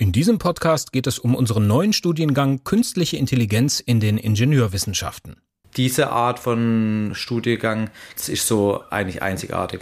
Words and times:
In 0.00 0.12
diesem 0.12 0.38
Podcast 0.38 0.92
geht 0.92 1.08
es 1.08 1.18
um 1.18 1.34
unseren 1.34 1.66
neuen 1.66 1.92
Studiengang 1.92 2.62
Künstliche 2.62 3.16
Intelligenz 3.16 3.80
in 3.80 3.98
den 3.98 4.16
Ingenieurwissenschaften. 4.16 5.40
Diese 5.76 6.10
Art 6.12 6.38
von 6.38 7.10
Studiengang 7.14 7.90
ist 8.14 8.46
so 8.46 8.84
eigentlich 8.90 9.22
einzigartig. 9.22 9.80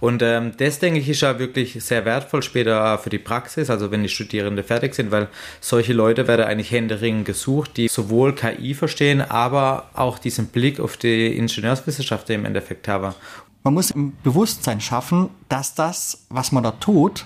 Und 0.00 0.20
ähm, 0.20 0.52
das, 0.58 0.80
denke 0.80 1.00
ich, 1.00 1.08
ist 1.08 1.22
ja 1.22 1.38
wirklich 1.38 1.82
sehr 1.82 2.04
wertvoll 2.04 2.42
später 2.42 2.98
für 2.98 3.08
die 3.08 3.18
Praxis, 3.18 3.70
also 3.70 3.90
wenn 3.90 4.02
die 4.02 4.10
Studierenden 4.10 4.62
fertig 4.66 4.94
sind, 4.94 5.10
weil 5.10 5.28
solche 5.62 5.94
Leute 5.94 6.28
werden 6.28 6.44
eigentlich 6.44 6.70
händeringend 6.70 7.24
gesucht, 7.24 7.78
die 7.78 7.88
sowohl 7.88 8.34
KI 8.34 8.74
verstehen, 8.74 9.22
aber 9.22 9.88
auch 9.94 10.18
diesen 10.18 10.48
Blick 10.48 10.78
auf 10.78 10.98
die 10.98 11.38
Ingenieurswissenschaft 11.38 12.28
im 12.28 12.44
Endeffekt 12.44 12.86
haben. 12.86 13.14
Man 13.62 13.72
muss 13.72 13.92
im 13.92 14.12
Bewusstsein 14.22 14.82
schaffen, 14.82 15.30
dass 15.48 15.74
das, 15.74 16.26
was 16.28 16.52
man 16.52 16.64
da 16.64 16.72
tut, 16.72 17.24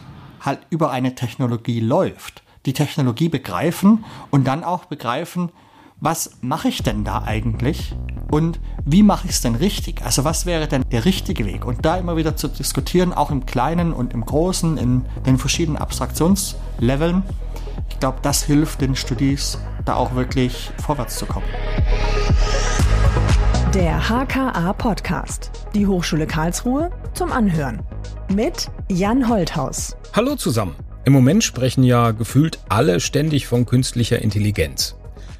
halt 0.48 0.60
über 0.70 0.90
eine 0.90 1.14
Technologie 1.14 1.78
läuft. 1.78 2.42
Die 2.66 2.72
Technologie 2.72 3.28
begreifen 3.28 4.04
und 4.30 4.46
dann 4.48 4.64
auch 4.64 4.86
begreifen, 4.86 5.50
was 6.00 6.38
mache 6.40 6.68
ich 6.68 6.82
denn 6.82 7.04
da 7.04 7.22
eigentlich 7.24 7.94
und 8.30 8.60
wie 8.84 9.02
mache 9.02 9.26
ich 9.26 9.32
es 9.32 9.40
denn 9.40 9.54
richtig? 9.54 10.02
Also 10.04 10.24
was 10.24 10.46
wäre 10.46 10.68
denn 10.68 10.84
der 10.90 11.04
richtige 11.04 11.44
Weg? 11.44 11.64
Und 11.64 11.84
da 11.84 11.96
immer 11.96 12.16
wieder 12.16 12.36
zu 12.36 12.48
diskutieren, 12.48 13.12
auch 13.12 13.30
im 13.30 13.46
Kleinen 13.46 13.92
und 13.92 14.12
im 14.12 14.24
Großen, 14.24 14.76
in 14.76 15.04
den 15.26 15.38
verschiedenen 15.38 15.76
Abstraktionsleveln. 15.76 17.22
Ich 17.90 17.98
glaube, 18.00 18.18
das 18.22 18.44
hilft 18.44 18.80
den 18.80 18.94
Studis, 18.96 19.58
da 19.84 19.94
auch 19.94 20.14
wirklich 20.14 20.70
vorwärts 20.78 21.16
zu 21.16 21.26
kommen. 21.26 21.46
Der 23.74 24.08
HKA 24.08 24.72
Podcast. 24.72 25.50
Die 25.74 25.86
Hochschule 25.86 26.26
Karlsruhe 26.26 26.90
zum 27.12 27.30
Anhören. 27.30 27.82
Mit 28.32 28.70
Jan 28.90 29.28
Holthaus. 29.28 29.94
Hallo 30.14 30.36
zusammen. 30.36 30.74
Im 31.04 31.12
Moment 31.12 31.44
sprechen 31.44 31.82
ja 31.84 32.12
gefühlt 32.12 32.58
alle 32.70 32.98
ständig 32.98 33.46
von 33.46 33.66
künstlicher 33.66 34.22
Intelligenz. 34.22 34.96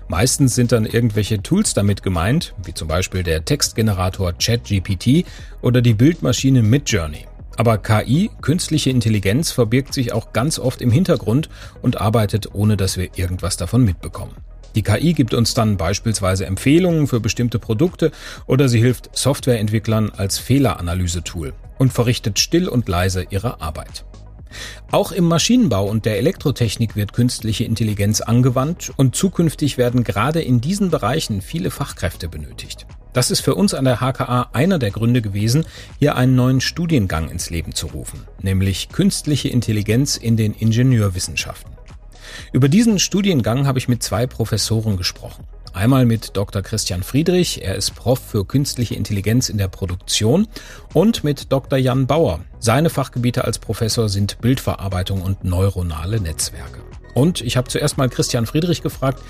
Meistens 0.09 0.55
sind 0.55 0.73
dann 0.73 0.85
irgendwelche 0.85 1.43
Tools 1.43 1.73
damit 1.73 2.03
gemeint, 2.03 2.55
wie 2.63 2.75
zum 2.75 2.87
Beispiel 2.87 3.23
der 3.23 3.47
Textgenerator 3.47 4.35
ChatGPT 4.35 5.25
oder 5.63 5.81
die 5.81 5.95
Bildmaschine 5.95 6.63
Midjourney. 6.63 7.25
Aber 7.57 7.79
KI, 7.79 8.31
künstliche 8.43 8.91
Intelligenz, 8.91 9.53
verbirgt 9.53 9.95
sich 9.95 10.13
auch 10.13 10.35
ganz 10.35 10.59
oft 10.59 10.83
im 10.83 10.91
Hintergrund 10.91 11.49
und 11.81 11.99
arbeitet, 11.99 12.55
ohne 12.55 12.77
dass 12.77 12.99
wir 12.99 13.09
irgendwas 13.17 13.57
davon 13.57 13.85
mitbekommen. 13.85 14.35
Die 14.79 14.85
KI 14.85 15.13
gibt 15.13 15.35
uns 15.35 15.55
dann 15.55 15.77
beispielsweise 15.77 16.47
Empfehlungen 16.47 17.09
für 17.09 17.19
bestimmte 17.19 17.59
Produkte 17.59 18.13
oder 18.47 18.69
sie 18.69 18.79
hilft 18.79 19.11
Softwareentwicklern 19.13 20.11
als 20.17 20.39
Fehleranalyse-Tool 20.39 21.53
und 21.79 21.93
verrichtet 21.93 22.39
still 22.39 22.69
und 22.69 22.89
leise 22.89 23.27
ihre 23.29 23.61
Arbeit. 23.61 24.05
Auch 24.93 25.11
im 25.11 25.25
Maschinenbau 25.25 25.89
und 25.89 26.05
der 26.05 26.19
Elektrotechnik 26.19 26.95
wird 26.95 27.13
künstliche 27.13 27.65
Intelligenz 27.65 28.21
angewandt 28.21 28.93
und 28.97 29.17
zukünftig 29.17 29.79
werden 29.79 30.05
gerade 30.05 30.43
in 30.43 30.61
diesen 30.61 30.91
Bereichen 30.91 31.43
viele 31.43 31.73
Fachkräfte 31.73 32.29
benötigt. 32.29 32.87
Das 33.13 33.33
ist 33.33 33.41
für 33.41 33.57
uns 33.57 33.75
an 33.75 33.85
der 33.85 33.97
HKA 33.97 34.51
einer 34.53 34.79
der 34.79 34.93
Gründe 34.93 35.23
gewesen, 35.23 35.67
hier 35.99 36.15
einen 36.15 36.37
neuen 36.37 36.61
Studiengang 36.61 37.31
ins 37.31 37.51
Leben 37.51 37.75
zu 37.75 37.89
rufen, 37.89 38.21
nämlich 38.41 38.91
künstliche 38.91 39.49
Intelligenz 39.49 40.17
in 40.17 40.37
den 40.37 40.55
Ingenieurwissenschaften. 40.55 41.78
Über 42.53 42.69
diesen 42.69 42.99
Studiengang 42.99 43.67
habe 43.67 43.79
ich 43.79 43.89
mit 43.89 44.03
zwei 44.03 44.27
Professoren 44.27 44.97
gesprochen. 44.97 45.45
Einmal 45.73 46.07
mit 46.07 46.37
Dr. 46.37 46.63
Christian 46.63 47.03
Friedrich, 47.03 47.63
er 47.63 47.75
ist 47.75 47.95
Prof 47.95 48.19
für 48.19 48.45
künstliche 48.45 48.95
Intelligenz 48.95 49.49
in 49.49 49.59
der 49.59 49.69
Produktion, 49.69 50.49
und 50.95 51.25
mit 51.25 51.53
Dr. 51.53 51.79
Jan 51.79 52.07
Bauer. 52.07 52.41
Seine 52.59 52.91
Fachgebiete 52.91 53.45
als 53.45 53.59
Professor 53.59 54.09
sind 54.09 54.41
Bildverarbeitung 54.41 55.23
und 55.23 55.45
neuronale 55.45 56.21
Netzwerke. 56.21 56.81
Und 57.15 57.41
ich 57.43 57.57
habe 57.57 57.69
zuerst 57.69 57.99
mal 57.99 58.09
Christian 58.09 58.47
Friedrich 58.47 58.83
gefragt, 58.83 59.23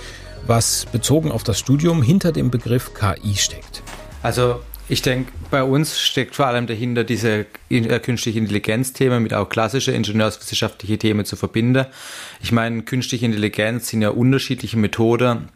was 0.47 0.87
bezogen 0.91 1.33
auf 1.33 1.43
das 1.43 1.59
Studium 1.59 2.03
hinter 2.03 2.33
dem 2.33 2.51
Begriff 2.51 2.93
KI 2.95 3.35
steckt. 3.37 3.83
Also 4.23 4.61
ich 4.89 5.03
denke, 5.03 5.33
bei 5.51 5.63
uns 5.63 6.01
steckt 6.01 6.35
vor 6.35 6.47
allem 6.47 6.67
dahinter 6.67 7.05
diese 7.05 7.47
äh, 7.71 7.99
künstliche 8.01 8.39
Intelligenz-Themen 8.39 9.23
mit 9.23 9.35
auch 9.35 9.49
klassische 9.49 9.93
ingenieurswissenschaftliche 9.93 10.99
Themen 10.99 11.25
zu 11.25 11.37
verbinden. 11.37 11.87
Ich 12.43 12.53
meine, 12.53 12.83
künstliche 12.83 13.27
Intelligenz 13.27 13.89
sind 13.89 14.03
ja 14.03 14.11
unterschiedliche 14.11 14.79
Methoden, 14.79 15.49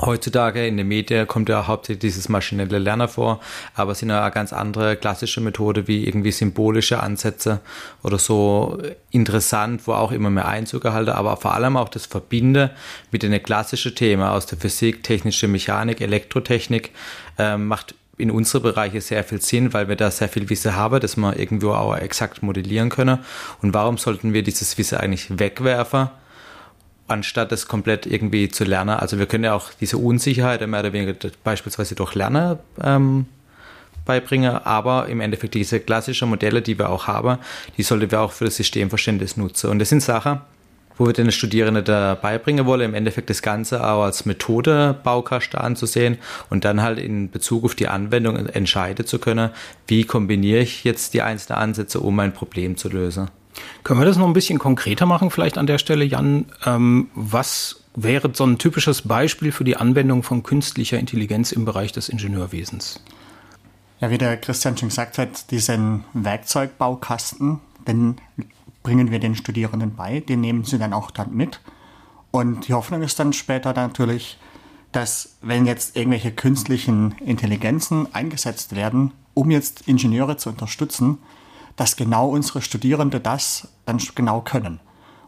Heutzutage 0.00 0.66
in 0.66 0.76
den 0.76 0.88
Medien 0.88 1.26
kommt 1.26 1.48
ja 1.48 1.66
hauptsächlich 1.66 2.00
dieses 2.00 2.28
maschinelle 2.28 2.78
Lernen 2.78 3.08
vor, 3.08 3.40
aber 3.74 3.92
es 3.92 4.00
sind 4.00 4.10
ja 4.10 4.26
auch 4.26 4.32
ganz 4.32 4.52
andere 4.52 4.96
klassische 4.96 5.40
Methoden 5.40 5.86
wie 5.86 6.04
irgendwie 6.04 6.32
symbolische 6.32 7.00
Ansätze 7.00 7.60
oder 8.02 8.18
so 8.18 8.78
interessant, 9.10 9.86
wo 9.86 9.92
auch 9.92 10.10
immer 10.10 10.30
mehr 10.30 10.48
Einzug 10.48 10.84
erhalten, 10.84 11.10
aber 11.10 11.36
vor 11.36 11.54
allem 11.54 11.76
auch 11.76 11.88
das 11.88 12.06
Verbinden 12.06 12.70
mit 13.12 13.22
den 13.22 13.40
klassischen 13.42 13.94
Themen 13.94 14.24
aus 14.24 14.46
der 14.46 14.58
Physik, 14.58 15.04
technische 15.04 15.46
Mechanik, 15.46 16.00
Elektrotechnik 16.00 16.90
äh, 17.38 17.56
macht 17.56 17.94
in 18.16 18.30
unsere 18.30 18.62
Bereiche 18.62 19.00
sehr 19.00 19.24
viel 19.24 19.40
Sinn, 19.40 19.72
weil 19.72 19.88
wir 19.88 19.96
da 19.96 20.10
sehr 20.10 20.28
viel 20.28 20.48
Wissen 20.48 20.76
haben, 20.76 21.00
das 21.00 21.16
wir 21.16 21.38
irgendwo 21.38 21.72
auch 21.72 21.96
exakt 21.96 22.42
modellieren 22.42 22.88
können. 22.88 23.18
Und 23.62 23.74
warum 23.74 23.98
sollten 23.98 24.32
wir 24.32 24.42
dieses 24.42 24.76
Wissen 24.78 24.98
eigentlich 24.98 25.38
wegwerfen? 25.38 26.08
anstatt 27.06 27.52
es 27.52 27.68
komplett 27.68 28.06
irgendwie 28.06 28.48
zu 28.48 28.64
lernen. 28.64 28.96
Also 28.96 29.18
wir 29.18 29.26
können 29.26 29.44
ja 29.44 29.54
auch 29.54 29.70
diese 29.78 29.98
Unsicherheit 29.98 30.66
mehr 30.66 30.80
oder 30.80 30.92
weniger 30.92 31.14
beispielsweise 31.42 31.94
durch 31.94 32.14
Lernen 32.14 32.58
ähm, 32.82 33.26
beibringen, 34.04 34.56
aber 34.56 35.06
im 35.08 35.20
Endeffekt 35.20 35.54
diese 35.54 35.80
klassischen 35.80 36.28
Modelle, 36.28 36.62
die 36.62 36.78
wir 36.78 36.90
auch 36.90 37.06
haben, 37.06 37.38
die 37.76 37.82
sollten 37.82 38.10
wir 38.10 38.20
auch 38.20 38.32
für 38.32 38.46
das 38.46 38.56
Systemverständnis 38.56 39.36
nutzen. 39.36 39.70
Und 39.70 39.78
das 39.78 39.90
sind 39.90 40.02
Sachen, 40.02 40.40
wo 40.96 41.06
wir 41.06 41.12
den 41.12 41.32
Studierenden 41.32 41.84
da 41.84 42.14
beibringen 42.14 42.66
wollen, 42.66 42.82
im 42.82 42.94
Endeffekt 42.94 43.30
das 43.30 43.42
Ganze 43.42 43.86
auch 43.86 44.04
als 44.04 44.26
Methode 44.26 44.98
Baukasten 45.02 45.58
anzusehen 45.58 46.18
und 46.50 46.64
dann 46.64 46.82
halt 46.82 46.98
in 46.98 47.30
Bezug 47.30 47.64
auf 47.64 47.74
die 47.74 47.88
Anwendung 47.88 48.36
entscheiden 48.36 49.06
zu 49.06 49.18
können, 49.18 49.50
wie 49.86 50.04
kombiniere 50.04 50.60
ich 50.60 50.84
jetzt 50.84 51.14
die 51.14 51.22
einzelnen 51.22 51.58
Ansätze, 51.58 52.00
um 52.00 52.18
ein 52.20 52.32
Problem 52.32 52.76
zu 52.76 52.88
lösen. 52.88 53.30
Können 53.84 54.00
wir 54.00 54.06
das 54.06 54.16
noch 54.16 54.26
ein 54.26 54.32
bisschen 54.32 54.58
konkreter 54.58 55.06
machen, 55.06 55.30
vielleicht 55.30 55.58
an 55.58 55.66
der 55.66 55.78
Stelle, 55.78 56.04
Jan? 56.04 56.46
Ähm, 56.66 57.08
was 57.14 57.84
wäre 57.94 58.30
so 58.32 58.44
ein 58.44 58.58
typisches 58.58 59.02
Beispiel 59.02 59.52
für 59.52 59.64
die 59.64 59.76
Anwendung 59.76 60.22
von 60.22 60.42
künstlicher 60.42 60.98
Intelligenz 60.98 61.52
im 61.52 61.64
Bereich 61.64 61.92
des 61.92 62.08
Ingenieurwesens? 62.08 63.00
Ja, 64.00 64.10
wie 64.10 64.18
der 64.18 64.36
Christian 64.36 64.76
schon 64.76 64.88
gesagt 64.88 65.18
hat, 65.18 65.50
diesen 65.50 66.04
Werkzeugbaukasten, 66.12 67.60
den 67.86 68.16
bringen 68.84 69.10
wir 69.10 69.18
den 69.18 69.34
Studierenden 69.34 69.96
bei, 69.96 70.20
den 70.20 70.40
nehmen 70.40 70.62
sie 70.62 70.78
dann 70.78 70.92
auch 70.92 71.10
dann 71.10 71.34
mit. 71.34 71.60
Und 72.30 72.68
die 72.68 72.74
Hoffnung 72.74 73.02
ist 73.02 73.18
dann 73.18 73.32
später 73.32 73.72
natürlich, 73.72 74.38
dass 74.92 75.36
wenn 75.40 75.66
jetzt 75.66 75.96
irgendwelche 75.96 76.30
künstlichen 76.30 77.16
Intelligenzen 77.18 78.14
eingesetzt 78.14 78.76
werden, 78.76 79.12
um 79.32 79.50
jetzt 79.50 79.88
Ingenieure 79.88 80.36
zu 80.36 80.50
unterstützen, 80.50 81.18
dass 81.74 81.96
genau 81.96 82.28
unsere 82.28 82.62
Studierende 82.62 83.18
das 83.18 83.68
dann 83.86 83.98
genau 84.14 84.42
können. 84.42 84.78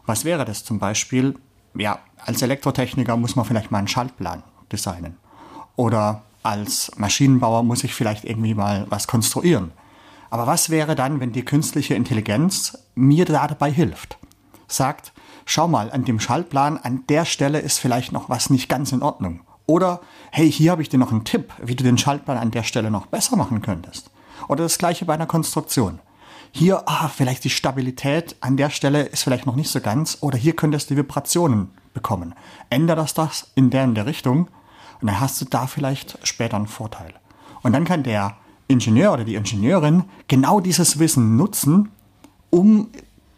Was 0.05 0.23
wäre 0.23 0.45
das 0.45 0.63
zum 0.63 0.79
Beispiel? 0.79 1.35
Ja, 1.75 1.99
als 2.17 2.41
Elektrotechniker 2.41 3.17
muss 3.17 3.35
man 3.35 3.43
vielleicht 3.45 3.71
mal 3.71 3.79
einen 3.79 3.89
Schaltplan 3.89 4.43
designen. 4.71 5.17
Oder 5.75 6.23
als 6.43 6.91
Maschinenbauer 6.97 7.63
muss 7.63 7.83
ich 7.83 7.93
vielleicht 7.93 8.23
irgendwie 8.23 8.53
mal 8.53 8.85
was 8.89 9.07
konstruieren. 9.07 9.71
Aber 10.29 10.47
was 10.47 10.69
wäre 10.69 10.95
dann, 10.95 11.19
wenn 11.19 11.31
die 11.31 11.45
künstliche 11.45 11.95
Intelligenz 11.95 12.77
mir 12.95 13.25
da 13.25 13.47
dabei 13.47 13.71
hilft? 13.71 14.17
Sagt, 14.67 15.13
schau 15.45 15.67
mal, 15.67 15.91
an 15.91 16.05
dem 16.05 16.19
Schaltplan, 16.19 16.77
an 16.77 17.05
der 17.07 17.25
Stelle 17.25 17.59
ist 17.59 17.79
vielleicht 17.79 18.11
noch 18.11 18.29
was 18.29 18.49
nicht 18.49 18.69
ganz 18.69 18.91
in 18.91 19.01
Ordnung. 19.01 19.41
Oder, 19.65 20.01
hey, 20.31 20.51
hier 20.51 20.71
habe 20.71 20.81
ich 20.81 20.89
dir 20.89 20.97
noch 20.97 21.11
einen 21.11 21.25
Tipp, 21.25 21.53
wie 21.61 21.75
du 21.75 21.83
den 21.83 21.97
Schaltplan 21.97 22.37
an 22.37 22.51
der 22.51 22.63
Stelle 22.63 22.91
noch 22.91 23.05
besser 23.05 23.35
machen 23.35 23.61
könntest. 23.61 24.09
Oder 24.47 24.63
das 24.63 24.77
gleiche 24.77 25.05
bei 25.05 25.13
einer 25.13 25.25
Konstruktion 25.25 25.99
hier, 26.51 26.83
ah, 26.87 27.07
vielleicht 27.07 27.43
die 27.43 27.49
Stabilität 27.49 28.35
an 28.41 28.57
der 28.57 28.69
Stelle 28.69 29.03
ist 29.03 29.23
vielleicht 29.23 29.45
noch 29.45 29.55
nicht 29.55 29.69
so 29.69 29.79
ganz 29.79 30.17
oder 30.21 30.37
hier 30.37 30.55
könntest 30.55 30.89
du 30.89 30.95
Vibrationen 30.95 31.71
bekommen. 31.93 32.33
Ändere 32.69 32.97
das 32.97 33.13
das 33.13 33.51
in 33.55 33.69
der 33.69 33.83
in 33.83 33.95
der 33.95 34.05
Richtung 34.05 34.47
und 35.01 35.07
dann 35.07 35.19
hast 35.19 35.39
du 35.41 35.45
da 35.45 35.67
vielleicht 35.67 36.17
später 36.27 36.57
einen 36.57 36.67
Vorteil. 36.67 37.13
Und 37.61 37.73
dann 37.73 37.85
kann 37.85 38.03
der 38.03 38.37
Ingenieur 38.67 39.13
oder 39.13 39.23
die 39.23 39.35
Ingenieurin 39.35 40.03
genau 40.27 40.59
dieses 40.59 40.99
Wissen 40.99 41.37
nutzen, 41.37 41.89
um 42.49 42.89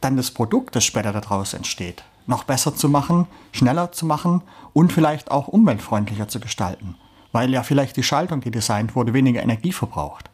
dann 0.01 0.17
das 0.17 0.31
Produkt, 0.31 0.75
das 0.75 0.85
später 0.85 1.11
daraus 1.11 1.53
entsteht, 1.53 2.03
noch 2.25 2.43
besser 2.43 2.75
zu 2.75 2.89
machen, 2.89 3.27
schneller 3.51 3.91
zu 3.91 4.05
machen 4.05 4.41
und 4.73 4.93
vielleicht 4.93 5.31
auch 5.31 5.47
umweltfreundlicher 5.47 6.27
zu 6.27 6.39
gestalten, 6.39 6.95
weil 7.31 7.51
ja 7.51 7.63
vielleicht 7.63 7.97
die 7.97 8.03
Schaltung, 8.03 8.41
die 8.41 8.51
designt 8.51 8.95
wurde, 8.95 9.13
weniger 9.13 9.43
Energie 9.43 9.71
verbraucht 9.71 10.29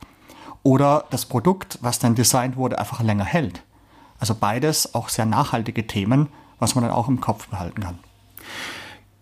oder 0.66 1.06
das 1.12 1.26
Produkt, 1.26 1.78
was 1.82 2.00
dann 2.00 2.16
designt 2.16 2.58
wurde, 2.58 2.80
einfach 2.80 3.02
länger 3.02 3.24
hält. 3.24 3.62
Also 4.20 4.34
beides 4.34 4.96
auch 4.96 5.10
sehr 5.10 5.26
nachhaltige 5.28 5.86
Themen, 5.86 6.30
was 6.58 6.74
man 6.74 6.84
dann 6.84 6.94
auch 6.94 7.08
im 7.08 7.22
Kopf 7.22 7.48
behalten 7.50 7.82
kann. 7.82 8.00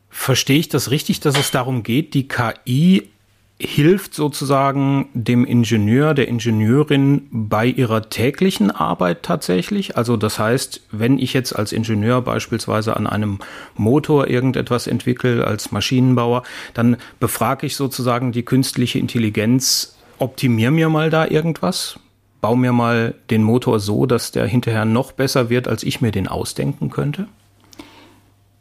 Verstehe 0.10 0.60
ich 0.60 0.70
das 0.70 0.90
richtig, 0.90 1.20
dass 1.20 1.38
es 1.38 1.52
darum 1.52 1.84
geht, 1.84 2.14
die 2.14 2.28
KI 2.28 3.10
hilft 3.60 4.14
sozusagen 4.14 5.10
dem 5.14 5.46
Ingenieur, 5.46 6.14
der 6.14 6.28
Ingenieurin 6.28 7.28
bei 7.32 7.66
ihrer 7.66 8.10
täglichen 8.10 8.72
Arbeit 8.72 9.24
tatsächlich? 9.24 9.96
Also 9.96 10.18
das 10.18 10.40
heißt, 10.40 10.82
wenn 10.92 11.20
ich 11.20 11.34
jetzt 11.34 11.54
als 11.54 11.72
Ingenieur 11.72 12.22
beispielsweise 12.22 12.98
an 12.98 13.08
einem 13.08 13.40
Motor 13.76 14.28
irgendetwas 14.28 14.88
entwickle, 14.88 15.46
als 15.46 15.72
Maschinenbauer, 15.72 16.44
dann 16.74 16.98
befrage 17.20 17.66
ich 17.66 17.76
sozusagen 17.76 18.32
die 18.32 18.44
künstliche 18.44 19.00
Intelligenz, 19.00 19.98
optimier 20.20 20.72
mir 20.72 20.90
mal 20.90 21.10
da 21.10 21.28
irgendwas, 21.28 22.00
bau 22.42 22.56
mir 22.56 22.74
mal 22.74 23.16
den 23.30 23.44
Motor 23.44 23.80
so, 23.80 24.06
dass 24.06 24.32
der 24.32 24.46
hinterher 24.46 24.86
noch 24.86 25.12
besser 25.12 25.50
wird, 25.50 25.68
als 25.68 25.84
ich 25.84 26.02
mir 26.02 26.12
den 26.12 26.28
ausdenken 26.28 26.90
könnte? 26.90 27.28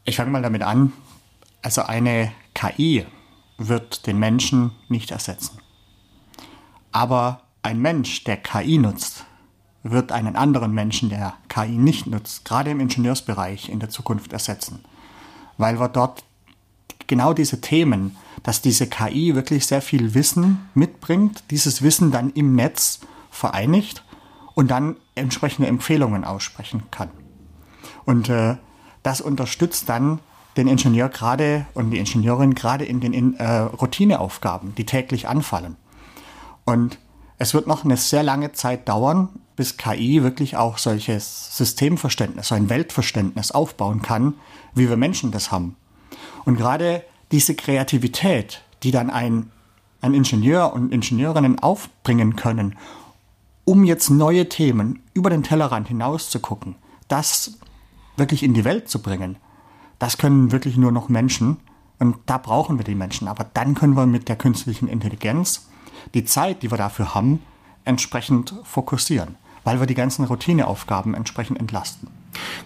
Ich 0.04 0.16
fange 0.16 0.30
mal 0.30 0.42
damit 0.42 0.62
an. 0.62 0.92
Also 1.62 1.82
eine 1.82 2.32
KI 2.54 3.06
wird 3.58 4.06
den 4.06 4.18
Menschen 4.18 4.72
nicht 4.88 5.10
ersetzen. 5.10 5.58
Aber 6.90 7.42
ein 7.62 7.80
Mensch, 7.80 8.24
der 8.24 8.36
KI 8.36 8.78
nutzt, 8.78 9.24
wird 9.82 10.12
einen 10.12 10.36
anderen 10.36 10.72
Menschen, 10.72 11.08
der 11.08 11.34
KI 11.48 11.76
nicht 11.76 12.06
nutzt, 12.06 12.44
gerade 12.44 12.70
im 12.70 12.80
Ingenieursbereich 12.80 13.68
in 13.68 13.80
der 13.80 13.88
Zukunft 13.88 14.32
ersetzen. 14.32 14.84
Weil 15.58 15.80
wir 15.80 15.88
dort 15.88 16.24
genau 17.06 17.32
diese 17.32 17.60
Themen, 17.60 18.16
dass 18.42 18.62
diese 18.62 18.86
KI 18.86 19.34
wirklich 19.34 19.66
sehr 19.66 19.82
viel 19.82 20.14
Wissen 20.14 20.68
mitbringt, 20.74 21.44
dieses 21.50 21.82
Wissen 21.82 22.10
dann 22.10 22.30
im 22.30 22.54
Netz 22.54 23.00
vereinigt 23.30 24.04
und 24.54 24.70
dann 24.70 24.96
entsprechende 25.14 25.68
Empfehlungen 25.68 26.24
aussprechen 26.24 26.84
kann. 26.90 27.10
Und 28.04 28.28
äh, 28.28 28.56
das 29.02 29.20
unterstützt 29.20 29.88
dann 29.88 30.20
den 30.56 30.68
Ingenieur 30.68 31.08
gerade 31.08 31.66
und 31.74 31.90
die 31.90 31.98
Ingenieurin 31.98 32.54
gerade 32.54 32.84
in 32.84 33.00
den 33.00 33.34
äh, 33.36 33.58
Routineaufgaben, 33.60 34.74
die 34.74 34.84
täglich 34.84 35.28
anfallen. 35.28 35.76
Und 36.64 36.98
es 37.38 37.54
wird 37.54 37.66
noch 37.66 37.84
eine 37.84 37.96
sehr 37.96 38.22
lange 38.22 38.52
Zeit 38.52 38.88
dauern, 38.88 39.28
bis 39.56 39.76
KI 39.76 40.22
wirklich 40.22 40.56
auch 40.56 40.78
solches 40.78 41.56
Systemverständnis, 41.56 42.48
so 42.48 42.54
ein 42.54 42.68
Weltverständnis 42.68 43.50
aufbauen 43.50 44.02
kann, 44.02 44.34
wie 44.74 44.88
wir 44.88 44.96
Menschen 44.96 45.32
das 45.32 45.50
haben. 45.50 45.76
Und 46.44 46.56
gerade 46.56 47.02
diese 47.30 47.54
Kreativität, 47.54 48.62
die 48.82 48.90
dann 48.90 49.10
ein, 49.10 49.50
ein 50.00 50.14
Ingenieur 50.14 50.72
und 50.72 50.92
Ingenieurinnen 50.92 51.58
aufbringen 51.58 52.36
können, 52.36 52.76
um 53.64 53.84
jetzt 53.84 54.10
neue 54.10 54.48
Themen 54.48 55.00
über 55.14 55.30
den 55.30 55.42
Tellerrand 55.42 55.88
hinaus 55.88 56.30
zu 56.30 56.40
gucken, 56.40 56.76
das 57.08 57.58
wirklich 58.16 58.42
in 58.42 58.54
die 58.54 58.64
Welt 58.64 58.88
zu 58.88 59.00
bringen, 59.00 59.36
das 60.02 60.18
können 60.18 60.50
wirklich 60.50 60.76
nur 60.76 60.90
noch 60.90 61.08
Menschen. 61.08 61.58
Und 62.00 62.16
da 62.26 62.36
brauchen 62.36 62.76
wir 62.76 62.84
die 62.84 62.96
Menschen. 62.96 63.28
Aber 63.28 63.46
dann 63.54 63.76
können 63.76 63.94
wir 63.94 64.04
mit 64.04 64.28
der 64.28 64.34
künstlichen 64.34 64.88
Intelligenz 64.88 65.68
die 66.12 66.24
Zeit, 66.24 66.64
die 66.64 66.72
wir 66.72 66.76
dafür 66.76 67.14
haben, 67.14 67.38
entsprechend 67.84 68.52
fokussieren, 68.64 69.36
weil 69.62 69.78
wir 69.78 69.86
die 69.86 69.94
ganzen 69.94 70.24
Routineaufgaben 70.24 71.14
entsprechend 71.14 71.60
entlasten. 71.60 72.08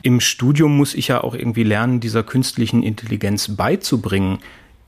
Im 0.00 0.20
Studium 0.20 0.78
muss 0.78 0.94
ich 0.94 1.08
ja 1.08 1.22
auch 1.22 1.34
irgendwie 1.34 1.64
lernen, 1.64 2.00
dieser 2.00 2.22
künstlichen 2.22 2.82
Intelligenz 2.82 3.54
beizubringen, 3.54 4.38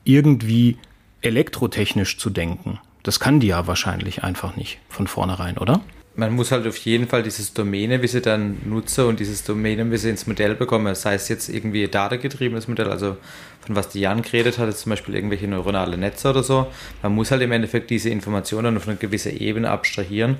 irgendwie 0.03 0.79
elektrotechnisch 1.21 2.17
zu 2.17 2.31
denken. 2.31 2.79
Das 3.03 3.19
kann 3.19 3.39
die 3.39 3.47
ja 3.47 3.67
wahrscheinlich 3.67 4.23
einfach 4.23 4.55
nicht 4.55 4.79
von 4.89 5.05
vornherein, 5.05 5.59
oder? 5.59 5.81
Man 6.15 6.33
muss 6.33 6.51
halt 6.51 6.67
auf 6.67 6.77
jeden 6.77 7.07
Fall 7.07 7.23
dieses 7.23 7.53
Domänenwissen 7.53 8.21
dann 8.21 8.57
nutzen 8.65 9.05
und 9.05 9.19
dieses 9.19 9.43
Domänenwissen 9.43 10.09
ins 10.09 10.27
Modell 10.27 10.55
bekommen. 10.55 10.93
Sei 10.95 11.13
es 11.13 11.29
jetzt 11.29 11.49
irgendwie 11.49 11.83
ein 11.83 11.91
datengetriebenes 11.91 12.67
Modell, 12.67 12.89
also 12.89 13.17
von 13.65 13.75
was 13.75 13.89
die 13.89 14.01
Jan 14.01 14.21
geredet 14.21 14.57
hat, 14.57 14.75
zum 14.77 14.89
Beispiel 14.89 15.15
irgendwelche 15.15 15.47
neuronale 15.47 15.97
Netze 15.97 16.29
oder 16.29 16.43
so. 16.43 16.67
Man 17.01 17.15
muss 17.15 17.31
halt 17.31 17.41
im 17.41 17.51
Endeffekt 17.51 17.89
diese 17.89 18.09
Informationen 18.09 18.75
auf 18.75 18.87
eine 18.87 18.97
gewisse 18.97 19.31
Ebene 19.31 19.69
abstrahieren, 19.69 20.37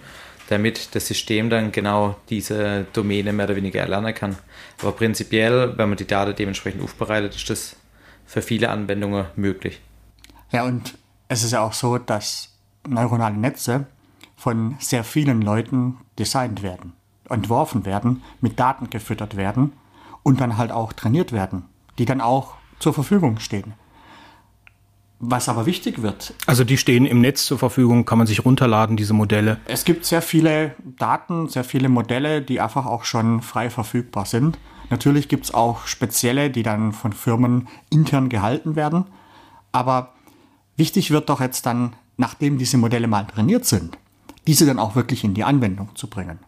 damit 0.50 0.95
das 0.95 1.07
System 1.07 1.50
dann 1.50 1.71
genau 1.71 2.18
diese 2.30 2.86
Domäne 2.94 3.31
mehr 3.31 3.45
oder 3.45 3.56
weniger 3.56 3.80
erlernen 3.80 4.13
kann. 4.13 4.38
Aber 4.81 4.92
prinzipiell, 4.92 5.77
wenn 5.77 5.89
man 5.89 5.98
die 5.98 6.07
Daten 6.07 6.36
dementsprechend 6.36 6.83
aufbereitet, 6.83 7.36
ist 7.36 7.50
das 7.50 7.75
für 8.25 8.42
viele 8.42 8.69
Anwendungen 8.69 9.27
möglich. 9.36 9.80
Ja, 10.51 10.63
und 10.63 10.95
es 11.27 11.44
ist 11.44 11.51
ja 11.51 11.62
auch 11.62 11.74
so, 11.74 11.98
dass 11.98 12.50
neuronale 12.88 13.38
Netze 13.38 13.86
von 14.39 14.77
sehr 14.80 15.03
vielen 15.03 15.41
Leuten 15.41 15.97
designt 16.18 16.63
werden, 16.63 16.94
entworfen 17.30 17.86
werden, 17.86 18.24
mit 18.39 18.57
Daten 18.57 18.89
gefüttert 18.89 19.36
werden 19.36 19.74
und 20.24 20.39
dann 20.39 20.57
halt 20.57 20.71
auch 20.71 20.94
trainiert 20.94 21.33
werden, 21.33 21.65
die 21.97 22.06
dann 22.06 22.21
auch 22.21 22.53
zur 22.80 22.94
Verfügung 22.94 23.39
stehen. 23.39 23.74
Was 25.19 25.50
aber 25.50 25.65
wichtig 25.65 26.01
wird. 26.01 26.33
Also 26.45 26.63
die 26.63 26.77
stehen 26.77 27.06
im 27.06 27.19
Netz 27.19 27.45
zur 27.45 27.59
Verfügung, 27.59 28.06
kann 28.06 28.18
man 28.18 28.27
sich 28.27 28.45
runterladen, 28.45 28.95
diese 28.95 29.13
Modelle. 29.13 29.59
Es 29.65 29.83
gibt 29.83 30.06
sehr 30.06 30.21
viele 30.21 30.74
Daten, 30.97 31.50
sehr 31.50 31.65
viele 31.65 31.89
Modelle, 31.89 32.42
die 32.42 32.62
einfach 32.62 32.85
auch 32.85 33.03
schon 33.03 33.42
frei 33.42 33.69
verfügbar 33.69 34.25
sind. 34.25 34.57
Natürlich 34.89 35.27
gibt 35.27 35.44
es 35.44 35.53
auch 35.53 35.85
spezielle, 35.85 36.50
die 36.50 36.63
dann 36.63 36.94
von 36.94 37.12
Firmen 37.12 37.68
intern 37.89 38.30
gehalten 38.30 38.77
werden. 38.77 39.03
Aber 39.74 40.13
wichtig 40.77 41.12
wird 41.12 41.27
doch 41.27 41.42
jetzt 41.42 41.65
dann, 41.65 41.94
nachdem 42.15 42.57
diese 42.57 42.77
Modelle 42.77 43.07
mal 43.09 43.25
trainiert 43.25 43.65
sind, 43.65 43.97
diese 44.50 44.66
dann 44.66 44.80
auch 44.80 44.96
wirklich 44.96 45.24
in 45.24 45.36
die 45.36 45.44
Anwendung 45.44 45.96
zu 45.96 46.10
bringen. 46.10 46.40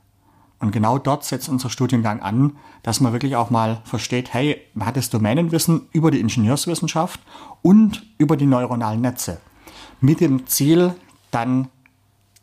Und 0.58 0.72
genau 0.72 0.98
dort 0.98 1.24
setzt 1.24 1.50
unser 1.50 1.70
Studiengang 1.70 2.20
an, 2.20 2.58
dass 2.82 3.00
man 3.00 3.14
wirklich 3.14 3.36
auch 3.36 3.52
mal 3.52 3.84
versteht, 3.84 4.34
hey, 4.34 4.60
man 4.74 4.88
hat 4.88 4.98
das 4.98 5.12
Domänenwissen 5.12 5.84
über 5.92 6.10
die 6.10 6.20
Ingenieurswissenschaft 6.20 7.20
und 7.62 8.04
über 8.18 8.38
die 8.38 8.48
neuronalen 8.48 9.02
Netze. 9.02 9.40
Mit 10.00 10.20
dem 10.20 10.48
Ziel, 10.48 10.96
dann 11.30 11.68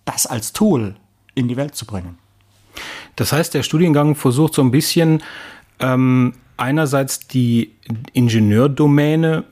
das 0.05 0.29
als 0.29 0.53
Tool 0.53 0.95
in 1.35 1.49
die 1.49 1.57
Welt 1.57 1.75
zu 1.75 1.87
bringen. 1.87 2.19
Das 3.17 3.33
heißt, 3.33 3.53
der 3.53 3.65
Studiengang 3.65 4.15
versucht 4.15 4.55
so 4.55 4.63
ein 4.63 4.71
bisschen 4.71 5.25
ähm, 5.81 6.35
einerseits 6.57 7.27
die 7.27 7.75
Ingenieurdomäne 8.13 9.43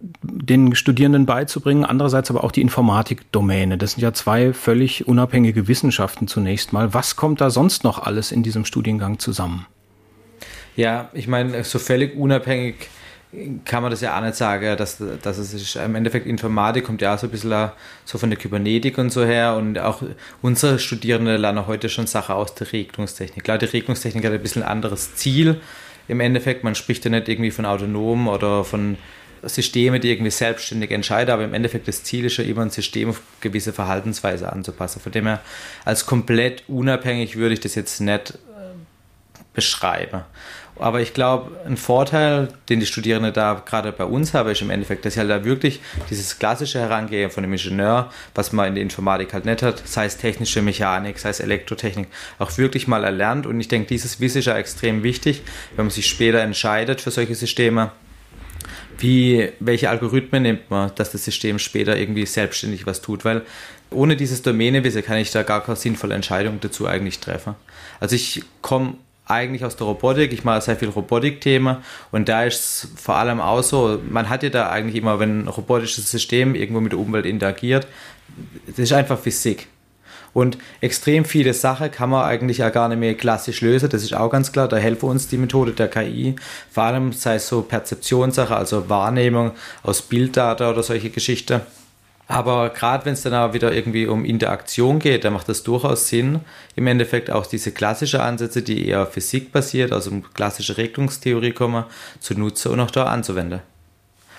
den 0.00 0.74
Studierenden 0.74 1.26
beizubringen, 1.26 1.84
andererseits 1.84 2.30
aber 2.30 2.44
auch 2.44 2.52
die 2.52 2.60
Informatikdomäne. 2.60 3.78
Das 3.78 3.92
sind 3.92 4.02
ja 4.02 4.12
zwei 4.12 4.52
völlig 4.52 5.08
unabhängige 5.08 5.66
Wissenschaften 5.66 6.28
zunächst 6.28 6.72
mal. 6.72 6.94
Was 6.94 7.16
kommt 7.16 7.40
da 7.40 7.50
sonst 7.50 7.82
noch 7.84 7.98
alles 7.98 8.30
in 8.30 8.42
diesem 8.42 8.64
Studiengang 8.64 9.18
zusammen? 9.18 9.66
Ja, 10.76 11.08
ich 11.12 11.26
meine, 11.26 11.64
so 11.64 11.80
völlig 11.80 12.16
unabhängig 12.16 12.88
kann 13.64 13.82
man 13.82 13.90
das 13.90 14.00
ja 14.00 14.16
auch 14.16 14.22
nicht 14.22 14.36
sagen, 14.36 14.76
dass, 14.76 15.02
dass 15.22 15.36
es 15.36 15.52
ist, 15.52 15.76
im 15.76 15.94
Endeffekt 15.94 16.26
Informatik 16.26 16.84
kommt 16.84 17.02
ja 17.02 17.14
auch 17.14 17.18
so 17.18 17.26
ein 17.26 17.30
bisschen 17.30 17.70
so 18.04 18.16
von 18.16 18.30
der 18.30 18.38
Kybernetik 18.38 18.96
und 18.96 19.10
so 19.10 19.24
her 19.24 19.54
und 19.54 19.78
auch 19.78 20.02
unsere 20.40 20.78
Studierende 20.78 21.36
lernen 21.36 21.66
heute 21.66 21.90
schon 21.90 22.06
Sachen 22.06 22.34
aus 22.34 22.54
der 22.54 22.72
Regelungstechnik. 22.72 23.44
Klar, 23.44 23.58
die 23.58 23.66
Regelungstechnik 23.66 24.24
hat 24.24 24.32
ein 24.32 24.40
bisschen 24.40 24.62
ein 24.62 24.68
anderes 24.68 25.14
Ziel 25.16 25.60
im 26.06 26.20
Endeffekt. 26.20 26.64
Man 26.64 26.74
spricht 26.74 27.04
ja 27.04 27.10
nicht 27.10 27.28
irgendwie 27.28 27.50
von 27.50 27.66
autonom 27.66 28.28
oder 28.28 28.64
von 28.64 28.96
Systeme, 29.42 30.00
die 30.00 30.10
irgendwie 30.10 30.30
selbstständig 30.30 30.90
entscheiden, 30.90 31.32
aber 31.32 31.44
im 31.44 31.54
Endeffekt 31.54 31.88
das 31.88 32.02
Ziel 32.04 32.24
ist 32.24 32.36
ja 32.36 32.44
immer 32.44 32.62
ein 32.62 32.70
System 32.70 33.10
auf 33.10 33.20
gewisse 33.40 33.72
Verhaltensweise 33.72 34.52
anzupassen. 34.52 35.00
Von 35.00 35.12
dem 35.12 35.26
her, 35.26 35.40
als 35.84 36.06
komplett 36.06 36.64
unabhängig 36.68 37.36
würde 37.36 37.54
ich 37.54 37.60
das 37.60 37.74
jetzt 37.74 38.00
nicht 38.00 38.30
äh, 38.30 38.36
beschreiben. 39.54 40.22
Aber 40.80 41.00
ich 41.00 41.12
glaube, 41.12 41.50
ein 41.66 41.76
Vorteil, 41.76 42.48
den 42.68 42.80
die 42.80 42.86
Studierenden 42.86 43.32
da 43.32 43.60
gerade 43.66 43.90
bei 43.90 44.04
uns 44.04 44.32
haben, 44.32 44.48
ist 44.48 44.62
im 44.62 44.70
Endeffekt, 44.70 45.04
dass 45.04 45.14
sie 45.14 45.20
halt 45.20 45.30
da 45.30 45.44
wirklich 45.44 45.80
dieses 46.08 46.38
klassische 46.38 46.78
Herangehen 46.78 47.30
von 47.30 47.42
dem 47.42 47.52
Ingenieur, 47.52 48.10
was 48.34 48.52
man 48.52 48.68
in 48.68 48.74
der 48.74 48.82
Informatik 48.82 49.32
halt 49.32 49.44
nicht 49.44 49.62
hat, 49.62 49.82
sei 49.86 50.06
es 50.06 50.18
technische 50.18 50.62
Mechanik, 50.62 51.18
sei 51.18 51.30
es 51.30 51.40
Elektrotechnik, 51.40 52.06
auch 52.38 52.56
wirklich 52.58 52.86
mal 52.86 53.02
erlernt. 53.02 53.46
Und 53.46 53.60
ich 53.60 53.68
denke, 53.68 53.88
dieses 53.88 54.20
Wissen 54.20 54.38
ist 54.38 54.46
ja 54.46 54.56
extrem 54.56 55.02
wichtig, 55.02 55.42
wenn 55.74 55.86
man 55.86 55.90
sich 55.90 56.08
später 56.08 56.40
entscheidet 56.40 57.00
für 57.00 57.10
solche 57.10 57.34
Systeme 57.34 57.90
wie, 58.98 59.50
welche 59.60 59.90
Algorithmen 59.90 60.42
nimmt 60.42 60.70
man, 60.70 60.92
dass 60.96 61.12
das 61.12 61.24
System 61.24 61.58
später 61.58 61.96
irgendwie 61.96 62.26
selbstständig 62.26 62.86
was 62.86 63.00
tut, 63.00 63.24
weil 63.24 63.42
ohne 63.90 64.16
dieses 64.16 64.42
Domänewissen 64.42 65.02
kann 65.02 65.18
ich 65.18 65.30
da 65.30 65.42
gar 65.42 65.64
keine 65.64 65.76
sinnvolle 65.76 66.14
Entscheidung 66.14 66.58
dazu 66.60 66.86
eigentlich 66.86 67.20
treffen. 67.20 67.54
Also 68.00 68.16
ich 68.16 68.42
komme 68.60 68.94
eigentlich 69.26 69.64
aus 69.64 69.76
der 69.76 69.86
Robotik, 69.86 70.32
ich 70.32 70.44
mache 70.44 70.62
sehr 70.62 70.76
viel 70.76 70.88
Robotik-Themen 70.88 71.78
und 72.10 72.28
da 72.28 72.44
ist 72.44 72.60
es 72.60 72.88
vor 72.96 73.16
allem 73.16 73.40
auch 73.40 73.62
so, 73.62 74.00
man 74.08 74.28
hat 74.28 74.42
ja 74.42 74.48
da 74.48 74.70
eigentlich 74.70 74.96
immer, 74.96 75.18
wenn 75.20 75.44
ein 75.44 75.48
robotisches 75.48 76.10
System 76.10 76.54
irgendwo 76.54 76.80
mit 76.80 76.92
der 76.92 76.98
Umwelt 76.98 77.26
interagiert, 77.26 77.86
das 78.66 78.78
ist 78.78 78.92
einfach 78.92 79.18
Physik. 79.18 79.68
Und 80.38 80.56
extrem 80.80 81.24
viele 81.24 81.52
Sachen 81.52 81.90
kann 81.90 82.10
man 82.10 82.24
eigentlich 82.24 82.58
ja 82.58 82.70
gar 82.70 82.88
nicht 82.88 83.00
mehr 83.00 83.16
klassisch 83.16 83.60
lösen, 83.60 83.88
das 83.88 84.04
ist 84.04 84.14
auch 84.14 84.30
ganz 84.30 84.52
klar. 84.52 84.68
Da 84.68 84.76
helfen 84.76 85.08
uns 85.08 85.26
die 85.26 85.36
Methode 85.36 85.72
der 85.72 85.88
KI, 85.88 86.36
vor 86.70 86.84
allem 86.84 87.12
sei 87.12 87.34
es 87.34 87.48
so 87.48 87.62
Perzeptionssache, 87.62 88.54
also 88.54 88.88
Wahrnehmung 88.88 89.50
aus 89.82 90.00
Bilddata 90.00 90.70
oder 90.70 90.84
solche 90.84 91.10
Geschichten. 91.10 91.62
Aber 92.28 92.70
gerade 92.70 93.04
wenn 93.04 93.14
es 93.14 93.22
dann 93.22 93.34
auch 93.34 93.52
wieder 93.52 93.72
irgendwie 93.72 94.06
um 94.06 94.24
Interaktion 94.24 95.00
geht, 95.00 95.24
dann 95.24 95.32
macht 95.32 95.48
das 95.48 95.64
durchaus 95.64 96.06
Sinn, 96.06 96.38
im 96.76 96.86
Endeffekt 96.86 97.32
auch 97.32 97.46
diese 97.46 97.72
klassischen 97.72 98.20
Ansätze, 98.20 98.62
die 98.62 98.86
eher 98.86 99.06
physikbasiert, 99.06 99.90
also 99.90 100.12
um 100.12 100.22
klassische 100.34 100.76
Regelungstheorie 100.76 101.50
kommen, 101.50 101.82
zu 102.20 102.34
nutzen 102.34 102.70
und 102.70 102.78
auch 102.78 102.92
da 102.92 103.06
anzuwenden. 103.06 103.58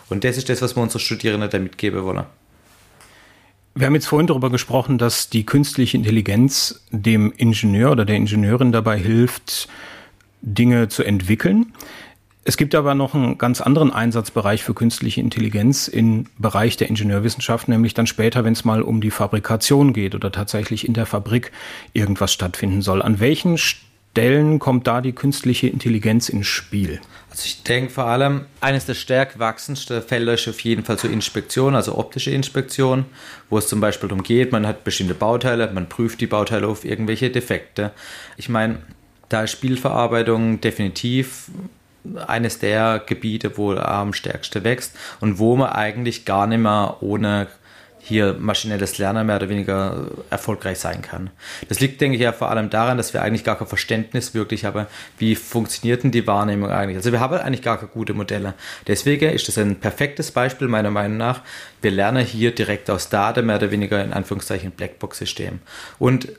Und 0.08 0.24
das 0.24 0.38
ist 0.38 0.48
das, 0.48 0.62
was 0.62 0.78
wir 0.78 0.82
unseren 0.82 1.02
Studierenden 1.02 1.50
da 1.50 1.60
mitgeben 1.60 2.06
wollen. 2.06 2.24
Wir 3.76 3.88
haben 3.88 3.96
jetzt 3.96 4.08
vorhin 4.08 4.28
darüber 4.28 4.50
gesprochen, 4.50 4.98
dass 4.98 5.30
die 5.30 5.46
künstliche 5.46 5.96
Intelligenz 5.96 6.84
dem 6.92 7.32
Ingenieur 7.38 7.92
oder 7.92 8.06
der 8.06 8.16
Ingenieurin 8.16 8.72
dabei 8.72 8.98
hilft, 8.98 9.68
Dinge 10.42 10.88
zu 10.88 11.04
entwickeln. 11.04 11.74
Es 12.46 12.58
gibt 12.58 12.74
aber 12.74 12.96
noch 12.96 13.14
einen 13.14 13.38
ganz 13.38 13.62
anderen 13.62 13.92
Einsatzbereich 13.92 14.64
für 14.64 14.74
künstliche 14.74 15.22
Intelligenz 15.22 15.88
im 15.88 16.26
Bereich 16.38 16.78
der 16.78 16.90
Ingenieurwissenschaft, 16.90 17.68
nämlich 17.68 17.94
dann 17.94 18.08
später, 18.08 18.44
wenn 18.44 18.54
es 18.54 18.66
mal 18.66 18.82
um 18.82 19.02
die 19.02 19.12
Fabrikation 19.12 19.94
geht 19.94 20.16
oder 20.16 20.32
tatsächlich 20.32 20.88
in 20.88 20.94
der 20.94 21.06
Fabrik 21.06 21.52
irgendwas 21.94 22.34
stattfinden 22.34 22.82
soll. 22.82 23.02
An 23.02 23.20
welchen 23.20 23.58
Stellen 24.20 24.60
kommt 24.60 24.86
da 24.86 25.00
die 25.00 25.14
künstliche 25.14 25.68
Intelligenz 25.68 26.28
ins 26.28 26.48
Spiel? 26.48 27.00
Also 27.30 27.44
ich 27.46 27.64
denke 27.64 27.90
vor 27.90 28.04
allem, 28.04 28.48
eines 28.60 28.86
der 28.86 28.96
stärk 28.96 29.40
wachsendsten 29.40 30.02
Felder 30.02 30.34
ist 30.34 30.46
auf 30.50 30.60
jeden 30.60 30.84
Fall 30.84 30.98
zur 30.98 31.10
Inspektion, 31.10 31.74
also 31.74 31.98
optische 31.98 32.32
Inspektion, 32.32 33.06
wo 33.50 33.58
es 33.58 33.70
zum 33.70 33.80
Beispiel 33.80 34.10
darum 34.10 34.24
geht, 34.24 34.52
man 34.52 34.68
hat 34.68 34.84
bestimmte 34.84 35.14
Bauteile, 35.14 35.72
man 35.72 35.88
prüft 35.88 36.20
die 36.20 36.28
Bauteile 36.28 36.68
auf 36.68 36.84
irgendwelche 36.84 37.30
Defekte. 37.30 37.92
Ich 38.36 38.50
meine, 38.50 38.80
da 39.30 39.44
ist 39.44 39.52
Spielverarbeitung 39.52 40.60
definitiv 40.60 41.50
eines 42.28 42.60
der 42.60 43.02
Gebiete, 43.06 43.58
wo 43.58 43.72
am 43.74 44.12
stärksten 44.12 44.66
wächst 44.66 44.98
und 45.22 45.40
wo 45.40 45.56
man 45.56 45.70
eigentlich 45.70 46.26
gar 46.26 46.46
nicht 46.46 46.60
mehr 46.60 46.98
ohne 47.00 47.48
hier 48.10 48.36
maschinelles 48.38 48.98
Lernen 48.98 49.28
mehr 49.28 49.38
oder 49.38 49.48
weniger 49.48 50.08
erfolgreich 50.30 50.80
sein 50.80 51.02
kann. 51.02 51.30
Das 51.70 51.80
liegt, 51.80 52.02
denke 52.02 52.18
ich, 52.18 52.22
ja 52.22 52.34
vor 52.34 52.50
allem 52.50 52.70
daran, 52.70 52.98
dass 52.98 53.14
wir 53.14 53.22
eigentlich 53.22 53.46
gar 53.46 53.58
kein 53.58 53.68
Verständnis 53.68 54.34
wirklich 54.34 54.66
haben, 54.66 54.88
wie 55.18 55.36
funktioniert 55.36 56.04
denn 56.04 56.12
die 56.12 56.28
Wahrnehmung 56.28 56.70
eigentlich. 56.70 56.98
Also 56.98 57.12
wir 57.12 57.22
haben 57.22 57.38
eigentlich 57.38 57.62
gar 57.62 57.78
keine 57.78 57.92
gute 57.92 58.14
Modelle. 58.14 58.56
Deswegen 58.88 59.30
ist 59.30 59.48
das 59.48 59.58
ein 59.58 59.78
perfektes 59.78 60.32
Beispiel 60.32 60.68
meiner 60.68 60.92
Meinung 60.92 61.18
nach. 61.18 61.42
Wir 61.82 61.92
lernen 61.92 62.26
hier 62.26 62.54
direkt 62.54 62.90
aus 62.90 63.10
Daten 63.10 63.46
mehr 63.46 63.56
oder 63.56 63.72
weniger 63.72 64.04
in 64.04 64.12
Anführungszeichen 64.12 64.72
Blackbox-System. 64.72 65.60
Und 66.00 66.30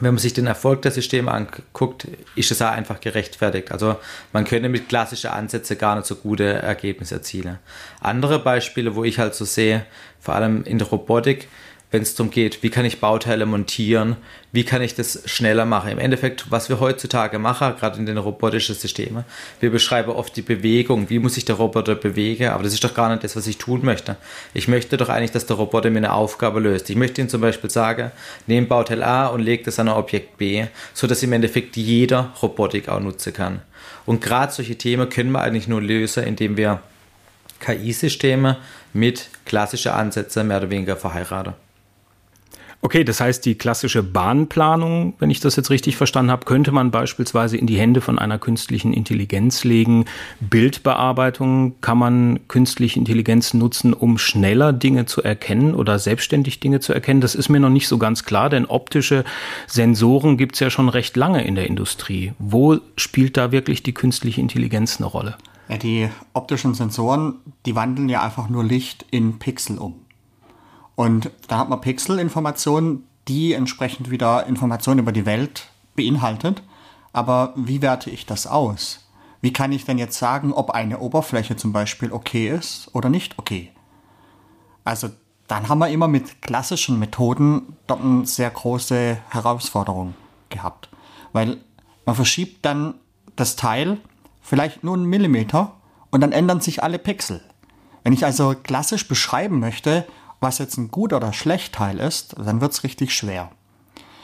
wenn 0.00 0.14
man 0.14 0.18
sich 0.18 0.32
den 0.32 0.46
Erfolg 0.46 0.82
der 0.82 0.90
Systeme 0.90 1.30
anguckt, 1.30 2.08
ist 2.34 2.50
es 2.50 2.62
auch 2.62 2.70
einfach 2.70 3.00
gerechtfertigt. 3.00 3.70
Also 3.72 3.96
man 4.32 4.44
könnte 4.44 4.68
mit 4.68 4.88
klassischen 4.88 5.30
Ansätzen 5.30 5.78
gar 5.78 5.96
nicht 5.96 6.06
so 6.06 6.16
gute 6.16 6.44
Ergebnisse 6.44 7.16
erzielen. 7.16 7.58
Andere 8.00 8.38
Beispiele, 8.38 8.94
wo 8.94 9.04
ich 9.04 9.18
halt 9.18 9.34
so 9.34 9.44
sehe, 9.44 9.84
vor 10.18 10.34
allem 10.34 10.64
in 10.64 10.78
der 10.78 10.88
Robotik, 10.88 11.48
wenn 11.90 12.02
es 12.02 12.14
darum 12.14 12.30
geht, 12.30 12.62
wie 12.62 12.70
kann 12.70 12.84
ich 12.84 13.00
Bauteile 13.00 13.46
montieren, 13.46 14.16
wie 14.52 14.64
kann 14.64 14.80
ich 14.80 14.94
das 14.94 15.22
schneller 15.26 15.64
machen. 15.64 15.90
Im 15.90 15.98
Endeffekt, 15.98 16.50
was 16.50 16.68
wir 16.68 16.78
heutzutage 16.78 17.38
machen, 17.38 17.74
gerade 17.78 17.98
in 17.98 18.06
den 18.06 18.18
robotischen 18.18 18.76
Systemen, 18.76 19.24
wir 19.58 19.70
beschreiben 19.70 20.10
oft 20.10 20.36
die 20.36 20.42
Bewegung, 20.42 21.10
wie 21.10 21.18
muss 21.18 21.34
sich 21.34 21.44
der 21.44 21.56
Roboter 21.56 21.96
bewegen, 21.96 22.48
aber 22.48 22.62
das 22.62 22.72
ist 22.72 22.84
doch 22.84 22.94
gar 22.94 23.10
nicht 23.10 23.24
das, 23.24 23.34
was 23.34 23.46
ich 23.48 23.58
tun 23.58 23.80
möchte. 23.82 24.16
Ich 24.54 24.68
möchte 24.68 24.96
doch 24.96 25.08
eigentlich, 25.08 25.32
dass 25.32 25.46
der 25.46 25.56
Roboter 25.56 25.90
mir 25.90 25.98
eine 25.98 26.12
Aufgabe 26.12 26.60
löst. 26.60 26.88
Ich 26.90 26.96
möchte 26.96 27.20
ihm 27.20 27.28
zum 27.28 27.40
Beispiel 27.40 27.70
sagen, 27.70 28.12
nehme 28.46 28.66
Bauteil 28.68 29.02
A 29.02 29.26
und 29.26 29.40
lege 29.40 29.64
das 29.64 29.78
an 29.80 29.88
ein 29.88 29.96
Objekt 29.96 30.38
B, 30.38 30.66
so 30.94 31.06
dass 31.08 31.22
im 31.22 31.32
Endeffekt 31.32 31.76
jeder 31.76 32.32
Robotik 32.40 32.88
auch 32.88 33.00
nutzen 33.00 33.32
kann. 33.32 33.62
Und 34.06 34.20
gerade 34.20 34.52
solche 34.52 34.76
Themen 34.76 35.08
können 35.08 35.32
wir 35.32 35.40
eigentlich 35.40 35.68
nur 35.68 35.82
lösen, 35.82 36.24
indem 36.24 36.56
wir 36.56 36.82
KI-Systeme 37.60 38.58
mit 38.92 39.28
klassischen 39.44 39.92
Ansätzen 39.92 40.46
mehr 40.46 40.58
oder 40.58 40.70
weniger 40.70 40.96
verheiraten. 40.96 41.54
Okay, 42.82 43.04
das 43.04 43.20
heißt, 43.20 43.44
die 43.44 43.56
klassische 43.56 44.02
Bahnplanung, 44.02 45.12
wenn 45.18 45.28
ich 45.28 45.40
das 45.40 45.56
jetzt 45.56 45.68
richtig 45.68 45.98
verstanden 45.98 46.30
habe, 46.30 46.46
könnte 46.46 46.72
man 46.72 46.90
beispielsweise 46.90 47.58
in 47.58 47.66
die 47.66 47.78
Hände 47.78 48.00
von 48.00 48.18
einer 48.18 48.38
künstlichen 48.38 48.94
Intelligenz 48.94 49.64
legen. 49.64 50.06
Bildbearbeitung 50.40 51.74
kann 51.82 51.98
man 51.98 52.40
künstliche 52.48 52.98
Intelligenz 52.98 53.52
nutzen, 53.52 53.92
um 53.92 54.16
schneller 54.16 54.72
Dinge 54.72 55.04
zu 55.04 55.22
erkennen 55.22 55.74
oder 55.74 55.98
selbstständig 55.98 56.60
Dinge 56.60 56.80
zu 56.80 56.94
erkennen. 56.94 57.20
Das 57.20 57.34
ist 57.34 57.50
mir 57.50 57.60
noch 57.60 57.68
nicht 57.68 57.86
so 57.86 57.98
ganz 57.98 58.24
klar, 58.24 58.48
denn 58.48 58.64
optische 58.64 59.24
Sensoren 59.66 60.38
gibt 60.38 60.54
es 60.54 60.60
ja 60.60 60.70
schon 60.70 60.88
recht 60.88 61.16
lange 61.16 61.44
in 61.44 61.56
der 61.56 61.66
Industrie. 61.66 62.32
Wo 62.38 62.78
spielt 62.96 63.36
da 63.36 63.52
wirklich 63.52 63.82
die 63.82 63.92
künstliche 63.92 64.40
Intelligenz 64.40 64.96
eine 64.96 65.06
Rolle? 65.06 65.36
Ja, 65.68 65.76
die 65.76 66.08
optischen 66.32 66.72
Sensoren, 66.72 67.34
die 67.66 67.76
wandeln 67.76 68.08
ja 68.08 68.22
einfach 68.22 68.48
nur 68.48 68.64
Licht 68.64 69.04
in 69.10 69.38
Pixel 69.38 69.76
um. 69.76 69.96
Und 71.00 71.30
da 71.48 71.56
hat 71.56 71.70
man 71.70 71.80
Pixelinformationen, 71.80 73.06
die 73.26 73.54
entsprechend 73.54 74.10
wieder 74.10 74.46
Informationen 74.46 75.00
über 75.00 75.12
die 75.12 75.24
Welt 75.24 75.70
beinhaltet. 75.96 76.62
Aber 77.14 77.54
wie 77.56 77.80
werte 77.80 78.10
ich 78.10 78.26
das 78.26 78.46
aus? 78.46 79.08
Wie 79.40 79.50
kann 79.50 79.72
ich 79.72 79.86
denn 79.86 79.96
jetzt 79.96 80.18
sagen, 80.18 80.52
ob 80.52 80.72
eine 80.72 80.98
Oberfläche 80.98 81.56
zum 81.56 81.72
Beispiel 81.72 82.12
okay 82.12 82.50
ist 82.50 82.94
oder 82.94 83.08
nicht 83.08 83.38
okay? 83.38 83.70
Also 84.84 85.08
dann 85.48 85.70
haben 85.70 85.78
wir 85.78 85.88
immer 85.88 86.06
mit 86.06 86.42
klassischen 86.42 86.98
Methoden 86.98 87.78
dort 87.86 88.02
eine 88.02 88.26
sehr 88.26 88.50
große 88.50 89.16
Herausforderung 89.30 90.12
gehabt. 90.50 90.90
Weil 91.32 91.56
man 92.04 92.14
verschiebt 92.14 92.62
dann 92.66 92.92
das 93.36 93.56
Teil 93.56 93.96
vielleicht 94.42 94.84
nur 94.84 94.96
einen 94.96 95.06
Millimeter 95.06 95.76
und 96.10 96.20
dann 96.20 96.32
ändern 96.32 96.60
sich 96.60 96.82
alle 96.82 96.98
Pixel. 96.98 97.40
Wenn 98.04 98.12
ich 98.12 98.26
also 98.26 98.54
klassisch 98.54 99.08
beschreiben 99.08 99.60
möchte, 99.60 100.04
was 100.40 100.58
jetzt 100.58 100.76
ein 100.78 100.90
gut 100.90 101.12
oder 101.12 101.32
schlecht 101.32 101.74
Teil 101.74 101.98
ist, 101.98 102.34
dann 102.38 102.60
wird 102.60 102.72
es 102.72 102.84
richtig 102.84 103.12
schwer. 103.14 103.50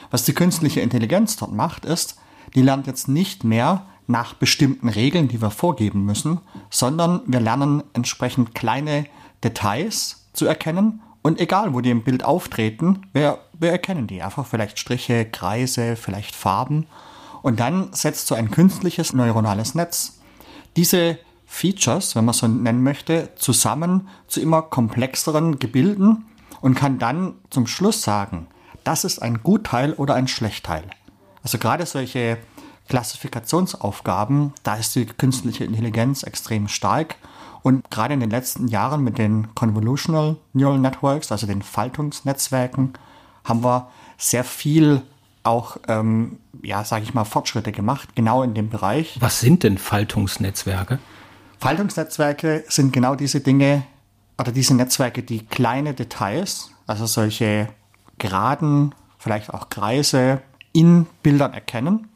Was 0.09 0.23
die 0.23 0.33
künstliche 0.33 0.81
Intelligenz 0.81 1.35
dort 1.35 1.53
macht, 1.53 1.85
ist, 1.85 2.17
die 2.55 2.61
lernt 2.61 2.87
jetzt 2.87 3.07
nicht 3.07 3.43
mehr 3.43 3.85
nach 4.07 4.33
bestimmten 4.33 4.89
Regeln, 4.89 5.27
die 5.27 5.41
wir 5.41 5.51
vorgeben 5.51 6.05
müssen, 6.05 6.39
sondern 6.69 7.21
wir 7.27 7.41
lernen 7.41 7.83
entsprechend 7.93 8.55
kleine 8.55 9.05
Details 9.43 10.27
zu 10.33 10.45
erkennen 10.45 11.01
und 11.21 11.41
egal, 11.41 11.73
wo 11.73 11.81
die 11.81 11.91
im 11.91 12.03
Bild 12.03 12.23
auftreten, 12.23 13.05
wir, 13.11 13.39
wir 13.59 13.71
erkennen 13.71 14.07
die. 14.07 14.21
Einfach 14.21 14.45
vielleicht 14.45 14.79
Striche, 14.79 15.25
Kreise, 15.25 15.97
vielleicht 15.97 16.35
Farben. 16.35 16.87
Und 17.41 17.59
dann 17.59 17.91
setzt 17.91 18.27
so 18.27 18.35
ein 18.35 18.49
künstliches 18.49 19.13
neuronales 19.13 19.75
Netz 19.75 20.19
diese 20.77 21.17
Features, 21.47 22.15
wenn 22.15 22.25
man 22.25 22.33
so 22.33 22.47
nennen 22.47 22.83
möchte, 22.83 23.29
zusammen 23.35 24.09
zu 24.27 24.41
immer 24.41 24.61
komplexeren 24.61 25.57
Gebilden 25.57 26.25
und 26.61 26.75
kann 26.75 26.99
dann 26.99 27.35
zum 27.49 27.65
Schluss 27.65 28.03
sagen, 28.03 28.47
das 28.83 29.03
ist 29.03 29.19
ein 29.19 29.41
Gutteil 29.41 29.93
oder 29.93 30.13
ein 30.13 30.27
Schlechtteil. 30.27 30.83
Also 31.41 31.57
gerade 31.57 31.85
solche 31.85 32.37
Klassifikationsaufgaben, 32.89 34.53
da 34.63 34.75
ist 34.75 34.95
die 34.95 35.05
künstliche 35.05 35.63
Intelligenz 35.63 36.23
extrem 36.23 36.67
stark. 36.67 37.15
Und 37.63 37.89
gerade 37.89 38.13
in 38.13 38.19
den 38.19 38.29
letzten 38.29 38.67
Jahren 38.67 39.03
mit 39.03 39.17
den 39.17 39.53
Convolutional 39.55 40.37
Neural 40.53 40.79
Networks, 40.79 41.31
also 41.31 41.47
den 41.47 41.61
Faltungsnetzwerken, 41.61 42.93
haben 43.43 43.63
wir 43.63 43.89
sehr 44.17 44.43
viel 44.43 45.01
auch, 45.43 45.77
ähm, 45.87 46.39
ja, 46.61 46.83
sage 46.83 47.03
ich 47.03 47.13
mal, 47.13 47.23
Fortschritte 47.23 47.71
gemacht, 47.71 48.15
genau 48.15 48.43
in 48.43 48.53
dem 48.53 48.69
Bereich. 48.69 49.17
Was 49.19 49.39
sind 49.39 49.63
denn 49.63 49.77
Faltungsnetzwerke? 49.77 50.99
Faltungsnetzwerke 51.59 52.63
sind 52.67 52.93
genau 52.93 53.15
diese 53.15 53.41
Dinge 53.41 53.83
oder 54.37 54.51
diese 54.51 54.75
Netzwerke, 54.75 55.23
die 55.23 55.45
kleine 55.45 55.93
Details, 55.93 56.71
also 56.85 57.05
solche 57.05 57.69
Geraden, 58.17 58.93
vielleicht 59.17 59.53
auch 59.53 59.69
Kreise 59.69 60.41
in 60.73 61.07
Bildern 61.23 61.53
erkennen. 61.53 62.07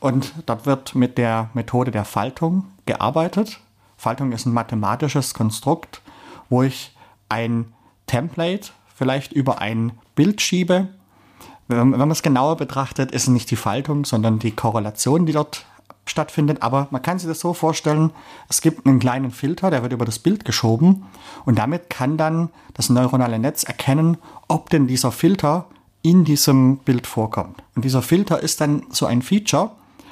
Und 0.00 0.34
dort 0.46 0.66
wird 0.66 0.94
mit 0.94 1.18
der 1.18 1.50
Methode 1.54 1.90
der 1.90 2.04
Faltung 2.04 2.66
gearbeitet. 2.86 3.60
Faltung 3.96 4.32
ist 4.32 4.46
ein 4.46 4.52
mathematisches 4.52 5.34
Konstrukt, 5.34 6.02
wo 6.48 6.62
ich 6.62 6.94
ein 7.28 7.72
Template 8.06 8.70
vielleicht 8.94 9.32
über 9.32 9.60
ein 9.60 9.92
Bild 10.14 10.40
schiebe. 10.40 10.88
Wenn 11.66 11.90
man 11.90 12.10
es 12.10 12.22
genauer 12.22 12.56
betrachtet, 12.56 13.10
ist 13.12 13.22
es 13.22 13.28
nicht 13.28 13.50
die 13.50 13.56
Faltung, 13.56 14.04
sondern 14.04 14.38
die 14.38 14.52
Korrelation, 14.52 15.26
die 15.26 15.32
dort 15.32 15.64
stattfindet. 16.06 16.62
Aber 16.62 16.88
man 16.90 17.02
kann 17.02 17.18
sich 17.18 17.28
das 17.28 17.40
so 17.40 17.54
vorstellen, 17.54 18.10
es 18.48 18.60
gibt 18.60 18.86
einen 18.86 18.98
kleinen 18.98 19.30
Filter, 19.30 19.70
der 19.70 19.82
wird 19.82 19.92
über 19.92 20.04
das 20.04 20.18
Bild 20.18 20.44
geschoben 20.44 21.06
und 21.44 21.58
damit 21.58 21.90
kann 21.90 22.16
dann 22.16 22.50
das 22.74 22.90
neuronale 22.90 23.38
Netz 23.38 23.64
erkennen, 23.64 24.18
ob 24.48 24.70
denn 24.70 24.86
dieser 24.86 25.12
Filter 25.12 25.66
in 26.02 26.24
diesem 26.24 26.78
Bild 26.78 27.06
vorkommt. 27.06 27.62
Und 27.74 27.84
dieser 27.84 28.02
Filter 28.02 28.40
ist 28.40 28.60
dann 28.60 28.84
so 28.90 29.06
ein 29.06 29.22
Feature, 29.22 29.70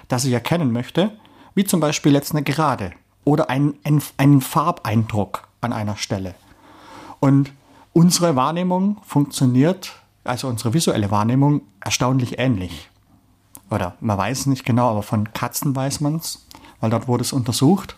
das 0.08 0.24
ich 0.24 0.32
erkennen 0.32 0.72
möchte, 0.72 1.12
wie 1.54 1.64
zum 1.64 1.80
Beispiel 1.80 2.12
jetzt 2.12 2.32
eine 2.32 2.42
Gerade 2.42 2.92
oder 3.24 3.50
ein, 3.50 3.74
ein, 3.84 4.02
einen 4.16 4.40
Farbeindruck 4.40 5.46
an 5.60 5.72
einer 5.72 5.96
Stelle. 5.96 6.34
Und 7.20 7.52
unsere 7.92 8.34
Wahrnehmung 8.36 8.96
funktioniert, 9.04 9.92
also 10.24 10.48
unsere 10.48 10.72
visuelle 10.72 11.10
Wahrnehmung, 11.10 11.62
erstaunlich 11.80 12.38
ähnlich 12.38 12.88
oder 13.72 13.94
man 14.00 14.18
weiß 14.18 14.40
es 14.40 14.46
nicht 14.46 14.64
genau, 14.64 14.90
aber 14.90 15.02
von 15.02 15.32
Katzen 15.32 15.74
weiß 15.74 16.00
man 16.00 16.16
es, 16.16 16.46
weil 16.80 16.90
dort 16.90 17.08
wurde 17.08 17.22
es 17.22 17.32
untersucht, 17.32 17.96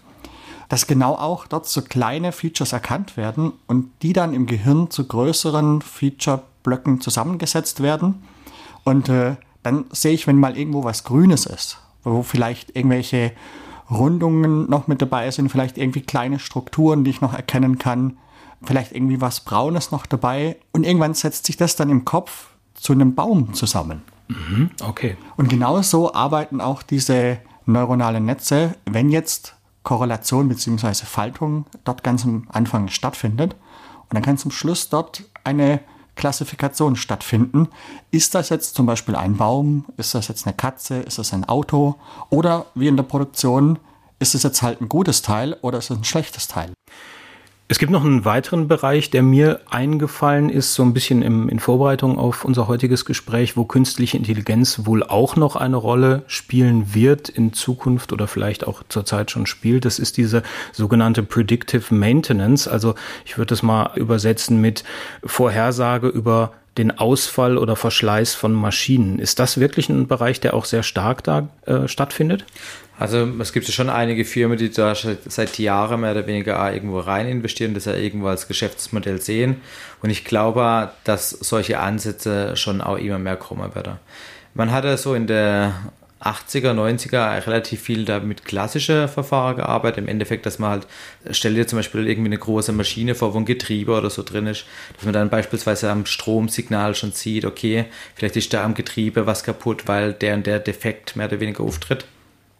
dass 0.69 0.87
genau 0.87 1.15
auch 1.15 1.47
dort 1.47 1.67
so 1.67 1.83
kleine 1.83 2.33
Features 2.33 2.73
erkannt 2.73 3.17
werden 3.17 3.53
und 3.67 3.91
die 4.03 4.13
dann 4.13 4.35
im 4.35 4.47
Gehirn 4.47 4.91
zu 4.91 5.07
größeren 5.07 5.83
Feature-Blöcken 5.83 7.01
zusammengesetzt 7.01 7.83
werden. 7.83 8.23
Und 8.85 9.09
äh, 9.09 9.37
dann 9.63 9.85
sehe 9.91 10.13
ich, 10.13 10.27
wenn 10.27 10.39
mal 10.39 10.57
irgendwo 10.57 10.85
was 10.85 11.05
Grünes 11.05 11.47
ist, 11.47 11.79
wo 12.03 12.23
vielleicht 12.23 12.77
irgendwelche 12.77 13.33
Rundungen 13.91 14.69
noch 14.71 14.87
mit 14.87 15.03
dabei 15.03 15.31
sind, 15.31 15.51
vielleicht 15.51 15.77
irgendwie 15.77 16.03
kleine 16.03 16.39
Strukturen, 16.39 17.05
die 17.05 17.11
ich 17.11 17.21
noch 17.21 17.35
erkennen 17.35 17.79
kann, 17.79 18.19
vielleicht 18.63 18.93
irgendwie 18.93 19.21
was 19.21 19.41
Braunes 19.41 19.91
noch 19.91 20.07
dabei 20.07 20.57
und 20.73 20.85
irgendwann 20.85 21.15
setzt 21.15 21.47
sich 21.47 21.57
das 21.57 21.77
dann 21.77 21.91
im 21.91 22.05
Kopf 22.05 22.49
zu 22.75 22.93
einem 22.93 23.15
Baum 23.15 23.53
zusammen. 23.55 24.03
Mhm, 24.29 24.71
okay. 24.83 25.17
Und 25.37 25.49
genauso 25.49 26.15
arbeiten 26.15 26.61
auch 26.61 26.83
diese 26.83 27.39
neuronalen 27.67 28.25
Netze, 28.25 28.77
wenn 28.87 29.11
jetzt 29.11 29.57
Korrelation 29.83 30.49
bzw. 30.49 31.05
Faltung 31.05 31.67
dort 31.85 32.03
ganz 32.03 32.25
am 32.25 32.47
Anfang 32.51 32.89
stattfindet 32.89 33.55
und 34.03 34.15
dann 34.15 34.23
kann 34.23 34.39
zum 34.39 34.51
Schluss 34.51 34.89
dort 34.89 35.25
eine 35.45 35.81
Klassifikation 36.17 36.97
stattfinden. 36.97 37.69
Ist 38.11 38.35
das 38.35 38.49
jetzt 38.49 38.75
zum 38.75 38.87
Beispiel 38.87 39.17
ein 39.17 39.37
Baum? 39.37 39.85
Ist 39.97 40.15
das 40.15 40.29
jetzt 40.29 40.47
eine 40.47 40.55
Katze? 40.55 40.99
Ist 41.01 41.19
das 41.19 41.33
ein 41.33 41.45
Auto? 41.45 41.97
Oder 42.31 42.67
wie 42.75 42.89
in 42.89 42.97
der 42.97 43.05
Produktion, 43.05 43.79
ist 44.21 44.35
es 44.35 44.45
jetzt 44.45 44.63
halt 44.63 44.81
ein 44.81 44.89
gutes 44.89 45.23
Teil 45.23 45.57
oder 45.61 45.79
ist 45.79 45.91
es 45.91 45.99
ein 45.99 46.05
schlechtes 46.05 46.49
Teil? 46.49 46.73
Es 47.67 47.79
gibt 47.79 47.91
noch 47.91 48.05
einen 48.05 48.27
weiteren 48.27 48.69
Bereich, 48.69 49.09
der 49.09 49.23
mir 49.23 49.61
eingefallen 49.71 50.51
ist, 50.51 50.75
so 50.75 50.83
ein 50.83 50.93
bisschen 50.93 51.23
im, 51.23 51.49
in 51.49 51.59
Vorbereitung 51.59 52.19
auf 52.19 52.45
unser 52.45 52.69
heutiges 52.69 53.07
Gespräch, 53.07 53.57
wo 53.57 53.65
künstliche 53.65 54.19
Intelligenz 54.19 54.83
wohl 54.85 55.03
auch 55.03 55.37
noch 55.37 55.57
eine 55.57 55.77
Rolle 55.77 56.25
spielen 56.27 56.95
wird 56.95 57.31
in 57.31 57.55
Zukunft 57.55 58.13
oder 58.13 58.29
vielleicht 58.29 58.67
auch 58.67 58.83
zurzeit 58.91 59.31
schon 59.31 59.47
spielt. 59.47 59.87
Das 59.87 59.99
ist 59.99 60.19
diese 60.19 60.43
sogenannte 60.73 61.23
Predictive 61.23 61.95
Maintenance. 61.95 62.69
Also 62.69 62.97
ich 63.25 63.39
würde 63.39 63.49
das 63.49 63.63
mal 63.63 63.93
übersetzen 63.97 64.61
mit 64.61 64.85
Vorhersage 65.25 66.09
über 66.09 66.53
den 66.77 66.99
Ausfall 66.99 67.57
oder 67.57 67.77
Verschleiß 67.77 68.35
von 68.35 68.53
Maschinen. 68.53 69.19
Ist 69.19 69.39
das 69.39 69.59
wirklich 69.59 69.89
ein 69.89 70.07
Bereich, 70.07 70.39
der 70.39 70.53
auch 70.53 70.67
sehr 70.67 70.83
stark 70.83 71.25
da 71.25 71.49
äh, 71.65 71.89
stattfindet? 71.89 72.45
Also 72.99 73.27
es 73.41 73.53
gibt 73.53 73.67
ja 73.67 73.73
schon 73.73 73.91
einige 73.91 74.25
Firmen, 74.25 74.57
die 74.57 74.71
da 74.71 74.95
seit 74.95 75.59
Jahren 75.59 76.03
mehr 76.03 76.13
oder 76.13 76.27
weniger 76.27 76.73
irgendwo 76.73 77.01
rein 77.01 77.27
investieren, 77.27 77.75
das 77.75 77.87
ja 77.87 77.95
irgendwo 77.95 78.29
als 78.29 78.47
Geschäftsmodell 78.47 79.21
sehen. 79.21 79.63
Und 80.01 80.11
ich 80.11 80.25
glaube, 80.25 80.93
dass 81.03 81.31
solche 81.31 81.81
Ansätze 81.81 82.57
schon 82.57 82.81
auch 82.81 82.99
immer 82.99 83.19
mehr 83.19 83.37
kommen 83.37 83.75
werden. 83.75 83.95
Man 84.55 84.71
hatte 84.71 84.97
so 84.97 85.15
in 85.15 85.27
der 85.27 85.75
80er, 86.25 86.73
90er 86.73 87.47
relativ 87.47 87.83
viel 87.83 88.05
da 88.05 88.21
mit 88.21 88.45
klassischen 88.45 89.09
Verfahren 89.09 89.57
gearbeitet. 89.57 89.99
Im 89.99 90.09
Endeffekt, 90.09 90.47
dass 90.47 90.59
man 90.59 90.71
halt, 90.71 90.87
stell 91.33 91.55
dir 91.55 91.67
zum 91.67 91.79
Beispiel 91.79 92.09
irgendwie 92.09 92.29
eine 92.29 92.39
große 92.39 92.73
Maschine 92.73 93.15
vor, 93.15 93.35
wo 93.35 93.39
ein 93.39 93.45
Getriebe 93.45 93.93
oder 93.93 94.09
so 94.09 94.23
drin 94.23 94.47
ist, 94.47 94.65
dass 94.95 95.05
man 95.05 95.13
dann 95.13 95.29
beispielsweise 95.29 95.91
am 95.91 96.07
Stromsignal 96.07 96.95
schon 96.95 97.13
sieht, 97.13 97.45
okay, 97.45 97.87
vielleicht 98.15 98.37
ist 98.37 98.55
da 98.55 98.65
am 98.65 98.75
Getriebe 98.75 99.27
was 99.27 99.45
kaputt, 99.45 99.87
weil 99.87 100.15
der 100.15 100.35
und 100.35 100.47
der 100.47 100.61
Defekt 100.61 101.17
mehr 101.17 101.27
oder 101.27 101.41
weniger 101.41 101.63
auftritt. 101.63 102.07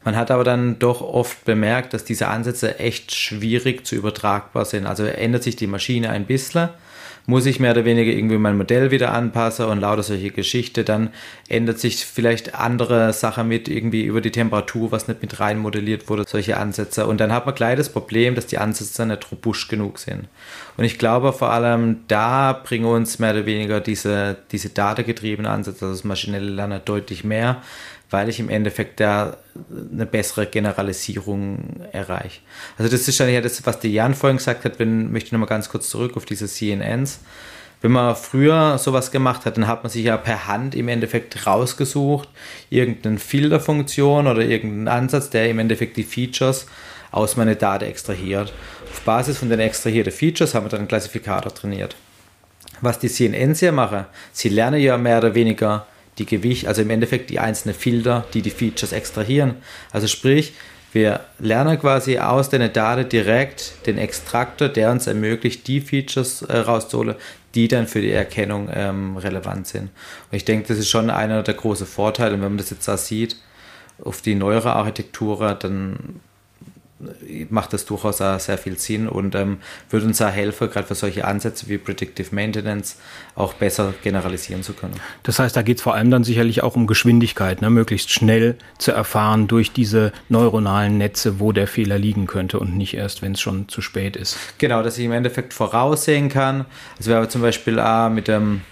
Man 0.05 0.17
hat 0.17 0.31
aber 0.31 0.45
dann 0.45 0.79
doch 0.79 1.01
oft 1.01 1.45
bemerkt, 1.45 1.95
dass 1.95 2.05
diese 2.05 2.29
Ansätze 2.29 2.79
echt 2.79 3.15
schwierig 3.15 3.87
zu 3.87 3.97
übertragbar 3.97 4.65
sind. 4.65 4.87
Also 4.87 5.05
ändert 5.05 5.43
sich 5.43 5.57
die 5.57 5.67
Maschine 5.67 6.11
ein 6.11 6.27
bisschen, 6.27 6.69
muss 7.27 7.47
ich 7.47 7.59
mehr 7.59 7.71
oder 7.71 7.87
weniger 7.87 8.13
irgendwie 8.13 8.37
mein 8.37 8.59
Modell 8.59 8.91
wieder 8.91 9.13
anpassen 9.13 9.65
und 9.67 9.81
lauter 9.81 10.03
solche 10.03 10.31
Geschichte, 10.31 10.85
dann 10.85 11.09
ändert 11.49 11.79
sich 11.79 12.05
vielleicht 12.05 12.55
andere 12.55 13.15
Sachen 13.15 13.49
mit 13.49 13.67
irgendwie 13.67 14.05
über 14.05 14.21
die 14.21 14.31
Temperatur, 14.31 14.93
was 14.93 15.09
nicht 15.09 15.23
mit 15.23 15.41
rein 15.41 15.59
modelliert 15.59 16.09
wurde, 16.11 16.25
solche 16.27 16.59
Ansätze. 16.59 17.07
Und 17.07 17.21
dann 17.21 17.33
hat 17.33 17.47
man 17.47 17.55
gleich 17.55 17.77
das 17.77 17.89
Problem, 17.89 18.35
dass 18.35 18.47
die 18.47 18.59
Ansätze 18.59 19.07
nicht 19.07 19.31
robust 19.33 19.71
genug 19.71 19.99
sind. 19.99 20.29
Und 20.77 20.85
ich 20.85 20.99
glaube 20.99 21.33
vor 21.33 21.51
allem 21.51 22.01
da 22.09 22.53
bringen 22.53 22.85
uns 22.85 23.19
mehr 23.19 23.33
oder 23.33 23.47
weniger 23.47 23.81
diese, 23.81 24.37
diese 24.53 24.69
datengetriebenen 24.69 25.51
Ansätze, 25.51 25.87
also 25.87 25.95
das 25.95 26.05
maschinelle 26.05 26.51
Lernen 26.51 26.83
deutlich 26.85 27.25
mehr, 27.25 27.63
weil 28.15 28.29
ich 28.29 28.39
im 28.39 28.49
Endeffekt 28.49 29.01
da 29.01 29.39
eine 29.93 30.07
bessere 30.07 30.47
Generalisierung 30.47 31.81
erreiche. 31.91 32.43
Also 32.79 32.89
das 32.89 33.09
ist 33.09 33.19
ja 33.19 33.41
das, 33.41 33.67
was 33.67 33.81
der 33.81 33.91
Jan 33.91 34.15
vorhin 34.15 34.37
gesagt 34.37 34.65
hat, 34.65 34.79
wenn, 34.79 35.11
möchte 35.11 35.27
ich 35.27 35.33
nochmal 35.33 35.49
ganz 35.49 35.69
kurz 35.69 35.89
zurück 35.91 36.17
auf 36.17 36.25
diese 36.25 36.47
CNNs. 36.47 37.19
Wenn 37.81 37.91
man 37.91 38.15
früher 38.15 38.79
sowas 38.79 39.11
gemacht 39.11 39.45
hat, 39.45 39.57
dann 39.57 39.67
hat 39.67 39.83
man 39.83 39.91
sich 39.91 40.05
ja 40.05 40.17
per 40.17 40.47
Hand 40.47 40.77
im 40.77 40.87
Endeffekt 40.87 41.45
rausgesucht, 41.45 42.29
irgendeine 42.71 43.19
Filterfunktion 43.19 44.29
oder 44.29 44.43
irgendeinen 44.43 44.87
Ansatz, 44.87 45.31
der 45.31 45.51
im 45.51 45.59
Endeffekt 45.59 45.97
die 45.97 46.05
Features 46.05 46.67
aus 47.11 47.37
meiner 47.37 47.57
Daten 47.57 47.87
extrahiert. 47.87 48.53
Auf 48.93 49.01
Basis 49.01 49.39
von 49.39 49.51
den 49.51 49.59
extrahierten 49.59 50.13
Features 50.13 50.55
haben 50.55 50.67
wir 50.67 50.71
dann 50.71 50.83
einen 50.83 50.89
Klassifikator 50.89 51.53
trainiert. 51.53 51.97
Was 52.81 53.01
die 53.01 53.09
CNNs 53.09 53.59
hier 53.59 53.73
machen, 53.73 54.05
sie 54.33 54.51
lernen 54.51 54.81
ja 54.81 54.97
mehr 54.97 55.19
oder 55.19 55.35
weniger 55.35 55.89
die 56.19 56.27
Gewicht, 56.27 56.67
also 56.67 56.83
im 56.83 56.91
Endeffekt 56.91 57.31
die 57.31 57.39
einzelnen 57.39 57.75
Filter, 57.75 58.27
die 58.35 58.43
die 58.43 58.51
Features 58.51 58.93
extrahieren. 58.93 59.57
Also 59.93 60.07
sprich, 60.07 60.53
wir 60.93 61.21
lernen 61.41 61.79
quasi 61.81 62.19
aus 62.19 62.51
den 62.51 62.73
Daten 62.73 63.09
direkt 63.09 63.87
den 63.87 63.99
Extraktor, 63.99 64.69
der 64.69 64.93
uns 64.93 65.09
ermöglicht, 65.09 65.67
die 65.67 65.81
Features 65.81 66.43
äh, 66.43 66.57
rauszuholen, 66.59 67.17
die 67.57 67.67
dann 67.67 67.89
für 67.89 68.01
die 68.01 68.13
Erkennung 68.13 68.69
ähm, 68.73 69.17
relevant 69.17 69.67
sind. 69.67 69.91
Und 70.31 70.37
ich 70.37 70.45
denke, 70.45 70.69
das 70.69 70.79
ist 70.79 70.89
schon 70.89 71.11
einer 71.11 71.43
der 71.43 71.55
großen 71.55 71.87
Vorteile. 71.87 72.35
Und 72.35 72.43
wenn 72.43 72.53
man 72.53 72.59
das 72.59 72.71
jetzt 72.71 72.87
da 72.87 72.97
sieht, 72.97 73.37
auf 74.05 74.23
die 74.23 74.37
neuere 74.37 74.75
Architektur, 74.75 75.55
dann 75.55 76.21
macht 77.51 77.73
das 77.73 77.85
durchaus 77.85 78.21
auch 78.21 78.39
sehr 78.39 78.57
viel 78.57 78.79
Sinn 78.79 79.09
und 79.09 79.35
ähm, 79.35 79.59
würde 79.91 80.07
uns 80.07 80.23
auch 80.23 80.31
helfen, 80.31 80.71
gerade 80.71 80.87
für 80.87 80.95
solche 80.95 81.25
Ansätze 81.25 81.69
wie 81.69 81.77
Predictive 81.77 82.35
Maintenance 82.35 82.97
auch 83.35 83.55
besser 83.55 83.95
generalisieren 84.03 84.63
zu 84.63 84.75
können. 84.75 84.95
Das 85.25 85.39
heißt, 85.39 85.57
da 85.57 85.63
geht 85.63 85.79
es 85.79 85.83
vor 85.83 85.95
allem 85.95 86.11
dann 86.11 86.25
sicherlich 86.25 86.63
auch 86.63 86.77
um 86.77 86.87
Geschwindigkeit, 86.87 87.63
ne? 87.63 87.71
möglichst 87.71 88.11
schnell 88.11 88.57
zu 88.79 88.93
erfahren 88.93 89.49
durch 89.49 89.73
diese 89.73 90.13
neuronalen 90.29 90.97
Netze, 90.97 91.41
wo 91.41 91.53
der 91.53 91.67
Fehler 91.67 91.99
liegen 91.99 92.27
könnte 92.27 92.59
und 92.61 92.77
nicht 92.77 92.95
erst, 92.95 93.23
wenn 93.23 93.33
es 93.33 93.41
schon 93.41 93.69
zu 93.69 93.81
spät 93.83 94.17
ist. 94.17 94.39
Genau, 94.59 94.83
dass 94.83 94.97
ich 94.97 95.05
im 95.05 95.13
Endeffekt 95.13 95.53
voraussehen 95.53 96.29
kann. 96.29 96.65
Also 96.97 97.11
wir 97.11 97.17
haben 97.17 97.29
zum 97.29 97.43
Beispiel 97.43 97.81
auch 97.81 98.09
mit 98.09 98.29
dem 98.29 98.63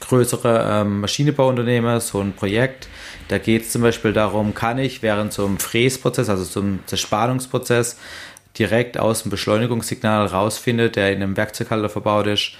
größeren 0.00 0.86
ähm, 0.86 1.00
Maschinenbauunternehmen 1.00 2.00
so 2.00 2.20
ein 2.20 2.32
Projekt, 2.32 2.88
da 3.28 3.38
geht 3.38 3.62
es 3.62 3.70
zum 3.70 3.82
Beispiel 3.82 4.12
darum, 4.12 4.54
kann 4.54 4.78
ich 4.78 5.02
während 5.02 5.32
so 5.32 5.46
einem 5.46 5.58
Fräsprozess, 5.58 6.28
also 6.28 6.44
so 6.44 6.60
einem 6.60 6.80
Zerspannungsprozess, 6.86 7.96
direkt 8.58 8.98
aus 8.98 9.22
dem 9.22 9.30
Beschleunigungssignal 9.30 10.26
rausfindet, 10.26 10.96
der 10.96 11.12
in 11.12 11.22
einem 11.22 11.36
Werkzeughalter 11.36 11.88
verbaut 11.88 12.26
ist, 12.26 12.52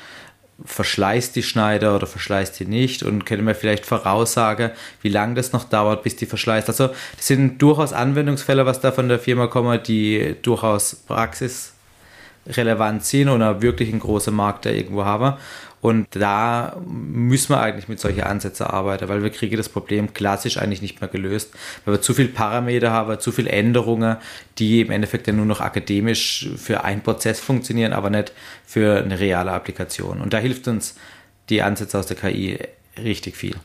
verschleißt 0.65 1.35
die 1.35 1.43
Schneider 1.43 1.97
oder 1.97 2.07
verschleißt 2.07 2.61
die 2.61 2.67
nicht 2.67 3.03
und 3.03 3.27
könnte 3.27 3.45
mir 3.45 3.55
vielleicht 3.55 3.87
voraussagen, 3.87 4.71
wie 5.03 5.09
lange 5.09 5.35
das 5.35 5.53
noch 5.53 5.65
dauert, 5.65 6.05
bis 6.05 6.17
die 6.17 6.27
verschleißt. 6.27 6.69
Also 6.69 6.89
das 6.89 7.27
sind 7.27 7.61
durchaus 7.61 7.93
Anwendungsfälle, 7.93 8.65
was 8.65 8.81
da 8.81 8.93
von 8.93 9.09
der 9.09 9.19
Firma 9.19 9.49
kommen, 9.49 9.83
die 9.83 10.37
durchaus 10.43 10.95
praxisrelevant 10.95 13.05
sind 13.05 13.29
oder 13.29 13.63
wirklich 13.63 13.91
einen 13.91 14.01
großen 14.01 14.35
Markt 14.35 14.67
da 14.67 14.71
irgendwo 14.71 15.05
haben. 15.05 15.37
Und 15.85 16.17
da 16.17 16.79
müssen 16.87 17.51
wir 17.51 17.61
eigentlich 17.61 17.89
mit 17.89 18.01
solchen 18.01 18.23
Ansätzen 18.23 18.65
arbeiten, 18.65 19.07
weil 19.11 19.23
wir 19.23 19.29
kriegen 19.29 19.59
das 19.59 19.69
Problem 19.69 20.15
klassisch 20.15 20.57
eigentlich 20.57 20.81
nicht 20.81 21.03
mehr 21.03 21.11
gelöst, 21.11 21.53
weil 21.85 21.97
wir 21.97 22.01
zu 22.01 22.15
viele 22.15 22.29
Parameter 22.29 22.91
haben, 22.91 23.21
zu 23.21 23.33
viele 23.33 23.51
Änderungen, 23.51 24.17
die 24.57 24.81
im 24.81 24.91
Endeffekt 24.91 25.27
ja 25.27 25.35
nur 25.35 25.45
noch 25.45 25.61
akademisch 25.61 26.49
für 26.57 26.85
einen 26.85 27.03
Prozess 27.03 27.39
funktionieren, 27.39 27.93
aber 27.93 28.09
nicht 28.09 28.33
für 28.65 29.03
eine 29.03 29.21
reale 29.21 29.53
Applikation. 29.53 30.23
Und 30.23 30.33
da 30.33 30.39
hilft 30.39 30.69
uns 30.69 30.95
die 31.51 31.61
Ansätze 31.61 31.99
aus 31.99 32.07
der 32.07 32.17
KI 32.17 32.61
richtig 32.97 33.37
viel. 33.37 33.57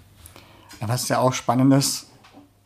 Ja, 0.82 0.89
was 0.89 1.08
ja 1.08 1.19
auch 1.19 1.32
spannend 1.32 1.73
ist, 1.73 2.08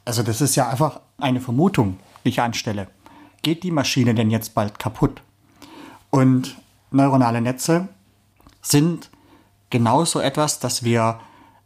also 0.03 0.23
das 0.23 0.41
ist 0.41 0.55
ja 0.55 0.67
einfach 0.67 0.99
eine 1.19 1.41
Vermutung, 1.41 1.99
die 2.25 2.29
ich 2.29 2.41
anstelle. 2.41 2.87
Geht 3.43 3.61
die 3.61 3.69
Maschine 3.69 4.15
denn 4.15 4.31
jetzt 4.31 4.55
bald 4.55 4.79
kaputt? 4.79 5.21
Und 6.09 6.57
neuronale 6.89 7.39
Netze 7.39 7.87
sind 8.63 9.11
genauso 9.73 10.19
etwas, 10.19 10.59
dass 10.59 10.83
wir 10.83 11.19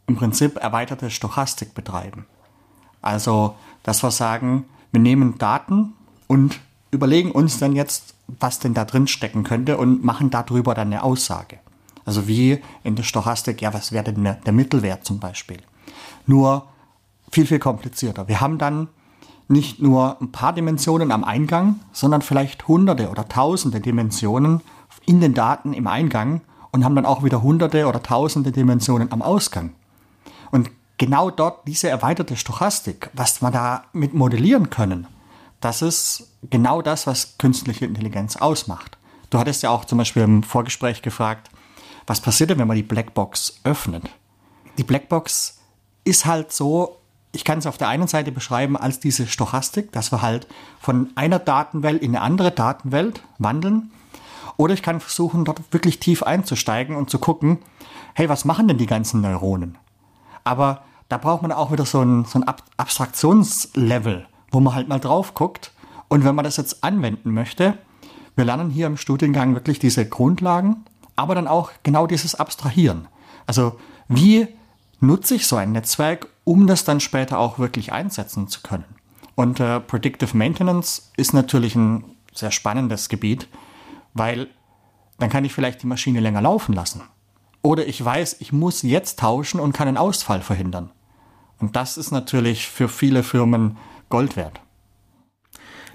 im 0.06 0.16
Prinzip 0.16 0.56
erweiterte 0.56 1.10
Stochastik 1.10 1.74
betreiben. 1.74 2.24
Also, 3.02 3.54
dass 3.82 4.02
wir 4.02 4.10
sagen, 4.10 4.64
wir 4.90 5.00
nehmen 5.00 5.36
Daten 5.36 5.92
und 6.26 6.58
überlegen 6.90 7.30
uns 7.30 7.58
dann 7.58 7.76
jetzt, 7.76 8.14
was 8.26 8.60
denn 8.60 8.72
da 8.72 8.86
drin 8.86 9.06
stecken 9.06 9.44
könnte 9.44 9.76
und 9.76 10.02
machen 10.02 10.30
darüber 10.30 10.74
dann 10.74 10.88
eine 10.88 11.02
Aussage. 11.02 11.58
Also 12.06 12.26
wie 12.26 12.62
in 12.82 12.96
der 12.96 13.02
Stochastik, 13.02 13.60
ja, 13.60 13.74
was 13.74 13.92
wäre 13.92 14.10
denn 14.10 14.36
der 14.42 14.52
Mittelwert 14.54 15.04
zum 15.04 15.20
Beispiel? 15.20 15.58
Nur 16.26 16.66
viel, 17.30 17.44
viel 17.44 17.58
komplizierter. 17.58 18.26
Wir 18.26 18.40
haben 18.40 18.56
dann 18.56 18.88
nicht 19.48 19.82
nur 19.82 20.16
ein 20.22 20.32
paar 20.32 20.54
Dimensionen 20.54 21.12
am 21.12 21.24
Eingang, 21.24 21.80
sondern 21.92 22.22
vielleicht 22.22 22.68
hunderte 22.68 23.10
oder 23.10 23.28
tausende 23.28 23.80
Dimensionen 23.80 24.62
in 25.04 25.20
den 25.20 25.34
Daten 25.34 25.74
im 25.74 25.86
Eingang 25.86 26.40
und 26.72 26.84
haben 26.84 26.94
dann 26.94 27.06
auch 27.06 27.22
wieder 27.24 27.42
hunderte 27.42 27.86
oder 27.86 28.02
tausende 28.02 28.52
Dimensionen 28.52 29.12
am 29.12 29.22
Ausgang. 29.22 29.72
Und 30.50 30.70
genau 30.98 31.30
dort 31.30 31.66
diese 31.66 31.88
erweiterte 31.88 32.36
Stochastik, 32.36 33.10
was 33.12 33.40
man 33.40 33.52
da 33.52 33.84
mit 33.92 34.14
modellieren 34.14 34.70
können, 34.70 35.06
das 35.60 35.82
ist 35.82 36.30
genau 36.50 36.82
das, 36.82 37.06
was 37.06 37.36
künstliche 37.38 37.84
Intelligenz 37.84 38.36
ausmacht. 38.36 38.96
Du 39.30 39.38
hattest 39.38 39.62
ja 39.62 39.70
auch 39.70 39.84
zum 39.84 39.98
Beispiel 39.98 40.22
im 40.22 40.42
Vorgespräch 40.42 41.02
gefragt, 41.02 41.50
was 42.06 42.20
passiert 42.20 42.50
denn, 42.50 42.58
wenn 42.58 42.68
man 42.68 42.76
die 42.76 42.82
Blackbox 42.82 43.60
öffnet? 43.64 44.04
Die 44.78 44.84
Blackbox 44.84 45.58
ist 46.04 46.24
halt 46.24 46.52
so, 46.52 46.98
ich 47.32 47.44
kann 47.44 47.58
es 47.58 47.66
auf 47.66 47.76
der 47.76 47.88
einen 47.88 48.06
Seite 48.06 48.32
beschreiben 48.32 48.76
als 48.76 49.00
diese 49.00 49.26
Stochastik, 49.26 49.92
dass 49.92 50.12
wir 50.12 50.22
halt 50.22 50.46
von 50.80 51.10
einer 51.16 51.38
Datenwelt 51.38 52.02
in 52.02 52.16
eine 52.16 52.22
andere 52.22 52.50
Datenwelt 52.50 53.22
wandeln 53.38 53.90
Oder 54.58 54.74
ich 54.74 54.82
kann 54.82 55.00
versuchen, 55.00 55.44
dort 55.46 55.72
wirklich 55.72 56.00
tief 56.00 56.22
einzusteigen 56.22 56.96
und 56.96 57.08
zu 57.08 57.18
gucken, 57.18 57.60
hey, 58.14 58.28
was 58.28 58.44
machen 58.44 58.68
denn 58.68 58.76
die 58.76 58.86
ganzen 58.86 59.20
Neuronen? 59.20 59.78
Aber 60.44 60.82
da 61.08 61.16
braucht 61.16 61.42
man 61.42 61.52
auch 61.52 61.72
wieder 61.72 61.86
so 61.86 62.02
ein, 62.02 62.24
so 62.24 62.40
ein 62.40 62.44
Abstraktionslevel, 62.76 64.26
wo 64.50 64.60
man 64.60 64.74
halt 64.74 64.88
mal 64.88 64.98
drauf 64.98 65.34
guckt. 65.34 65.72
Und 66.08 66.24
wenn 66.24 66.34
man 66.34 66.44
das 66.44 66.56
jetzt 66.56 66.82
anwenden 66.82 67.32
möchte, 67.32 67.78
wir 68.34 68.44
lernen 68.44 68.70
hier 68.70 68.88
im 68.88 68.96
Studiengang 68.96 69.54
wirklich 69.54 69.78
diese 69.78 70.08
Grundlagen, 70.08 70.84
aber 71.14 71.36
dann 71.36 71.46
auch 71.46 71.70
genau 71.84 72.08
dieses 72.08 72.34
Abstrahieren. 72.34 73.06
Also 73.46 73.78
wie 74.08 74.48
nutze 75.00 75.36
ich 75.36 75.46
so 75.46 75.54
ein 75.54 75.72
Netzwerk, 75.72 76.26
um 76.42 76.66
das 76.66 76.84
dann 76.84 76.98
später 76.98 77.38
auch 77.38 77.60
wirklich 77.60 77.92
einsetzen 77.92 78.48
zu 78.48 78.60
können? 78.62 78.84
Und 79.36 79.60
äh, 79.60 79.78
Predictive 79.78 80.36
Maintenance 80.36 81.12
ist 81.16 81.32
natürlich 81.32 81.76
ein 81.76 82.04
sehr 82.34 82.50
spannendes 82.50 83.08
Gebiet, 83.08 83.46
weil 84.18 84.48
dann 85.18 85.30
kann 85.30 85.44
ich 85.44 85.52
vielleicht 85.52 85.82
die 85.82 85.86
Maschine 85.86 86.20
länger 86.20 86.42
laufen 86.42 86.72
lassen. 86.72 87.02
Oder 87.62 87.86
ich 87.86 88.04
weiß, 88.04 88.36
ich 88.40 88.52
muss 88.52 88.82
jetzt 88.82 89.18
tauschen 89.18 89.60
und 89.60 89.72
kann 89.72 89.88
einen 89.88 89.96
Ausfall 89.96 90.42
verhindern. 90.42 90.90
Und 91.58 91.74
das 91.74 91.96
ist 91.96 92.12
natürlich 92.12 92.68
für 92.68 92.88
viele 92.88 93.22
Firmen 93.22 93.76
Gold 94.10 94.36
wert. 94.36 94.60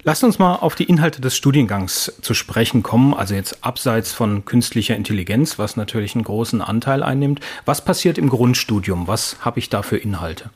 Lasst 0.06 0.22
uns 0.22 0.38
mal 0.38 0.56
auf 0.56 0.74
die 0.74 0.84
Inhalte 0.84 1.22
des 1.22 1.34
Studiengangs 1.34 2.12
zu 2.20 2.34
sprechen 2.34 2.82
kommen, 2.82 3.14
also 3.14 3.34
jetzt 3.34 3.64
abseits 3.64 4.12
von 4.12 4.44
künstlicher 4.44 4.94
Intelligenz, 4.94 5.58
was 5.58 5.76
natürlich 5.76 6.14
einen 6.14 6.24
großen 6.24 6.60
Anteil 6.60 7.02
einnimmt. 7.02 7.40
Was 7.64 7.82
passiert 7.82 8.18
im 8.18 8.28
Grundstudium? 8.28 9.08
Was 9.08 9.38
habe 9.40 9.58
ich 9.58 9.70
da 9.70 9.80
für 9.80 9.96
Inhalte? 9.96 10.50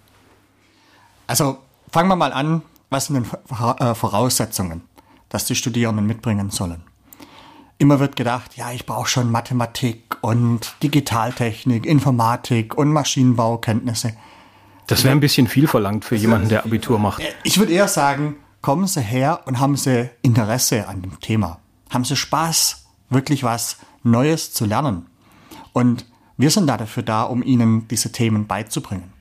Also 1.27 1.59
fangen 1.91 2.11
wir 2.11 2.17
mal 2.17 2.35
an, 2.35 2.61
was 2.91 3.07
sind 3.07 3.15
denn 3.15 3.95
Voraussetzungen, 3.95 4.83
dass 5.31 5.47
die 5.47 5.55
Studierenden 5.55 6.07
mitbringen 6.07 6.51
sollen? 6.51 6.83
Immer 7.79 8.01
wird 8.01 8.17
gedacht, 8.17 8.57
ja, 8.57 8.73
ich 8.73 8.87
brauche 8.87 9.09
schon 9.09 9.31
Mathematik 9.31 10.17
und 10.21 10.75
Digitaltechnik, 10.83 11.87
Informatik 11.87 12.77
und 12.77 12.93
Maschinenbaukenntnisse. 12.93 14.15
Das 14.89 15.05
wäre 15.05 15.13
ein 15.13 15.21
bisschen 15.21 15.47
viel 15.47 15.69
verlangt 15.69 16.05
für 16.05 16.17
jemanden, 16.17 16.49
der 16.49 16.65
Abitur 16.65 16.99
macht. 16.99 17.23
Ich 17.45 17.59
würde 17.59 17.73
eher 17.73 17.87
sagen, 17.87 18.37
kommen 18.63 18.87
Sie 18.89 19.01
her 19.01 19.43
und 19.45 19.61
haben 19.61 19.77
Sie 19.77 20.11
Interesse 20.23 20.89
an 20.89 21.03
dem 21.03 21.21
Thema. 21.21 21.61
Haben 21.91 22.05
Sie 22.05 22.17
Spaß, 22.17 22.87
wirklich 23.11 23.45
was 23.45 23.77
Neues 24.03 24.53
zu 24.53 24.65
lernen. 24.65 25.07
Und 25.73 26.07
wir 26.37 26.51
sind 26.51 26.67
da 26.67 26.77
dafür 26.77 27.03
da, 27.03 27.23
um 27.23 27.43
Ihnen 27.43 27.87
diese 27.89 28.11
Themen 28.11 28.47
beizubringen. 28.47 29.13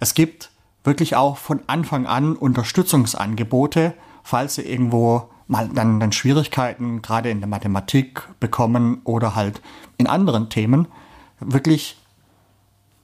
Es 0.00 0.14
gibt 0.14 0.50
wirklich 0.84 1.14
auch 1.16 1.36
von 1.36 1.60
Anfang 1.66 2.06
an 2.06 2.36
Unterstützungsangebote, 2.36 3.94
falls 4.22 4.54
Sie 4.54 4.62
irgendwo 4.62 5.28
mal 5.52 5.68
dann, 5.68 6.00
dann 6.00 6.10
Schwierigkeiten 6.10 7.02
gerade 7.02 7.30
in 7.30 7.38
der 7.40 7.48
Mathematik 7.48 8.22
bekommen 8.40 9.02
oder 9.04 9.36
halt 9.36 9.62
in 9.98 10.08
anderen 10.08 10.48
Themen. 10.48 10.88
Wirklich 11.38 11.96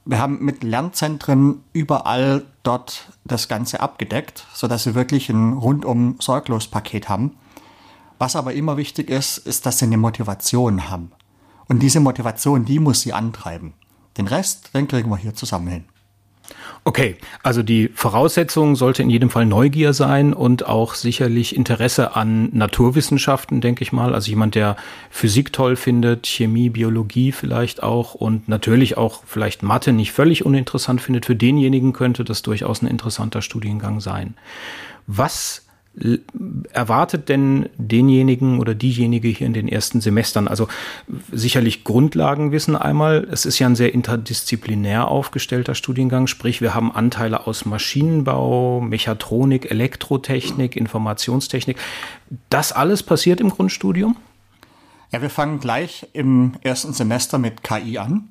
wir 0.09 0.17
haben 0.19 0.43
mit 0.43 0.63
Lernzentren 0.63 1.63
überall 1.71 2.43
dort 2.63 3.11
das 3.25 3.47
Ganze 3.47 3.79
abgedeckt, 3.79 4.43
sodass 4.53 4.83
sie 4.83 4.95
wirklich 4.95 5.29
ein 5.29 5.53
rundum 5.53 6.15
sorglos 6.19 6.67
Paket 6.67 7.09
haben. 7.09 7.37
Was 8.17 8.35
aber 8.35 8.53
immer 8.53 8.75
wichtig 8.75 9.09
ist, 9.11 9.37
ist, 9.37 9.67
dass 9.67 9.77
sie 9.77 9.85
eine 9.85 9.97
Motivation 9.97 10.89
haben. 10.89 11.11
Und 11.67 11.83
diese 11.83 11.99
Motivation, 11.99 12.65
die 12.65 12.79
muss 12.79 13.01
sie 13.01 13.13
antreiben. 13.13 13.73
Den 14.17 14.25
Rest, 14.25 14.73
den 14.73 14.87
kriegen 14.87 15.11
wir 15.11 15.17
hier 15.17 15.35
zusammen 15.35 15.67
hin. 15.67 15.85
Okay, 16.85 17.17
also 17.43 17.61
die 17.61 17.89
Voraussetzung 17.93 18.75
sollte 18.75 19.03
in 19.03 19.09
jedem 19.09 19.29
Fall 19.29 19.45
Neugier 19.45 19.93
sein 19.93 20.33
und 20.33 20.65
auch 20.65 20.95
sicherlich 20.95 21.55
Interesse 21.55 22.15
an 22.15 22.49
Naturwissenschaften, 22.53 23.61
denke 23.61 23.83
ich 23.83 23.91
mal. 23.91 24.13
Also 24.13 24.29
jemand, 24.29 24.55
der 24.55 24.75
Physik 25.09 25.53
toll 25.53 25.75
findet, 25.75 26.25
Chemie, 26.25 26.69
Biologie 26.69 27.31
vielleicht 27.31 27.83
auch 27.83 28.15
und 28.15 28.47
natürlich 28.47 28.97
auch 28.97 29.23
vielleicht 29.25 29.61
Mathe 29.61 29.91
nicht 29.91 30.13
völlig 30.13 30.45
uninteressant 30.45 31.01
findet, 31.01 31.25
für 31.25 31.35
denjenigen 31.35 31.93
könnte 31.93 32.23
das 32.23 32.41
durchaus 32.41 32.81
ein 32.81 32.87
interessanter 32.87 33.41
Studiengang 33.41 33.99
sein. 33.99 34.35
Was 35.05 35.68
erwartet 36.71 37.29
denn 37.29 37.67
denjenigen 37.77 38.59
oder 38.59 38.75
diejenige 38.75 39.27
hier 39.27 39.47
in 39.47 39.53
den 39.53 39.67
ersten 39.67 40.01
Semestern? 40.01 40.47
Also 40.47 40.67
sicherlich 41.31 41.83
Grundlagenwissen 41.83 42.75
einmal. 42.75 43.27
Es 43.31 43.45
ist 43.45 43.59
ja 43.59 43.67
ein 43.67 43.75
sehr 43.75 43.93
interdisziplinär 43.93 45.07
aufgestellter 45.07 45.75
Studiengang, 45.75 46.27
sprich 46.27 46.61
wir 46.61 46.73
haben 46.73 46.91
Anteile 46.91 47.47
aus 47.47 47.65
Maschinenbau, 47.65 48.81
Mechatronik, 48.81 49.71
Elektrotechnik, 49.71 50.75
Informationstechnik. 50.75 51.77
Das 52.49 52.71
alles 52.71 53.03
passiert 53.03 53.41
im 53.41 53.49
Grundstudium? 53.49 54.15
Ja, 55.11 55.21
wir 55.21 55.31
fangen 55.31 55.59
gleich 55.59 56.07
im 56.13 56.53
ersten 56.61 56.93
Semester 56.93 57.39
mit 57.39 57.63
KI 57.63 57.97
an. 57.97 58.29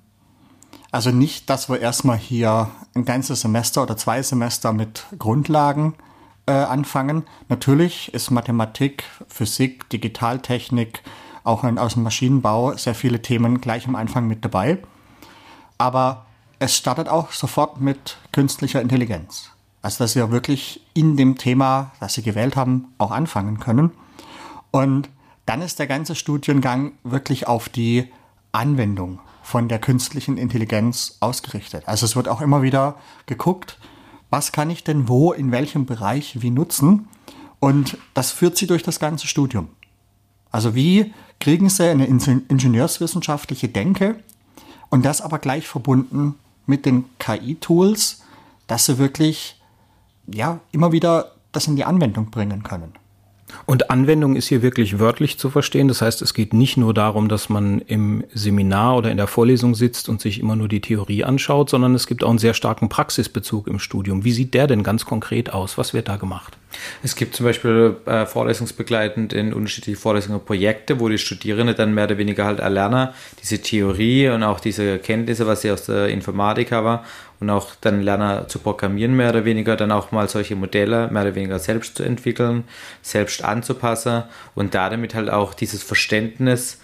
Also 0.90 1.10
nicht, 1.10 1.50
dass 1.50 1.68
wir 1.68 1.80
erstmal 1.80 2.16
hier 2.16 2.70
ein 2.94 3.04
ganzes 3.04 3.42
Semester 3.42 3.82
oder 3.82 3.96
zwei 3.96 4.22
Semester 4.22 4.72
mit 4.72 5.04
Grundlagen 5.18 5.94
äh, 6.48 6.52
anfangen. 6.52 7.24
Natürlich 7.50 8.12
ist 8.14 8.30
Mathematik, 8.30 9.04
Physik, 9.28 9.88
Digitaltechnik, 9.90 11.02
auch 11.44 11.62
aus 11.62 11.94
dem 11.94 12.02
Maschinenbau 12.04 12.74
sehr 12.76 12.94
viele 12.94 13.20
Themen 13.20 13.60
gleich 13.60 13.86
am 13.86 13.94
Anfang 13.94 14.26
mit 14.26 14.44
dabei. 14.44 14.78
Aber 15.76 16.24
es 16.58 16.74
startet 16.74 17.08
auch 17.08 17.32
sofort 17.32 17.80
mit 17.80 18.16
künstlicher 18.32 18.80
Intelligenz. 18.80 19.50
Also 19.82 20.02
dass 20.02 20.14
Sie 20.14 20.30
wirklich 20.30 20.80
in 20.94 21.16
dem 21.16 21.36
Thema, 21.36 21.92
das 22.00 22.14
Sie 22.14 22.22
gewählt 22.22 22.56
haben, 22.56 22.94
auch 22.96 23.10
anfangen 23.10 23.60
können. 23.60 23.92
Und 24.70 25.10
dann 25.44 25.60
ist 25.60 25.78
der 25.78 25.86
ganze 25.86 26.14
Studiengang 26.14 26.92
wirklich 27.04 27.46
auf 27.46 27.68
die 27.68 28.10
Anwendung 28.52 29.20
von 29.42 29.68
der 29.68 29.78
künstlichen 29.78 30.38
Intelligenz 30.38 31.18
ausgerichtet. 31.20 31.84
Also 31.86 32.06
es 32.06 32.16
wird 32.16 32.28
auch 32.28 32.40
immer 32.40 32.62
wieder 32.62 32.96
geguckt, 33.26 33.78
was 34.30 34.52
kann 34.52 34.70
ich 34.70 34.84
denn 34.84 35.08
wo, 35.08 35.32
in 35.32 35.52
welchem 35.52 35.86
Bereich 35.86 36.42
wie 36.42 36.50
nutzen. 36.50 37.08
Und 37.60 37.96
das 38.14 38.30
führt 38.30 38.56
sie 38.56 38.66
durch 38.66 38.82
das 38.82 39.00
ganze 39.00 39.26
Studium. 39.26 39.68
Also 40.50 40.74
wie 40.74 41.12
kriegen 41.40 41.68
sie 41.68 41.88
eine 41.88 42.06
ingenieurswissenschaftliche 42.06 43.68
Denke 43.68 44.22
und 44.90 45.04
das 45.04 45.20
aber 45.20 45.38
gleich 45.38 45.68
verbunden 45.68 46.34
mit 46.66 46.86
den 46.86 47.04
KI-Tools, 47.18 48.22
dass 48.66 48.86
sie 48.86 48.98
wirklich 48.98 49.60
ja 50.26 50.60
immer 50.72 50.92
wieder 50.92 51.32
das 51.52 51.66
in 51.66 51.76
die 51.76 51.84
Anwendung 51.84 52.30
bringen 52.30 52.62
können. 52.62 52.92
Und 53.66 53.90
Anwendung 53.90 54.36
ist 54.36 54.48
hier 54.48 54.62
wirklich 54.62 54.98
wörtlich 54.98 55.38
zu 55.38 55.50
verstehen. 55.50 55.88
Das 55.88 56.02
heißt, 56.02 56.22
es 56.22 56.34
geht 56.34 56.52
nicht 56.52 56.76
nur 56.76 56.94
darum, 56.94 57.28
dass 57.28 57.48
man 57.48 57.80
im 57.80 58.24
Seminar 58.32 58.96
oder 58.96 59.10
in 59.10 59.16
der 59.16 59.26
Vorlesung 59.26 59.74
sitzt 59.74 60.08
und 60.08 60.20
sich 60.20 60.40
immer 60.40 60.56
nur 60.56 60.68
die 60.68 60.80
Theorie 60.80 61.24
anschaut, 61.24 61.70
sondern 61.70 61.94
es 61.94 62.06
gibt 62.06 62.24
auch 62.24 62.30
einen 62.30 62.38
sehr 62.38 62.54
starken 62.54 62.88
Praxisbezug 62.88 63.66
im 63.66 63.78
Studium. 63.78 64.24
Wie 64.24 64.32
sieht 64.32 64.54
der 64.54 64.66
denn 64.66 64.82
ganz 64.82 65.04
konkret 65.04 65.52
aus? 65.52 65.78
Was 65.78 65.94
wird 65.94 66.08
da 66.08 66.16
gemacht? 66.16 66.56
Es 67.02 67.16
gibt 67.16 67.34
zum 67.34 67.46
Beispiel 67.46 67.96
äh, 68.06 68.26
vorlesungsbegleitend 68.26 69.32
in 69.32 69.52
unterschiedliche 69.52 69.98
Vorlesungen 69.98 70.44
Projekte, 70.44 71.00
wo 71.00 71.08
die 71.08 71.18
Studierenden 71.18 71.76
dann 71.76 71.94
mehr 71.94 72.04
oder 72.04 72.18
weniger 72.18 72.44
halt 72.44 72.60
erlernen, 72.60 73.08
diese 73.40 73.60
Theorie 73.60 74.28
und 74.28 74.42
auch 74.42 74.60
diese 74.60 74.98
Kenntnisse, 74.98 75.46
was 75.46 75.62
sie 75.62 75.70
aus 75.70 75.86
der 75.86 76.08
Informatik 76.08 76.72
haben 76.72 77.04
und 77.40 77.50
auch 77.50 77.74
dann 77.80 78.02
lernen 78.02 78.48
zu 78.48 78.58
programmieren, 78.58 79.16
mehr 79.16 79.30
oder 79.30 79.44
weniger, 79.44 79.76
dann 79.76 79.92
auch 79.92 80.12
mal 80.12 80.28
solche 80.28 80.56
Modelle 80.56 81.08
mehr 81.10 81.22
oder 81.22 81.34
weniger 81.34 81.58
selbst 81.58 81.96
zu 81.96 82.02
entwickeln, 82.02 82.64
selbst 83.02 83.44
anzupassen 83.44 84.24
und 84.54 84.74
damit 84.74 85.14
halt 85.14 85.30
auch 85.30 85.54
dieses 85.54 85.82
Verständnis 85.82 86.78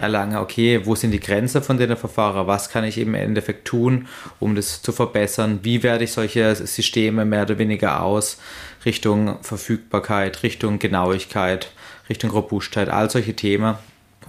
erlangen, 0.00 0.36
okay, 0.36 0.80
wo 0.84 0.94
sind 0.94 1.10
die 1.10 1.20
Grenzen 1.20 1.62
von 1.62 1.76
den 1.76 1.96
Verfahren, 1.96 2.46
was 2.46 2.70
kann 2.70 2.84
ich 2.84 2.98
im 2.98 3.14
Endeffekt 3.14 3.66
tun, 3.66 4.06
um 4.38 4.54
das 4.54 4.82
zu 4.82 4.92
verbessern, 4.92 5.60
wie 5.62 5.82
werde 5.82 6.04
ich 6.04 6.12
solche 6.12 6.54
Systeme 6.54 7.24
mehr 7.24 7.42
oder 7.42 7.58
weniger 7.58 8.02
aus, 8.02 8.38
Richtung 8.84 9.42
Verfügbarkeit, 9.42 10.42
Richtung 10.42 10.78
Genauigkeit, 10.78 11.70
Richtung 12.08 12.30
Robustheit, 12.30 12.88
all 12.88 13.10
solche 13.10 13.34
Themen, 13.34 13.76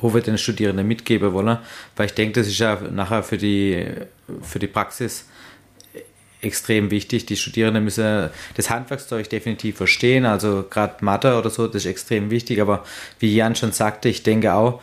wo 0.02 0.14
wir 0.14 0.22
den 0.22 0.38
Studierenden 0.38 0.88
mitgeben 0.88 1.34
wollen, 1.34 1.58
weil 1.96 2.06
ich 2.08 2.14
denke, 2.14 2.40
das 2.40 2.48
ist 2.48 2.60
ja 2.60 2.80
nachher 2.92 3.24
für 3.24 3.38
die, 3.38 3.86
für 4.42 4.60
die 4.60 4.68
Praxis 4.68 5.26
extrem 6.42 6.90
wichtig. 6.90 7.26
Die 7.26 7.36
Studierenden 7.36 7.84
müssen 7.84 8.30
das 8.56 8.70
Handwerkszeug 8.70 9.30
definitiv 9.30 9.78
verstehen, 9.78 10.26
also 10.26 10.66
gerade 10.70 11.04
Mathe 11.04 11.38
oder 11.38 11.50
so, 11.50 11.68
das 11.68 11.84
ist 11.84 11.86
extrem 11.86 12.32
wichtig, 12.32 12.62
aber 12.62 12.86
wie 13.20 13.36
Jan 13.36 13.56
schon 13.56 13.72
sagte, 13.72 14.10
ich 14.10 14.24
denke 14.24 14.54
auch, 14.54 14.82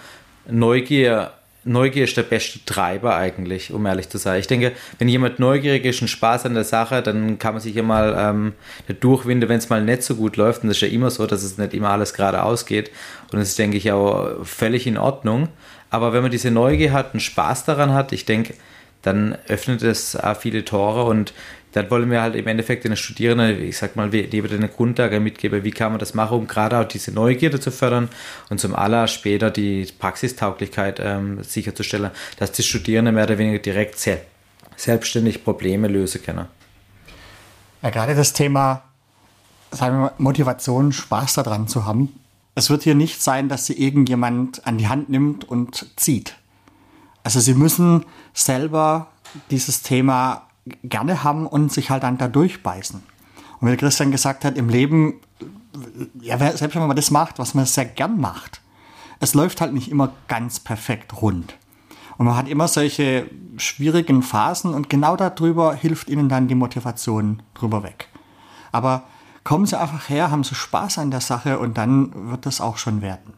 Neugier, 0.48 1.32
Neugier 1.66 2.04
ist 2.04 2.16
der 2.16 2.22
beste 2.22 2.64
Treiber 2.64 3.16
eigentlich, 3.16 3.72
um 3.72 3.84
ehrlich 3.86 4.08
zu 4.08 4.18
sein. 4.18 4.40
Ich 4.40 4.46
denke, 4.46 4.72
wenn 4.98 5.08
jemand 5.08 5.38
neugierig 5.38 5.84
ist 5.84 6.00
und 6.00 6.08
Spaß 6.08 6.46
an 6.46 6.54
der 6.54 6.64
Sache, 6.64 7.02
dann 7.02 7.38
kann 7.38 7.54
man 7.54 7.60
sich 7.60 7.74
mal 7.82 8.16
ähm, 8.18 8.52
durchwinden, 9.00 9.48
wenn 9.48 9.58
es 9.58 9.68
mal 9.68 9.82
nicht 9.82 10.02
so 10.02 10.14
gut 10.14 10.36
läuft. 10.36 10.62
Und 10.62 10.68
das 10.68 10.78
ist 10.78 10.82
ja 10.82 10.88
immer 10.88 11.10
so, 11.10 11.26
dass 11.26 11.42
es 11.42 11.58
nicht 11.58 11.74
immer 11.74 11.90
alles 11.90 12.14
gerade 12.14 12.42
ausgeht. 12.42 12.90
Und 13.32 13.40
das 13.40 13.48
ist, 13.48 13.58
denke 13.58 13.76
ich, 13.76 13.90
auch 13.92 14.44
völlig 14.44 14.86
in 14.86 14.96
Ordnung. 14.96 15.48
Aber 15.90 16.12
wenn 16.12 16.22
man 16.22 16.30
diese 16.30 16.50
Neugier 16.50 16.92
hat 16.92 17.14
und 17.14 17.20
Spaß 17.20 17.64
daran 17.64 17.92
hat, 17.92 18.12
ich 18.12 18.24
denke, 18.24 18.54
dann 19.02 19.36
öffnet 19.48 19.82
es 19.82 20.16
auch 20.16 20.36
viele 20.36 20.64
Tore 20.64 21.04
und 21.04 21.32
dann 21.76 21.90
wollen 21.90 22.10
wir 22.10 22.22
halt 22.22 22.34
im 22.34 22.46
Endeffekt 22.46 22.84
den 22.84 22.96
Studierenden, 22.96 23.62
ich 23.62 23.76
sag 23.76 23.96
mal, 23.96 24.12
eben 24.14 24.50
eine 24.50 24.68
Grundlage 24.68 25.20
mitgeben, 25.20 25.62
wie 25.62 25.70
kann 25.70 25.92
man 25.92 25.98
das 25.98 26.14
machen, 26.14 26.38
um 26.38 26.46
gerade 26.46 26.78
auch 26.78 26.84
diese 26.84 27.12
Neugierde 27.12 27.60
zu 27.60 27.70
fördern 27.70 28.08
und 28.48 28.58
zum 28.58 28.74
aller 28.74 29.06
später 29.08 29.50
die 29.50 29.86
Praxistauglichkeit 29.98 31.00
ähm, 31.02 31.42
sicherzustellen, 31.42 32.10
dass 32.38 32.52
die 32.52 32.62
Studierenden 32.62 33.14
mehr 33.14 33.24
oder 33.24 33.36
weniger 33.36 33.58
direkt 33.58 33.98
se 33.98 34.18
selbstständig 34.76 35.44
Probleme 35.44 35.88
lösen 35.88 36.22
können. 36.22 36.46
Ja, 37.82 37.90
gerade 37.90 38.14
das 38.14 38.32
Thema 38.32 38.82
sagen 39.70 39.96
wir 39.96 40.00
mal, 40.00 40.12
Motivation, 40.18 40.92
Spaß 40.92 41.34
daran 41.34 41.68
zu 41.68 41.84
haben. 41.84 42.18
Es 42.54 42.70
wird 42.70 42.84
hier 42.84 42.94
nicht 42.94 43.22
sein, 43.22 43.48
dass 43.48 43.66
sie 43.66 43.74
irgendjemand 43.74 44.66
an 44.66 44.78
die 44.78 44.88
Hand 44.88 45.10
nimmt 45.10 45.44
und 45.44 45.86
zieht. 45.96 46.36
Also 47.22 47.40
sie 47.40 47.54
müssen 47.54 48.06
selber 48.32 49.08
dieses 49.50 49.82
Thema 49.82 50.45
gerne 50.82 51.24
haben 51.24 51.46
und 51.46 51.72
sich 51.72 51.90
halt 51.90 52.02
dann 52.02 52.18
da 52.18 52.28
durchbeißen. 52.28 53.02
Und 53.60 53.70
wie 53.70 53.76
Christian 53.76 54.10
gesagt 54.10 54.44
hat, 54.44 54.56
im 54.56 54.68
Leben, 54.68 55.14
ja, 56.20 56.38
selbst 56.38 56.74
wenn 56.74 56.86
man 56.86 56.96
das 56.96 57.10
macht, 57.10 57.38
was 57.38 57.54
man 57.54 57.64
sehr 57.66 57.84
gern 57.84 58.20
macht, 58.20 58.60
es 59.20 59.34
läuft 59.34 59.60
halt 59.60 59.72
nicht 59.72 59.90
immer 59.90 60.12
ganz 60.28 60.60
perfekt 60.60 61.22
rund. 61.22 61.56
Und 62.18 62.26
man 62.26 62.36
hat 62.36 62.48
immer 62.48 62.68
solche 62.68 63.30
schwierigen 63.56 64.22
Phasen 64.22 64.74
und 64.74 64.88
genau 64.88 65.16
darüber 65.16 65.74
hilft 65.74 66.08
ihnen 66.08 66.28
dann 66.28 66.48
die 66.48 66.54
Motivation 66.54 67.42
drüber 67.54 67.82
weg. 67.82 68.08
Aber 68.72 69.04
kommen 69.44 69.66
sie 69.66 69.78
einfach 69.78 70.08
her, 70.08 70.30
haben 70.30 70.44
sie 70.44 70.54
Spaß 70.54 70.98
an 70.98 71.10
der 71.10 71.20
Sache 71.20 71.58
und 71.58 71.78
dann 71.78 72.30
wird 72.30 72.46
das 72.46 72.60
auch 72.60 72.78
schon 72.78 73.00
werden. 73.02 73.34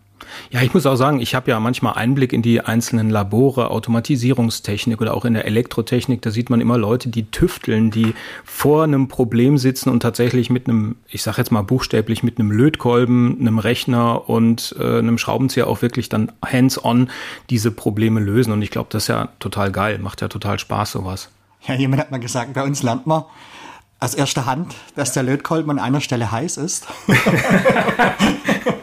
Ja, 0.50 0.62
ich 0.62 0.72
muss 0.72 0.86
auch 0.86 0.96
sagen, 0.96 1.20
ich 1.20 1.34
habe 1.34 1.50
ja 1.50 1.60
manchmal 1.60 1.94
Einblick 1.94 2.32
in 2.32 2.42
die 2.42 2.60
einzelnen 2.60 3.10
Labore, 3.10 3.70
Automatisierungstechnik 3.70 5.00
oder 5.00 5.14
auch 5.14 5.24
in 5.24 5.34
der 5.34 5.44
Elektrotechnik. 5.44 6.22
Da 6.22 6.30
sieht 6.30 6.50
man 6.50 6.60
immer 6.60 6.78
Leute, 6.78 7.08
die 7.08 7.30
tüfteln, 7.30 7.90
die 7.90 8.14
vor 8.44 8.84
einem 8.84 9.08
Problem 9.08 9.58
sitzen 9.58 9.90
und 9.90 10.00
tatsächlich 10.00 10.50
mit 10.50 10.68
einem, 10.68 10.96
ich 11.08 11.22
sage 11.22 11.38
jetzt 11.38 11.50
mal 11.50 11.62
buchstäblich, 11.62 12.22
mit 12.22 12.38
einem 12.38 12.50
Lötkolben, 12.50 13.38
einem 13.40 13.58
Rechner 13.58 14.28
und 14.28 14.74
äh, 14.78 14.98
einem 14.98 15.18
Schraubenzieher 15.18 15.66
auch 15.66 15.82
wirklich 15.82 16.08
dann 16.08 16.32
hands-on 16.44 17.10
diese 17.50 17.70
Probleme 17.70 18.20
lösen. 18.20 18.52
Und 18.52 18.62
ich 18.62 18.70
glaube, 18.70 18.88
das 18.90 19.04
ist 19.04 19.08
ja 19.08 19.28
total 19.38 19.72
geil, 19.72 19.98
macht 19.98 20.20
ja 20.20 20.28
total 20.28 20.58
Spaß 20.58 20.92
sowas. 20.92 21.30
Ja, 21.66 21.74
jemand 21.74 22.00
hat 22.00 22.10
mal 22.10 22.20
gesagt, 22.20 22.54
bei 22.54 22.62
uns 22.62 22.82
lernt 22.82 23.06
man 23.06 23.24
aus 24.00 24.14
erster 24.14 24.46
Hand, 24.46 24.74
dass 24.94 25.12
der 25.12 25.24
Lötkolben 25.24 25.70
an 25.72 25.78
einer 25.78 26.00
Stelle 26.00 26.30
heiß 26.30 26.56
ist. 26.56 26.86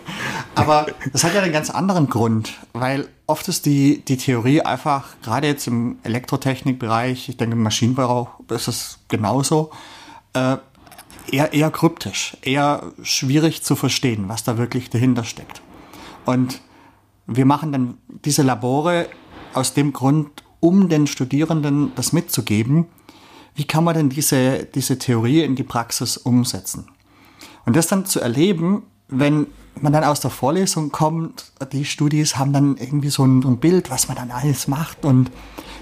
Aber 0.55 0.87
das 1.11 1.23
hat 1.23 1.33
ja 1.33 1.41
einen 1.41 1.51
ganz 1.51 1.69
anderen 1.69 2.09
Grund, 2.09 2.53
weil 2.71 3.09
oft 3.27 3.47
ist 3.49 3.65
die, 3.65 4.03
die 4.05 4.15
Theorie 4.15 4.61
einfach, 4.61 5.15
gerade 5.21 5.47
jetzt 5.47 5.67
im 5.67 5.99
Elektrotechnikbereich, 6.03 7.27
ich 7.27 7.37
denke 7.37 7.55
im 7.55 7.63
Maschinenbau 7.63 8.29
ist 8.49 8.69
es 8.69 8.99
genauso, 9.09 9.71
äh, 10.33 10.57
eher, 11.29 11.53
eher 11.53 11.71
kryptisch, 11.71 12.37
eher 12.41 12.93
schwierig 13.01 13.63
zu 13.63 13.75
verstehen, 13.75 14.29
was 14.29 14.43
da 14.43 14.57
wirklich 14.57 14.89
dahinter 14.89 15.25
steckt. 15.25 15.61
Und 16.25 16.61
wir 17.27 17.45
machen 17.45 17.71
dann 17.71 17.97
diese 18.07 18.41
Labore 18.41 19.07
aus 19.53 19.73
dem 19.73 19.91
Grund, 19.91 20.43
um 20.61 20.89
den 20.89 21.05
Studierenden 21.05 21.91
das 21.95 22.13
mitzugeben, 22.13 22.87
wie 23.55 23.65
kann 23.65 23.83
man 23.83 23.95
denn 23.95 24.09
diese, 24.09 24.65
diese 24.65 24.99
Theorie 24.99 25.43
in 25.43 25.55
die 25.55 25.63
Praxis 25.63 26.17
umsetzen. 26.17 26.87
Und 27.65 27.75
das 27.75 27.87
dann 27.87 28.05
zu 28.05 28.19
erleben, 28.19 28.83
wenn 29.07 29.47
man 29.81 29.93
dann 29.93 30.03
aus 30.03 30.19
der 30.19 30.31
Vorlesung 30.31 30.91
kommt, 30.91 31.51
die 31.71 31.85
Studis 31.85 32.37
haben 32.37 32.53
dann 32.53 32.77
irgendwie 32.77 33.09
so 33.09 33.25
ein, 33.25 33.41
so 33.41 33.49
ein 33.49 33.57
Bild, 33.57 33.89
was 33.89 34.07
man 34.07 34.17
dann 34.17 34.31
alles 34.31 34.67
macht 34.67 35.05
und 35.05 35.31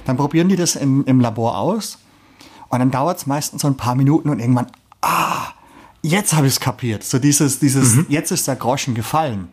dann 0.06 0.18
probieren 0.18 0.50
die 0.50 0.56
das 0.56 0.76
im, 0.76 1.06
im 1.06 1.20
Labor 1.20 1.58
aus 1.58 2.00
und 2.70 2.80
dann 2.80 2.92
dauert 2.92 3.18
es 3.18 3.26
meistens 3.28 3.62
so 3.62 3.68
ein 3.68 3.78
paar 3.78 3.96
Minuten 3.96 4.30
und 4.30 4.40
irgendwann, 4.40 4.68
ah, 5.02 5.50
jetzt 6.02 6.34
habe 6.34 6.48
ich 6.48 6.54
es 6.54 6.60
kapiert. 6.60 7.04
So 7.04 7.20
dieses, 7.20 7.60
dieses, 7.60 7.96
mhm. 7.96 8.06
jetzt 8.10 8.32
ist 8.32 8.48
der 8.48 8.56
Groschen 8.56 8.96
gefallen. 8.96 9.50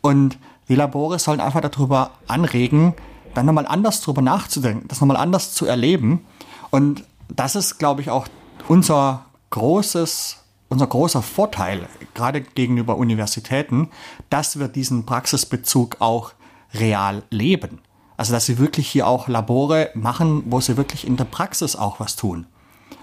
Und 0.00 0.38
die 0.68 0.76
Labore 0.76 1.18
sollen 1.18 1.40
einfach 1.40 1.60
darüber 1.60 2.12
anregen, 2.28 2.94
dann 3.34 3.46
nochmal 3.46 3.66
anders 3.66 4.00
drüber 4.00 4.22
nachzudenken, 4.22 4.88
das 4.88 5.00
nochmal 5.00 5.16
anders 5.16 5.52
zu 5.52 5.66
erleben. 5.66 6.24
Und 6.70 7.04
das 7.28 7.56
ist, 7.56 7.78
glaube 7.78 8.02
ich, 8.02 8.10
auch 8.10 8.28
unser 8.68 9.24
großes 9.50 10.39
unser 10.70 10.86
großer 10.86 11.20
Vorteil, 11.20 11.86
gerade 12.14 12.40
gegenüber 12.40 12.96
Universitäten, 12.96 13.90
dass 14.30 14.58
wir 14.58 14.68
diesen 14.68 15.04
Praxisbezug 15.04 15.96
auch 15.98 16.32
real 16.72 17.22
leben. 17.28 17.80
Also 18.16 18.32
dass 18.32 18.46
sie 18.46 18.58
wirklich 18.58 18.88
hier 18.88 19.06
auch 19.06 19.28
Labore 19.28 19.90
machen, 19.94 20.44
wo 20.46 20.60
sie 20.60 20.76
wirklich 20.76 21.06
in 21.06 21.16
der 21.16 21.24
Praxis 21.24 21.76
auch 21.76 22.00
was 22.00 22.16
tun 22.16 22.46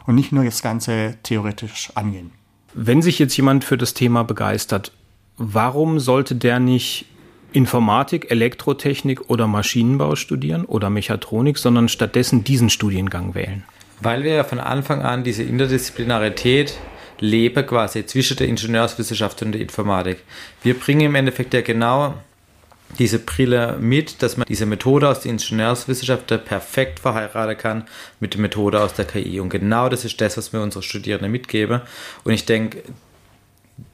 und 0.06 0.16
nicht 0.16 0.32
nur 0.32 0.44
das 0.44 0.62
Ganze 0.62 1.18
theoretisch 1.24 1.92
angehen. 1.96 2.32
Wenn 2.74 3.02
sich 3.02 3.20
jetzt 3.20 3.36
jemand 3.36 3.64
für 3.64 3.78
das 3.78 3.94
Thema 3.94 4.24
begeistert, 4.24 4.92
warum 5.38 6.00
sollte 6.00 6.36
der 6.36 6.60
nicht 6.60 7.06
Informatik, 7.52 8.30
Elektrotechnik 8.30 9.30
oder 9.30 9.48
Maschinenbau 9.48 10.16
studieren 10.16 10.66
oder 10.66 10.90
Mechatronik, 10.90 11.58
sondern 11.58 11.90
stattdessen 11.90 12.44
diesen 12.44 12.70
Studiengang 12.70 13.36
wählen? 13.36 13.64
Weil 14.00 14.24
wir 14.24 14.36
ja 14.36 14.44
von 14.44 14.60
Anfang 14.60 15.02
an 15.02 15.24
diese 15.24 15.44
Interdisziplinarität 15.44 16.78
lebe 17.20 17.64
quasi 17.64 18.06
zwischen 18.06 18.38
der 18.38 18.48
Ingenieurswissenschaft 18.48 19.42
und 19.42 19.54
der 19.54 19.62
Informatik. 19.62 20.24
Wir 20.64 20.74
bringen 20.74 21.02
im 21.02 21.16
Endeffekt 21.16 21.54
ja 21.54 21.62
genau 21.62 22.16
diese 23.00 23.20
Brille 23.20 23.78
mit, 23.80 24.24
dass 24.24 24.38
man 24.38 24.48
diese 24.48 24.66
Methode 24.66 25.10
aus 25.10 25.22
der 25.22 25.32
Ingenieurswissenschaft 25.32 26.28
perfekt 26.46 27.00
verheiraten 27.00 27.58
kann 27.58 27.84
mit 28.20 28.34
der 28.34 28.42
Methode 28.42 28.82
aus 28.82 28.94
der 28.94 29.06
KI. 29.06 29.40
Und 29.40 29.50
genau 29.50 29.90
das 29.90 30.06
ist 30.06 30.20
das, 30.22 30.38
was 30.38 30.54
wir 30.54 30.62
unseren 30.62 30.84
Studierenden 30.84 31.32
mitgeben. 31.32 31.82
Und 32.24 32.34
ich 32.34 32.46
denke, 32.46 32.84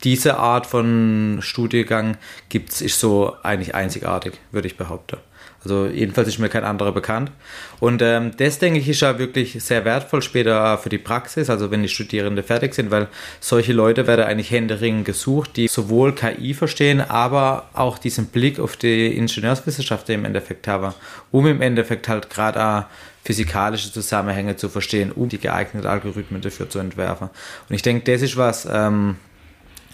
diese 0.04 0.38
Art 0.38 0.66
von 0.66 1.40
Studiengang 1.42 2.18
gibt 2.50 2.72
es, 2.72 2.82
ist 2.82 3.00
so 3.00 3.36
eigentlich 3.44 3.76
einzigartig, 3.76 4.34
würde 4.52 4.68
ich 4.68 4.78
behaupten. 4.78 5.18
Also 5.64 5.86
jedenfalls 5.86 6.28
ist 6.28 6.40
mir 6.40 6.50
kein 6.50 6.64
anderer 6.64 6.92
bekannt. 6.92 7.32
Und 7.80 8.02
ähm, 8.02 8.32
das, 8.38 8.60
denke 8.60 8.80
ich, 8.80 8.90
ist 8.90 9.02
ja 9.02 9.18
wirklich 9.18 9.64
sehr 9.64 9.86
wertvoll 9.86 10.22
später 10.22 10.78
für 10.78 10.90
die 10.90 10.98
Praxis, 10.98 11.50
also 11.50 11.72
wenn 11.72 11.82
die 11.82 11.90
Studierenden 11.90 12.44
fertig 12.44 12.74
sind, 12.74 12.92
weil 12.92 13.08
solche 13.40 13.74
Leute 13.74 14.06
werden 14.06 14.26
eigentlich 14.26 14.52
händeringend 14.52 15.06
gesucht, 15.06 15.56
die 15.56 15.68
sowohl 15.68 16.14
KI 16.14 16.54
verstehen, 16.54 17.02
aber 17.02 17.70
auch 17.74 17.98
diesen 17.98 18.28
Blick 18.28 18.60
auf 18.60 18.76
die 18.76 19.16
Ingenieurswissenschaft 19.16 20.10
im 20.10 20.26
Endeffekt 20.26 20.68
haben, 20.68 20.94
um 21.32 21.48
im 21.48 21.62
Endeffekt 21.62 22.08
halt 22.08 22.30
gerade 22.30 22.64
auch 22.64 22.84
physikalische 23.24 23.92
Zusammenhänge 23.92 24.58
zu 24.58 24.68
verstehen, 24.68 25.12
um 25.14 25.30
die 25.30 25.38
geeigneten 25.38 25.88
Algorithmen 25.88 26.42
dafür 26.42 26.70
zu 26.70 26.80
entwerfen. 26.80 27.30
Und 27.70 27.76
ich 27.76 27.82
denke, 27.82 28.12
das 28.12 28.22
ist 28.22 28.36
was... 28.36 28.68
Ähm, 28.70 29.16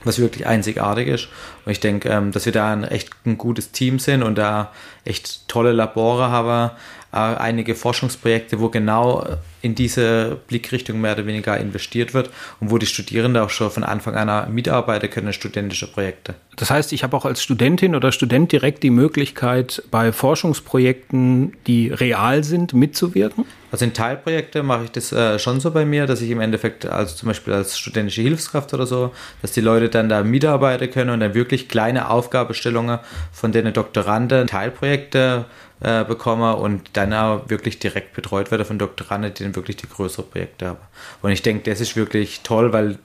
was 0.04 0.20
wirklich 0.20 0.48
einzigartig 0.48 1.08
ist. 1.08 1.28
Und 1.66 1.72
ich 1.72 1.80
denke, 1.80 2.10
ähm, 2.10 2.32
dass 2.32 2.46
wir 2.46 2.54
da 2.54 2.72
ein 2.72 2.84
echt 2.84 3.10
ein 3.26 3.38
gutes 3.38 3.72
Team 3.72 4.00
sind 4.00 4.24
und 4.24 4.38
da 4.38 4.72
echt 5.04 5.48
tolle 5.48 5.72
Labore 5.72 6.30
haben, 6.30 6.72
äh, 7.12 7.18
einige 7.18 7.76
Forschungsprojekte, 7.76 8.60
wo 8.60 8.70
genau 8.70 9.26
in 9.62 9.76
diese 9.76 10.38
Blickrichtung 10.48 11.02
mehr 11.02 11.14
oder 11.14 11.26
weniger 11.26 11.58
investiert 11.58 12.14
wird 12.14 12.30
und 12.60 12.72
wo 12.72 12.78
die 12.78 12.86
Studierenden 12.86 13.42
auch 13.42 13.50
schon 13.50 13.72
von 13.72 13.84
Anfang 13.84 14.16
an 14.16 14.54
mitarbeiten 14.54 15.10
können, 15.10 15.34
studentische 15.34 15.92
Projekte. 15.92 16.36
Das 16.56 16.70
heißt, 16.70 16.94
ich 16.94 17.04
habe 17.04 17.16
auch 17.16 17.26
als 17.26 17.42
Studentin 17.42 17.96
oder 17.96 18.12
Student 18.12 18.52
direkt 18.52 18.84
die 18.84 18.90
Möglichkeit, 18.90 19.84
bei 19.92 20.12
Forschungsprojekten, 20.12 21.54
die 21.68 21.90
real 21.90 22.44
sind, 22.44 22.74
mitzuwirken? 22.74 23.46
Also 23.72 23.86
in 23.86 23.94
Teilprojekten 23.94 24.66
mache 24.66 24.86
ich 24.86 24.92
das 24.92 25.12
äh, 25.12 25.38
schon 25.40 25.60
so 25.60 25.72
bei 25.72 25.86
mir, 25.86 26.06
dass 26.06 26.22
ich 26.22 26.32
im 26.32 26.42
Endeffekt, 26.42 26.86
also 26.86 27.16
zum 27.16 27.28
Beispiel 27.28 27.54
als 27.54 27.78
studentische 27.78 28.22
Hilfskraft 28.22 28.74
oder 28.74 28.86
so, 28.86 29.12
dass 29.42 29.52
die 29.52 29.62
Leute 29.62 29.90
dann 29.90 30.10
da 30.10 30.24
mitarbeiten 30.24 30.90
können 30.90 31.12
und 31.12 31.20
dann 31.20 31.34
wirklich 31.34 31.70
kleine 31.70 32.10
Aufgabestellungen 32.10 33.00
von 33.32 33.52
den 33.52 33.72
Doktoranden, 33.72 34.48
Teilprojekte 34.48 35.46
äh, 35.82 36.04
bekomme 36.04 36.56
und 36.56 36.90
dann 36.94 37.14
auch 37.14 37.50
wirklich 37.50 37.80
direkt 37.80 38.14
betreut 38.14 38.52
werde 38.52 38.66
von 38.66 38.78
Doktoranden, 38.80 39.34
die 39.34 39.44
dann 39.44 39.56
wirklich 39.56 39.78
die 39.78 39.88
größeren 39.88 40.30
Projekte 40.30 40.68
haben. 40.68 40.80
Und 41.22 41.32
ich 41.32 41.42
denke, 41.42 41.70
das 41.70 41.80
ist 41.80 41.96
wirklich 41.96 42.42
toll, 42.42 42.74
weil 42.74 43.00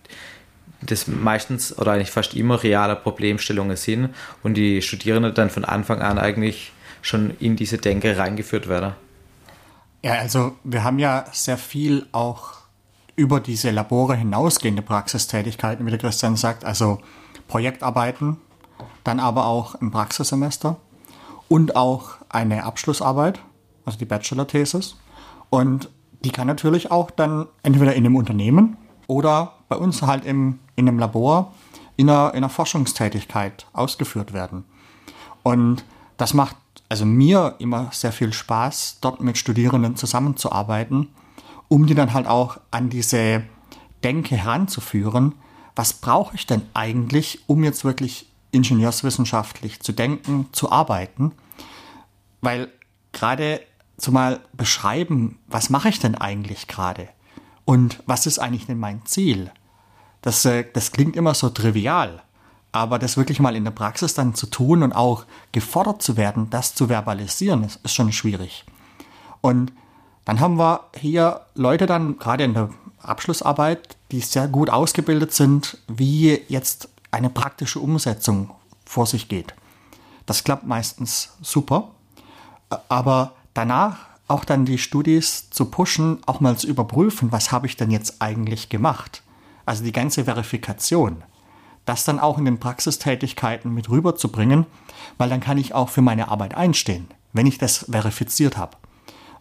das 0.81 1.07
meistens 1.07 1.77
oder 1.79 1.93
eigentlich 1.93 2.11
fast 2.11 2.35
immer 2.35 2.63
reale 2.63 2.97
Problemstellungen 2.97 3.77
sind 3.77 4.11
und 4.43 4.55
die 4.55 4.83
Studierenden 4.83 5.35
dann 5.35 5.51
von 5.51 5.65
Anfang 5.65 6.03
an 6.03 6.19
eigentlich 6.19 6.73
schon 7.01 7.37
in 7.39 7.57
diese 7.57 7.79
Denke 7.79 8.17
reingeführt 8.17 8.69
werden. 8.69 8.95
Ja, 10.03 10.15
also 10.15 10.57
wir 10.65 10.85
haben 10.85 10.99
ja 10.99 11.25
sehr 11.33 11.57
viel 11.57 12.07
auch 12.13 12.55
über 13.17 13.41
diese 13.41 13.71
Labore 13.71 14.17
hinausgehende 14.17 14.83
Praxistätigkeiten, 14.83 15.87
wie 15.87 15.91
der 15.91 15.99
Christian 15.99 16.37
sagt, 16.37 16.65
also 16.65 17.01
Projektarbeiten, 17.49 18.39
dann 19.05 19.21
aber 19.21 19.47
auch 19.47 19.81
ein 19.81 19.91
Praxissemester 19.91 20.77
und 21.55 21.77
auch 21.77 22.17
eine 22.31 22.65
Abschlussarbeit, 22.65 23.39
also 23.85 23.97
die 23.97 24.07
Bachelor-Thesis. 24.07 24.97
Und 25.51 25.89
die 26.25 26.31
kann 26.31 26.49
natürlich 26.49 26.91
auch 26.91 27.13
dann 27.13 27.47
entweder 27.63 27.95
in 27.95 28.05
einem 28.05 28.17
Unternehmen 28.17 28.77
oder 29.07 29.53
bei 29.69 29.77
uns 29.77 30.03
halt 30.03 30.25
im, 30.25 30.59
in 30.75 30.89
einem 30.89 30.99
Labor 30.99 31.55
in 31.95 32.11
einer, 32.11 32.31
in 32.33 32.39
einer 32.39 32.49
Forschungstätigkeit 32.49 33.69
ausgeführt 33.73 34.33
werden. 34.33 34.65
Und 35.45 35.85
das 36.17 36.35
macht 36.35 36.57
also 36.89 37.05
mir 37.07 37.55
immer 37.61 37.89
sehr 37.93 38.11
viel 38.11 38.33
Spaß, 38.33 38.99
dort 39.01 39.21
mit 39.21 39.39
Studierenden 39.39 39.95
zusammenzuarbeiten, 39.95 41.11
um 41.69 41.87
die 41.87 41.95
dann 41.95 42.15
halt 42.15 42.27
auch 42.27 42.59
an 42.73 42.91
diese 42.91 43.45
Denke 44.03 44.37
heranzuführen, 44.37 45.37
was 45.77 45.93
brauche 45.93 46.35
ich 46.35 46.47
denn 46.47 46.63
eigentlich, 46.75 47.45
um 47.47 47.63
jetzt 47.63 47.85
wirklich 47.85 48.29
ingenieurswissenschaftlich 48.51 49.79
zu 49.79 49.93
denken, 49.93 50.49
zu 50.51 50.73
arbeiten? 50.73 51.31
Weil 52.45 52.69
gerade 53.13 53.61
zumal 53.97 54.41
beschreiben, 54.53 55.39
was 55.47 55.71
mache 55.71 55.89
ich 55.89 55.99
denn 55.99 56.15
eigentlich 56.15 56.67
gerade? 56.67 57.09
Und 57.65 58.03
was 58.07 58.27
ist 58.27 58.39
eigentlich 58.39 58.67
denn 58.67 58.79
mein 58.79 59.07
Ziel? 59.07 59.51
Das, 60.23 60.45
äh, 60.45 60.65
das 60.73 60.93
klingt 60.93 61.17
immer 61.17 61.35
so 61.35 61.49
trivial, 61.49 62.23
aber 62.73 62.99
das 62.99 63.17
wirklich 63.17 63.41
mal 63.41 63.57
in 63.57 63.65
der 63.65 63.71
Praxis 63.71 64.15
dann 64.15 64.35
zu 64.35 64.47
tun 64.47 64.83
und 64.83 64.93
auch 64.93 65.25
gefordert 65.53 66.03
zu 66.03 66.17
werden, 66.17 66.51
das 66.51 66.75
zu 66.75 66.89
verbalisieren, 66.89 67.65
ist, 67.65 67.81
ist 67.85 67.95
schon 67.95 68.13
schwierig. 68.13 68.65
Und 69.41 69.73
dann 70.25 70.41
haben 70.41 70.59
wir 70.59 70.81
hier 70.97 71.43
Leute 71.55 71.87
dann 71.87 72.19
gerade 72.19 72.45
in 72.45 72.55
der 72.55 72.71
Abschlussarbeit, 72.99 73.97
die 74.11 74.21
sehr 74.21 74.49
gut 74.49 74.71
ausgebildet 74.71 75.33
sind, 75.33 75.79
wie 75.87 76.41
jetzt 76.49 76.89
eine 77.11 77.31
praktische 77.31 77.79
Umsetzung 77.79 78.51
vor 78.87 79.07
sich 79.07 79.29
geht. 79.29 79.55
Das 80.27 80.43
klappt 80.43 80.67
meistens 80.67 81.37
super, 81.43 81.91
aber 82.89 83.33
danach 83.55 83.97
auch 84.27 84.45
dann 84.45 84.65
die 84.65 84.79
Studis 84.79 85.51
zu 85.51 85.67
pushen, 85.67 86.19
auch 86.27 86.41
mal 86.41 86.57
zu 86.57 86.67
überprüfen, 86.67 87.33
was 87.33 87.53
habe 87.53 87.67
ich 87.67 87.77
denn 87.77 87.91
jetzt 87.91 88.21
eigentlich 88.21 88.69
gemacht. 88.69 89.23
Also 89.67 89.85
die 89.85 89.93
ganze 89.93 90.25
Verifikation. 90.25 91.23
Das 91.85 92.05
dann 92.05 92.19
auch 92.19 92.39
in 92.39 92.47
den 92.47 92.59
Praxistätigkeiten 92.59 93.73
mit 93.73 93.91
rüberzubringen, 93.91 94.65
weil 95.19 95.29
dann 95.29 95.41
kann 95.41 95.59
ich 95.59 95.75
auch 95.75 95.91
für 95.91 96.01
meine 96.01 96.29
Arbeit 96.29 96.55
einstehen, 96.55 97.09
wenn 97.35 97.47
ich 97.47 97.59
das 97.59 97.87
verifiziert 97.91 98.57
habe. 98.57 98.77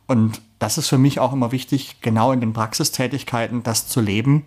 Und 0.08 0.42
das 0.60 0.78
ist 0.78 0.90
für 0.90 0.98
mich 0.98 1.20
auch 1.20 1.32
immer 1.32 1.54
wichtig, 1.54 2.02
genau 2.02 2.34
in 2.34 2.42
den 2.42 2.52
Praxistätigkeiten 2.52 3.64
das 3.64 3.88
zu 3.88 4.02
leben, 4.02 4.46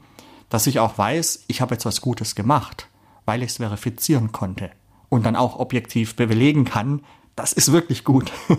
dass 0.51 0.67
ich 0.67 0.79
auch 0.79 0.99
weiß, 0.99 1.45
ich 1.47 1.63
habe 1.63 1.75
jetzt 1.75 1.87
was 1.87 2.03
Gutes 2.03 2.35
gemacht, 2.35 2.89
weil 3.25 3.43
ich 3.43 3.51
es 3.51 3.57
verifizieren 3.57 4.33
konnte 4.33 4.71
und 5.09 5.25
dann 5.25 5.37
auch 5.37 5.59
objektiv 5.59 6.15
belegen 6.17 6.65
kann, 6.65 7.01
das 7.37 7.53
ist 7.53 7.73
wirklich 7.73 8.05
gut. 8.05 8.33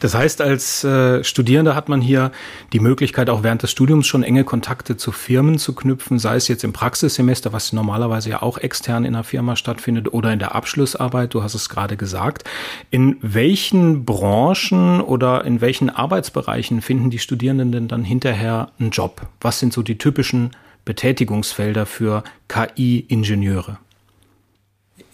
Das 0.00 0.14
heißt, 0.14 0.42
als 0.42 0.84
äh, 0.84 1.24
Studierender 1.24 1.74
hat 1.74 1.88
man 1.88 2.00
hier 2.00 2.32
die 2.72 2.80
Möglichkeit, 2.80 3.30
auch 3.30 3.42
während 3.42 3.62
des 3.62 3.70
Studiums 3.70 4.06
schon 4.06 4.22
enge 4.22 4.44
Kontakte 4.44 4.96
zu 4.96 5.12
Firmen 5.12 5.58
zu 5.58 5.74
knüpfen, 5.74 6.18
sei 6.18 6.36
es 6.36 6.48
jetzt 6.48 6.64
im 6.64 6.72
Praxissemester, 6.72 7.52
was 7.52 7.72
normalerweise 7.72 8.30
ja 8.30 8.42
auch 8.42 8.58
extern 8.58 9.04
in 9.04 9.14
der 9.14 9.24
Firma 9.24 9.56
stattfindet, 9.56 10.12
oder 10.12 10.32
in 10.32 10.38
der 10.38 10.54
Abschlussarbeit, 10.54 11.34
du 11.34 11.42
hast 11.42 11.54
es 11.54 11.68
gerade 11.68 11.96
gesagt. 11.96 12.44
In 12.90 13.16
welchen 13.20 14.04
Branchen 14.04 15.00
oder 15.00 15.44
in 15.44 15.60
welchen 15.60 15.90
Arbeitsbereichen 15.90 16.82
finden 16.82 17.10
die 17.10 17.18
Studierenden 17.18 17.72
denn 17.72 17.88
dann 17.88 18.04
hinterher 18.04 18.70
einen 18.78 18.90
Job? 18.90 19.22
Was 19.40 19.60
sind 19.60 19.72
so 19.72 19.82
die 19.82 19.98
typischen 19.98 20.50
Betätigungsfelder 20.84 21.86
für 21.86 22.22
KI-Ingenieure? 22.48 23.78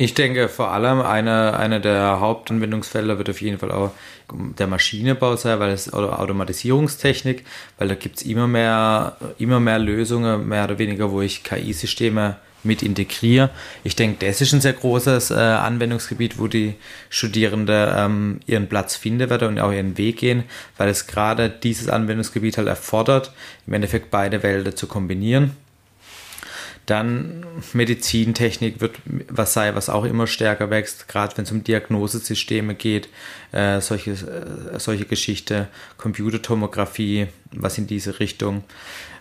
Ich 0.00 0.14
denke 0.14 0.48
vor 0.48 0.70
allem 0.72 1.02
eine, 1.02 1.58
eine 1.58 1.78
der 1.78 2.20
Hauptanwendungsfelder 2.20 3.18
wird 3.18 3.28
auf 3.28 3.42
jeden 3.42 3.58
Fall 3.58 3.70
auch 3.70 3.90
der 4.32 4.66
Maschinenbau 4.66 5.36
sein, 5.36 5.60
weil 5.60 5.72
es 5.72 5.92
oder 5.92 6.18
Automatisierungstechnik, 6.18 7.44
weil 7.76 7.88
da 7.88 7.94
gibt 7.96 8.16
es 8.16 8.22
immer 8.22 8.46
mehr, 8.46 9.18
immer 9.36 9.60
mehr 9.60 9.78
Lösungen, 9.78 10.48
mehr 10.48 10.64
oder 10.64 10.78
weniger, 10.78 11.12
wo 11.12 11.20
ich 11.20 11.44
KI-Systeme 11.44 12.36
mit 12.62 12.82
integriere. 12.82 13.50
Ich 13.84 13.94
denke, 13.94 14.24
das 14.26 14.40
ist 14.40 14.54
ein 14.54 14.62
sehr 14.62 14.72
großes 14.72 15.32
äh, 15.32 15.34
Anwendungsgebiet, 15.34 16.38
wo 16.38 16.46
die 16.46 16.76
Studierenden 17.10 17.92
ähm, 17.94 18.40
ihren 18.46 18.70
Platz 18.70 18.96
finden 18.96 19.28
werden 19.28 19.48
und 19.48 19.60
auch 19.60 19.70
ihren 19.70 19.98
Weg 19.98 20.16
gehen, 20.16 20.44
weil 20.78 20.88
es 20.88 21.08
gerade 21.08 21.50
dieses 21.50 21.90
Anwendungsgebiet 21.90 22.56
halt 22.56 22.68
erfordert, 22.68 23.34
im 23.66 23.74
Endeffekt 23.74 24.10
beide 24.10 24.42
Welten 24.42 24.74
zu 24.74 24.86
kombinieren. 24.86 25.54
Dann 26.90 27.46
Medizintechnik 27.72 28.80
wird 28.80 28.96
was 29.28 29.52
sein, 29.52 29.76
was 29.76 29.88
auch 29.88 30.04
immer 30.04 30.26
stärker 30.26 30.70
wächst, 30.70 31.06
gerade 31.06 31.36
wenn 31.36 31.44
es 31.44 31.52
um 31.52 31.62
Diagnosesysteme 31.62 32.74
geht, 32.74 33.08
äh, 33.52 33.80
solche, 33.80 34.10
äh, 34.10 34.80
solche 34.80 35.04
Geschichte, 35.04 35.68
Computertomographie, 35.98 37.28
was 37.52 37.78
in 37.78 37.86
diese 37.86 38.18
Richtung. 38.18 38.64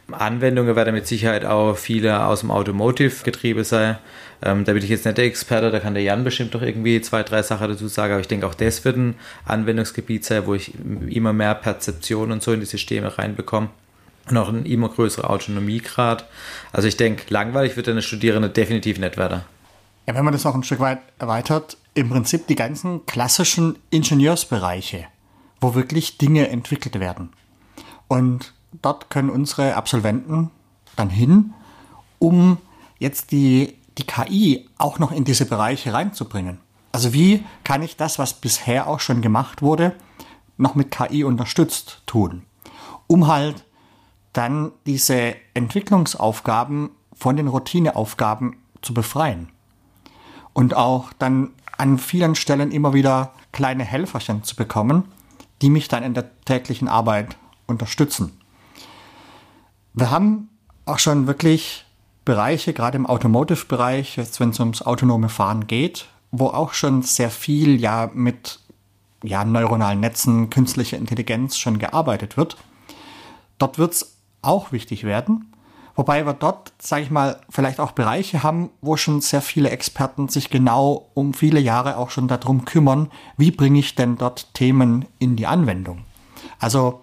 Anwendungen 0.10 0.76
werden 0.76 0.96
mit 0.96 1.06
Sicherheit 1.06 1.46
auch 1.46 1.78
viele 1.78 2.26
aus 2.26 2.40
dem 2.40 2.50
Automotive-Getriebe 2.50 3.64
sein. 3.64 4.00
Ähm, 4.42 4.66
da 4.66 4.74
bin 4.74 4.84
ich 4.84 4.90
jetzt 4.90 5.06
nicht 5.06 5.20
der 5.20 5.26
Experte, 5.26 5.70
da 5.70 5.80
kann 5.80 5.94
der 5.94 6.02
Jan 6.02 6.24
bestimmt 6.24 6.56
doch 6.56 6.64
irgendwie 6.64 7.02
zwei, 7.02 7.22
drei 7.22 7.44
Sachen 7.44 7.68
dazu 7.68 7.88
sagen, 7.88 8.14
aber 8.14 8.22
ich 8.22 8.28
denke 8.28 8.48
auch 8.48 8.56
das 8.56 8.84
wird 8.84 8.98
ein 8.98 9.14
Anwendungsgebiet 9.46 10.26
sein, 10.26 10.48
wo 10.48 10.56
ich 10.56 10.74
immer 11.08 11.34
mehr 11.34 11.54
Perzeption 11.54 12.32
und 12.32 12.42
so 12.42 12.52
in 12.52 12.62
die 12.62 12.66
Systeme 12.66 13.16
reinbekomme 13.16 13.70
noch 14.32 14.50
ein 14.50 14.66
immer 14.66 14.90
größerer 14.90 15.30
Autonomiegrad. 15.30 16.26
Also 16.72 16.88
ich 16.88 16.98
denke, 16.98 17.24
langweilig 17.30 17.76
wird 17.76 17.90
eine 17.90 18.02
Studierende 18.02 18.50
definitiv 18.50 19.00
nicht 19.00 19.18
werden. 19.18 19.42
Ja, 20.08 20.16
wenn 20.16 20.26
man 20.26 20.34
das 20.34 20.44
noch 20.44 20.56
ein 20.56 20.64
Stück 20.64 20.80
weit 20.80 21.00
erweitert, 21.20 21.78
im 21.94 22.10
Prinzip 22.10 22.48
die 22.48 22.56
ganzen 22.56 23.06
klassischen 23.06 23.78
Ingenieursbereiche, 23.90 25.06
wo 25.62 25.76
wirklich 25.76 26.18
Dinge 26.18 26.50
entwickelt 26.50 27.00
werden. 27.00 27.30
Und 28.08 28.54
dort 28.82 29.10
können 29.10 29.30
unsere 29.30 29.76
Absolventen 29.76 30.52
dann 30.96 31.10
hin, 31.10 31.54
um 32.18 32.58
jetzt 33.00 33.32
die, 33.32 33.76
die 33.98 34.06
KI 34.06 34.68
auch 34.78 35.00
noch 35.00 35.12
in 35.12 35.26
diese 35.26 35.46
Bereiche 35.46 35.94
reinzubringen. 35.94 36.60
Also 36.92 37.14
wie 37.14 37.44
kann 37.64 37.84
ich 37.84 37.96
das, 37.98 38.20
was 38.20 38.34
bisher 38.34 38.88
auch 38.88 39.00
schon 39.00 39.22
gemacht 39.22 39.62
wurde, 39.62 39.96
noch 40.58 40.76
mit 40.76 40.92
KI 40.92 41.24
unterstützt 41.24 42.02
tun, 42.06 42.44
um 43.08 43.28
halt 43.28 43.64
dann 44.34 44.72
diese 44.86 45.36
Entwicklungsaufgaben 45.54 46.92
von 47.14 47.36
den 47.36 47.48
Routineaufgaben 47.48 48.58
zu 48.82 48.94
befreien. 48.94 49.50
Und 50.54 50.76
auch 50.76 51.12
dann 51.20 51.52
an 51.78 51.98
vielen 51.98 52.36
Stellen 52.36 52.72
immer 52.72 52.94
wieder 52.94 53.34
kleine 53.52 53.84
Helferchen 53.84 54.44
zu 54.44 54.56
bekommen, 54.56 55.06
die 55.62 55.70
mich 55.70 55.88
dann 55.88 56.04
in 56.04 56.14
der 56.14 56.30
täglichen 56.46 56.88
Arbeit 56.88 57.38
unterstützen. 57.68 58.40
Wir 59.94 60.12
haben 60.12 60.50
auch 60.86 61.00
schon 61.00 61.28
wirklich 61.28 61.86
Bereiche, 62.26 62.74
gerade 62.74 62.98
im 62.98 63.06
Automotive-Bereich, 63.06 64.18
jetzt 64.18 64.40
wenn 64.40 64.52
es 64.52 64.60
ums 64.60 64.82
autonome 64.82 65.30
Fahren 65.30 65.68
geht, 65.68 66.08
wo 66.32 66.48
auch 66.48 66.74
schon 66.74 67.02
sehr 67.02 67.32
viel 67.32 67.80
ja 67.80 68.10
mit 68.14 68.60
ja, 69.24 69.44
neuronalen 69.44 70.00
Netzen, 70.00 70.50
künstlicher 70.50 70.98
Intelligenz 70.98 71.58
schon 71.58 71.80
gearbeitet 71.80 72.38
wird. 72.38 72.58
Dort 73.58 73.78
wird 73.78 73.94
es 73.94 74.19
auch 74.42 74.72
wichtig 74.72 75.04
werden. 75.04 75.54
Wobei 75.96 76.26
wir 76.26 76.34
dort, 76.34 76.72
sage 76.80 77.04
ich 77.04 77.12
mal, 77.12 77.42
vielleicht 77.50 77.82
auch 77.82 77.92
Bereiche 77.92 78.42
haben, 78.42 78.70
wo 78.80 78.96
schon 78.96 79.20
sehr 79.20 79.42
viele 79.42 79.70
Experten 79.70 80.30
sich 80.30 80.50
genau 80.50 81.10
um 81.14 81.34
viele 81.34 81.60
Jahre 81.60 81.98
auch 81.98 82.10
schon 82.10 82.30
darum 82.30 82.64
kümmern, 82.64 83.12
wie 83.36 83.52
bringe 83.52 83.80
ich 83.80 83.96
denn 83.96 84.18
dort 84.18 84.54
Themen 84.54 85.06
in 85.20 85.36
die 85.36 85.46
Anwendung. 85.46 86.06
Also 86.58 87.02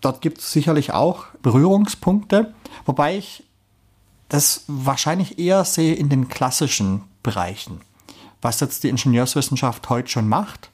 dort 0.00 0.20
gibt 0.20 0.38
es 0.38 0.50
sicherlich 0.50 0.92
auch 0.92 1.26
Berührungspunkte, 1.42 2.52
wobei 2.86 3.18
ich 3.18 3.44
das 4.28 4.64
wahrscheinlich 4.66 5.38
eher 5.38 5.64
sehe 5.64 5.94
in 5.94 6.08
den 6.08 6.28
klassischen 6.28 7.04
Bereichen, 7.22 7.82
was 8.40 8.58
jetzt 8.58 8.82
die 8.82 8.88
Ingenieurswissenschaft 8.88 9.88
heute 9.90 10.08
schon 10.08 10.28
macht 10.28 10.70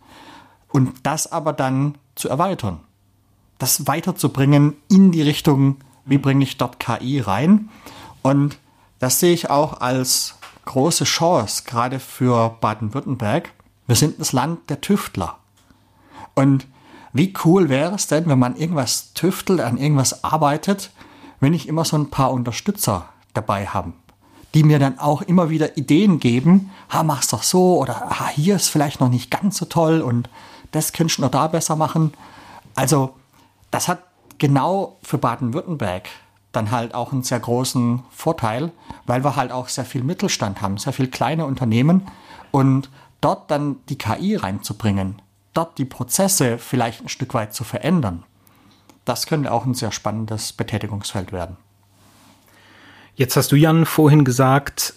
und 0.69 0.95
das 1.03 1.31
aber 1.31 1.53
dann 1.53 1.99
zu 2.15 2.31
erweitern 2.31 2.81
das 3.59 3.87
weiterzubringen 3.87 4.77
in 4.89 5.13
die 5.13 5.23
Richtung, 5.23 5.77
wie 6.05 6.19
bringe 6.19 6.45
ich 6.45 6.57
dort 6.57 6.81
KI 6.81 7.21
rein. 7.21 7.69
Und 8.23 8.59
das 8.99 9.21
sehe 9.21 9.35
ich 9.35 9.51
auch 9.51 9.81
als 9.81 10.35
große 10.65 11.05
Chance, 11.05 11.65
gerade 11.67 11.99
für 11.99 12.57
Baden-Württemberg. 12.61 13.53
Wir 13.87 13.97
sind 13.97 14.21
das 14.21 14.33
Land 14.33 14.71
der 14.71 14.81
Tüftler. 14.81 15.39
Und 16.35 16.67
wie 17.13 17.33
cool 17.45 17.69
wäre 17.69 17.95
es 17.95 18.07
denn, 18.07 18.27
wenn 18.27 18.39
man 18.39 18.57
irgendwas 18.57 19.13
tüftelt, 19.15 19.61
an 19.61 19.79
irgendwas 19.79 20.25
arbeitet, 20.25 20.91
wenn 21.41 21.55
ich 21.55 21.69
immer 21.69 21.85
so 21.85 21.97
ein 21.97 22.11
paar 22.11 22.33
Unterstützer 22.33 23.09
dabei 23.35 23.67
habe, 23.67 23.93
die 24.55 24.63
mir 24.63 24.79
dann 24.79 24.99
auch 24.99 25.23
immer 25.23 25.51
wieder 25.51 25.77
Ideen 25.77 26.21
geben, 26.21 26.71
ha, 26.91 27.03
mach's 27.03 27.29
doch 27.29 27.43
so 27.43 27.79
oder 27.79 27.95
ha, 27.95 28.29
hier 28.29 28.57
ist 28.57 28.69
vielleicht 28.69 29.01
noch 29.01 29.09
nicht 29.09 29.31
ganz 29.31 29.57
so 29.57 29.65
toll 29.65 30.01
und 30.01 30.29
das 30.71 30.93
könntest 30.93 31.19
du 31.19 31.23
noch 31.23 31.31
da 31.31 31.47
besser 31.47 31.77
machen. 31.77 32.13
Also 32.75 33.15
das 33.71 33.89
hat 33.89 34.03
genau 34.39 34.99
für 35.03 35.19
Baden-Württemberg 35.19 36.09
dann 36.53 36.71
halt 36.71 36.95
auch 36.95 37.13
einen 37.13 37.23
sehr 37.23 37.41
großen 37.41 38.03
Vorteil, 38.11 38.73
weil 39.07 39.23
wir 39.23 39.37
halt 39.37 39.53
auch 39.53 39.69
sehr 39.69 39.85
viel 39.85 40.03
Mittelstand 40.03 40.63
haben, 40.63 40.79
sehr 40.79 40.93
viel 40.93 41.09
kleine 41.09 41.45
Unternehmen 41.45 42.03
und 42.51 42.91
dort 43.21 43.51
dann 43.51 43.77
die 43.89 43.99
KI 43.99 44.37
reinzubringen, 44.37 45.21
dort 45.53 45.79
die 45.79 45.85
Prozesse 45.85 46.59
vielleicht 46.59 47.03
ein 47.03 47.09
Stück 47.09 47.35
weit 47.35 47.55
zu 47.55 47.65
verändern, 47.65 48.25
das 49.05 49.27
könnte 49.27 49.53
auch 49.53 49.65
ein 49.65 49.75
sehr 49.75 49.93
spannendes 49.93 50.53
Betätigungsfeld 50.53 51.33
werden. 51.33 51.57
Jetzt 53.17 53.37
hast 53.37 53.51
du, 53.51 53.57
Jan, 53.57 53.87
vorhin 53.87 54.25
gesagt, 54.25 54.95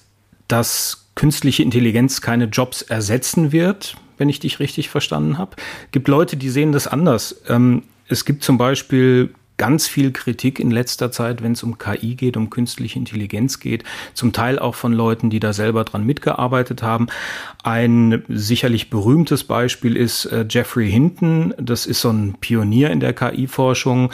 dass 0.47 1.07
künstliche 1.15 1.63
Intelligenz 1.63 2.21
keine 2.21 2.45
Jobs 2.45 2.81
ersetzen 2.81 3.51
wird, 3.51 3.95
wenn 4.17 4.29
ich 4.29 4.39
dich 4.39 4.59
richtig 4.59 4.89
verstanden 4.89 5.37
habe. 5.37 5.55
Gibt 5.91 6.07
Leute, 6.07 6.37
die 6.37 6.49
sehen 6.49 6.71
das 6.71 6.87
anders. 6.87 7.41
Ähm, 7.47 7.83
es 8.11 8.25
gibt 8.25 8.43
zum 8.43 8.57
Beispiel 8.57 9.33
ganz 9.57 9.87
viel 9.87 10.11
Kritik 10.11 10.59
in 10.59 10.71
letzter 10.71 11.11
Zeit, 11.11 11.43
wenn 11.43 11.51
es 11.51 11.61
um 11.61 11.77
KI 11.77 12.15
geht, 12.15 12.35
um 12.35 12.49
künstliche 12.49 12.97
Intelligenz 12.97 13.59
geht, 13.59 13.83
zum 14.15 14.33
Teil 14.33 14.57
auch 14.57 14.73
von 14.73 14.91
Leuten, 14.91 15.29
die 15.29 15.39
da 15.39 15.53
selber 15.53 15.83
dran 15.83 16.03
mitgearbeitet 16.03 16.81
haben. 16.81 17.07
Ein 17.61 18.23
sicherlich 18.27 18.89
berühmtes 18.89 19.43
Beispiel 19.43 19.95
ist 19.95 20.25
äh, 20.25 20.45
Jeffrey 20.49 20.89
Hinton. 20.89 21.53
Das 21.59 21.85
ist 21.85 22.01
so 22.01 22.09
ein 22.09 22.37
Pionier 22.41 22.89
in 22.89 23.01
der 23.01 23.13
KI-Forschung 23.13 24.11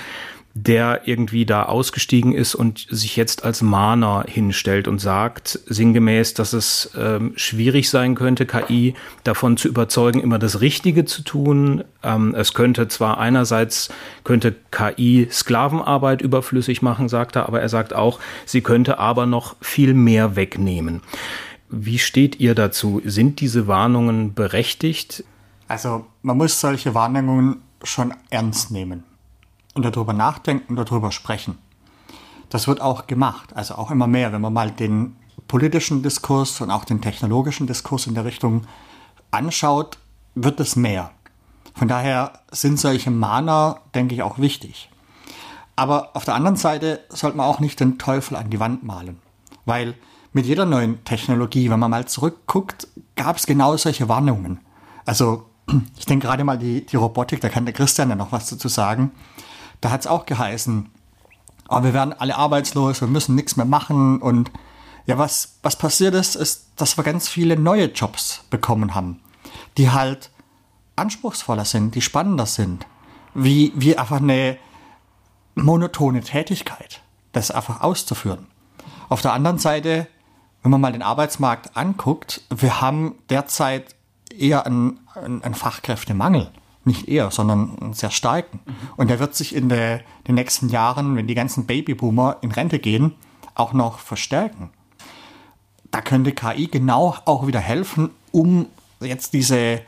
der 0.63 1.01
irgendwie 1.05 1.45
da 1.45 1.63
ausgestiegen 1.63 2.33
ist 2.33 2.55
und 2.55 2.87
sich 2.89 3.15
jetzt 3.15 3.43
als 3.43 3.61
Mahner 3.61 4.25
hinstellt 4.27 4.87
und 4.87 4.99
sagt 4.99 5.59
sinngemäß, 5.67 6.33
dass 6.33 6.53
es 6.53 6.91
ähm, 6.97 7.33
schwierig 7.35 7.89
sein 7.89 8.15
könnte, 8.15 8.45
KI 8.45 8.95
davon 9.23 9.57
zu 9.57 9.67
überzeugen, 9.67 10.19
immer 10.19 10.39
das 10.39 10.61
Richtige 10.61 11.05
zu 11.05 11.21
tun. 11.21 11.83
Ähm, 12.01 12.33
es 12.35 12.53
könnte 12.53 12.87
zwar 12.87 13.19
einerseits 13.19 13.89
könnte 14.23 14.55
KI 14.71 15.27
Sklavenarbeit 15.31 16.21
überflüssig 16.21 16.81
machen, 16.81 17.07
sagt 17.07 17.35
er, 17.35 17.47
aber 17.47 17.61
er 17.61 17.69
sagt 17.69 17.93
auch, 17.93 18.19
sie 18.45 18.61
könnte 18.61 18.97
aber 18.97 19.25
noch 19.25 19.55
viel 19.61 19.93
mehr 19.93 20.35
wegnehmen. 20.35 21.01
Wie 21.69 21.99
steht 21.99 22.39
ihr 22.39 22.55
dazu? 22.55 23.01
Sind 23.05 23.41
diese 23.41 23.67
Warnungen 23.67 24.33
berechtigt? 24.33 25.23
Also 25.67 26.05
man 26.23 26.37
muss 26.37 26.59
solche 26.59 26.95
Warnungen 26.95 27.57
schon 27.83 28.13
ernst 28.31 28.71
nehmen 28.71 29.03
und 29.77 29.95
darüber 29.95 30.13
nachdenken, 30.13 30.75
darüber 30.75 31.11
sprechen. 31.11 31.57
Das 32.49 32.67
wird 32.67 32.81
auch 32.81 33.07
gemacht, 33.07 33.55
also 33.55 33.75
auch 33.75 33.91
immer 33.91 34.07
mehr, 34.07 34.33
wenn 34.33 34.41
man 34.41 34.53
mal 34.53 34.71
den 34.71 35.15
politischen 35.47 36.03
Diskurs 36.03 36.59
und 36.61 36.71
auch 36.71 36.85
den 36.85 37.01
technologischen 37.01 37.67
Diskurs 37.67 38.07
in 38.07 38.15
der 38.15 38.25
Richtung 38.25 38.63
anschaut, 39.31 39.97
wird 40.35 40.59
es 40.59 40.75
mehr. 40.75 41.11
Von 41.73 41.87
daher 41.87 42.39
sind 42.51 42.79
solche 42.79 43.11
Mahner, 43.11 43.81
denke 43.93 44.15
ich, 44.15 44.23
auch 44.23 44.39
wichtig. 44.39 44.89
Aber 45.75 46.15
auf 46.15 46.25
der 46.25 46.33
anderen 46.33 46.57
Seite 46.57 47.01
sollte 47.09 47.37
man 47.37 47.45
auch 47.45 47.59
nicht 47.59 47.79
den 47.79 47.99
Teufel 47.99 48.35
an 48.35 48.49
die 48.49 48.59
Wand 48.59 48.83
malen. 48.83 49.19
Weil 49.65 49.93
mit 50.33 50.45
jeder 50.45 50.65
neuen 50.65 51.03
Technologie, 51.03 51.69
wenn 51.69 51.79
man 51.79 51.91
mal 51.91 52.07
zurückguckt, 52.07 52.87
gab 53.15 53.37
es 53.37 53.45
genau 53.45 53.77
solche 53.77 54.09
Warnungen. 54.09 54.59
Also 55.05 55.45
ich 55.97 56.05
denke 56.05 56.27
gerade 56.27 56.43
mal 56.43 56.57
die, 56.57 56.85
die 56.85 56.95
Robotik, 56.95 57.41
da 57.41 57.49
kann 57.49 57.65
der 57.65 57.73
Christian 57.73 58.09
ja 58.09 58.15
noch 58.15 58.31
was 58.31 58.49
dazu 58.49 58.67
sagen. 58.69 59.11
Da 59.81 59.91
hat 59.91 60.01
es 60.01 60.07
auch 60.07 60.25
geheißen, 60.25 60.89
oh, 61.69 61.83
wir 61.83 61.93
werden 61.93 62.13
alle 62.13 62.35
arbeitslos, 62.35 63.01
wir 63.01 63.07
müssen 63.07 63.35
nichts 63.35 63.55
mehr 63.55 63.65
machen. 63.65 64.21
Und 64.21 64.51
ja, 65.05 65.17
was, 65.17 65.57
was 65.63 65.75
passiert 65.75 66.13
ist, 66.13 66.35
ist, 66.35 66.67
dass 66.75 66.97
wir 66.97 67.03
ganz 67.03 67.27
viele 67.27 67.57
neue 67.57 67.85
Jobs 67.85 68.43
bekommen 68.49 68.95
haben, 68.95 69.21
die 69.77 69.91
halt 69.91 70.31
anspruchsvoller 70.95 71.65
sind, 71.65 71.95
die 71.95 72.01
spannender 72.01 72.45
sind. 72.45 72.85
Wie, 73.33 73.71
wie 73.75 73.97
einfach 73.97 74.17
eine 74.17 74.57
monotone 75.53 76.21
Tätigkeit, 76.21 77.01
das 77.33 77.51
einfach 77.51 77.81
auszuführen. 77.81 78.47
Auf 79.09 79.21
der 79.21 79.33
anderen 79.33 79.59
Seite, 79.59 80.07
wenn 80.63 80.71
man 80.71 80.81
mal 80.81 80.91
den 80.91 81.03
Arbeitsmarkt 81.03 81.77
anguckt, 81.77 82.41
wir 82.49 82.81
haben 82.81 83.15
derzeit 83.29 83.95
eher 84.35 84.65
einen, 84.65 84.99
einen 85.15 85.53
Fachkräftemangel 85.53 86.51
nicht 86.87 87.07
eher, 87.07 87.29
sondern 87.29 87.77
einen 87.79 87.93
sehr 87.93 88.09
starken. 88.09 88.59
Mhm. 88.65 88.73
Und 88.95 89.09
der 89.09 89.19
wird 89.19 89.35
sich 89.35 89.53
in 89.53 89.69
der, 89.69 90.01
den 90.27 90.35
nächsten 90.35 90.69
Jahren, 90.69 91.15
wenn 91.15 91.27
die 91.27 91.35
ganzen 91.35 91.65
Babyboomer 91.65 92.37
in 92.41 92.51
Rente 92.51 92.79
gehen, 92.79 93.13
auch 93.53 93.73
noch 93.73 93.99
verstärken. 93.99 94.71
Da 95.91 96.01
könnte 96.01 96.31
KI 96.31 96.67
genau 96.67 97.15
auch 97.25 97.47
wieder 97.47 97.59
helfen, 97.59 98.09
um 98.31 98.67
jetzt 98.99 99.33
diese, 99.33 99.81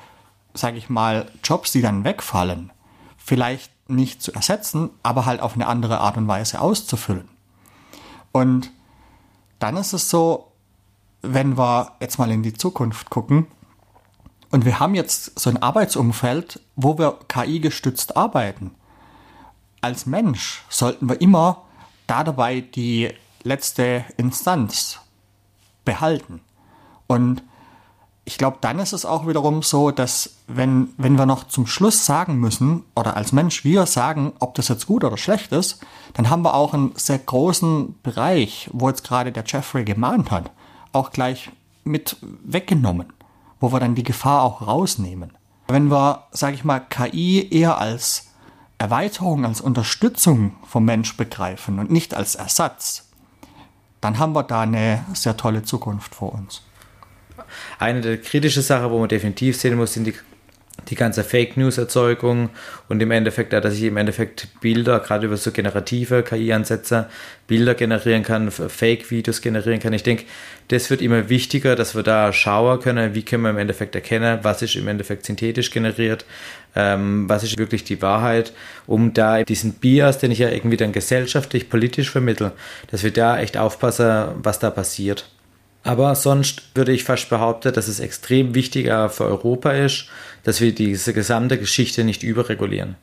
sage 0.53 0.77
ich 0.77 0.89
mal, 0.89 1.29
Jobs, 1.43 1.71
die 1.71 1.81
dann 1.81 2.03
wegfallen, 2.03 2.71
vielleicht 3.17 3.71
nicht 3.89 4.21
zu 4.21 4.31
ersetzen, 4.33 4.91
aber 5.03 5.25
halt 5.25 5.41
auf 5.41 5.55
eine 5.55 5.67
andere 5.67 5.99
Art 5.99 6.17
und 6.17 6.27
Weise 6.27 6.61
auszufüllen. 6.61 7.27
Und 8.31 8.71
dann 9.57 9.77
ist 9.77 9.93
es 9.93 10.09
so, 10.09 10.51
wenn 11.21 11.57
wir 11.57 11.93
jetzt 11.99 12.17
mal 12.17 12.31
in 12.31 12.43
die 12.43 12.53
Zukunft 12.53 13.09
gucken, 13.09 13.47
und 14.51 14.65
wir 14.65 14.79
haben 14.79 14.95
jetzt 14.95 15.39
so 15.39 15.49
ein 15.49 15.61
Arbeitsumfeld, 15.61 16.59
wo 16.75 16.97
wir 16.97 17.19
KI 17.27 17.59
gestützt 17.59 18.17
arbeiten. 18.17 18.71
Als 19.81 20.05
Mensch 20.05 20.63
sollten 20.69 21.07
wir 21.07 21.21
immer 21.21 21.63
da 22.07 22.23
dabei 22.23 22.61
die 22.61 23.13
letzte 23.43 24.03
Instanz 24.17 24.99
behalten. 25.85 26.41
Und 27.07 27.43
ich 28.25 28.37
glaube, 28.37 28.57
dann 28.61 28.79
ist 28.79 28.93
es 28.93 29.05
auch 29.05 29.27
wiederum 29.27 29.63
so, 29.63 29.91
dass 29.91 30.35
wenn, 30.47 30.89
wenn 30.97 31.17
wir 31.17 31.25
noch 31.25 31.45
zum 31.45 31.65
Schluss 31.65 32.05
sagen 32.05 32.37
müssen, 32.37 32.83
oder 32.95 33.15
als 33.15 33.31
Mensch 33.31 33.63
wir 33.63 33.85
sagen, 33.85 34.33
ob 34.39 34.55
das 34.55 34.67
jetzt 34.67 34.85
gut 34.85 35.03
oder 35.03 35.17
schlecht 35.17 35.51
ist, 35.51 35.79
dann 36.13 36.29
haben 36.29 36.43
wir 36.43 36.53
auch 36.53 36.73
einen 36.73 36.91
sehr 36.95 37.17
großen 37.17 37.99
Bereich, 38.03 38.69
wo 38.73 38.89
jetzt 38.89 39.03
gerade 39.03 39.31
der 39.31 39.43
Jeffrey 39.45 39.83
gemahnt 39.83 40.31
hat, 40.31 40.51
auch 40.91 41.11
gleich 41.11 41.49
mit 41.83 42.17
weggenommen 42.21 43.11
wo 43.59 43.71
wir 43.71 43.79
dann 43.79 43.95
die 43.95 44.03
Gefahr 44.03 44.43
auch 44.43 44.65
rausnehmen. 44.65 45.33
Wenn 45.67 45.89
wir, 45.91 46.23
sage 46.31 46.55
ich 46.55 46.63
mal, 46.63 46.79
KI 46.79 47.47
eher 47.51 47.77
als 47.77 48.29
Erweiterung, 48.77 49.45
als 49.45 49.61
Unterstützung 49.61 50.55
vom 50.65 50.85
Mensch 50.85 51.15
begreifen 51.17 51.79
und 51.79 51.91
nicht 51.91 52.13
als 52.15 52.35
Ersatz, 52.35 53.09
dann 54.01 54.17
haben 54.17 54.33
wir 54.33 54.43
da 54.43 54.61
eine 54.61 55.05
sehr 55.13 55.35
tolle 55.35 55.63
Zukunft 55.63 56.15
vor 56.15 56.33
uns. 56.33 56.63
Eine 57.77 58.01
der 58.01 58.21
kritischen 58.21 58.63
Sachen, 58.63 58.89
wo 58.91 58.99
man 58.99 59.09
definitiv 59.09 59.59
sehen 59.59 59.77
muss, 59.77 59.93
sind 59.93 60.05
die 60.05 60.15
die 60.89 60.95
ganze 60.95 61.23
Fake 61.23 61.57
News 61.57 61.77
Erzeugung 61.77 62.49
und 62.87 63.01
im 63.01 63.11
Endeffekt, 63.11 63.53
dass 63.53 63.73
ich 63.73 63.83
im 63.83 63.97
Endeffekt 63.97 64.47
Bilder, 64.61 64.99
gerade 64.99 65.27
über 65.27 65.37
so 65.37 65.51
generative 65.51 66.23
KI-Ansätze, 66.23 67.07
Bilder 67.47 67.73
generieren 67.75 68.23
kann, 68.23 68.51
Fake-Videos 68.51 69.41
generieren 69.41 69.79
kann. 69.79 69.93
Ich 69.93 70.03
denke, 70.03 70.25
das 70.69 70.89
wird 70.89 71.01
immer 71.01 71.29
wichtiger, 71.29 71.75
dass 71.75 71.95
wir 71.95 72.03
da 72.03 72.31
schauen 72.31 72.79
können, 72.79 73.15
wie 73.15 73.23
können 73.23 73.43
wir 73.43 73.49
im 73.49 73.57
Endeffekt 73.57 73.95
erkennen, 73.95 74.39
was 74.43 74.61
ist 74.61 74.75
im 74.75 74.87
Endeffekt 74.87 75.25
synthetisch 75.25 75.71
generiert, 75.71 76.25
ähm, 76.75 77.27
was 77.27 77.43
ist 77.43 77.57
wirklich 77.57 77.83
die 77.83 78.01
Wahrheit, 78.01 78.53
um 78.85 79.13
da 79.13 79.43
diesen 79.43 79.73
Bias, 79.73 80.19
den 80.19 80.31
ich 80.31 80.39
ja 80.39 80.49
irgendwie 80.49 80.77
dann 80.77 80.91
gesellschaftlich, 80.91 81.69
politisch 81.69 82.11
vermittle, 82.11 82.51
dass 82.91 83.03
wir 83.03 83.11
da 83.11 83.39
echt 83.39 83.57
aufpassen, 83.57 84.27
was 84.43 84.59
da 84.59 84.69
passiert. 84.69 85.29
Aber 85.83 86.13
sonst 86.15 86.75
würde 86.75 86.91
ich 86.91 87.03
fast 87.03 87.29
behaupten, 87.29 87.73
dass 87.73 87.87
es 87.87 87.99
extrem 87.99 88.53
wichtiger 88.53 89.09
für 89.09 89.25
Europa 89.25 89.71
ist, 89.71 90.07
dass 90.43 90.61
wir 90.61 90.73
diese 90.73 91.13
gesamte 91.13 91.57
Geschichte 91.57 92.03
nicht 92.03 92.23
überregulieren. 92.23 92.95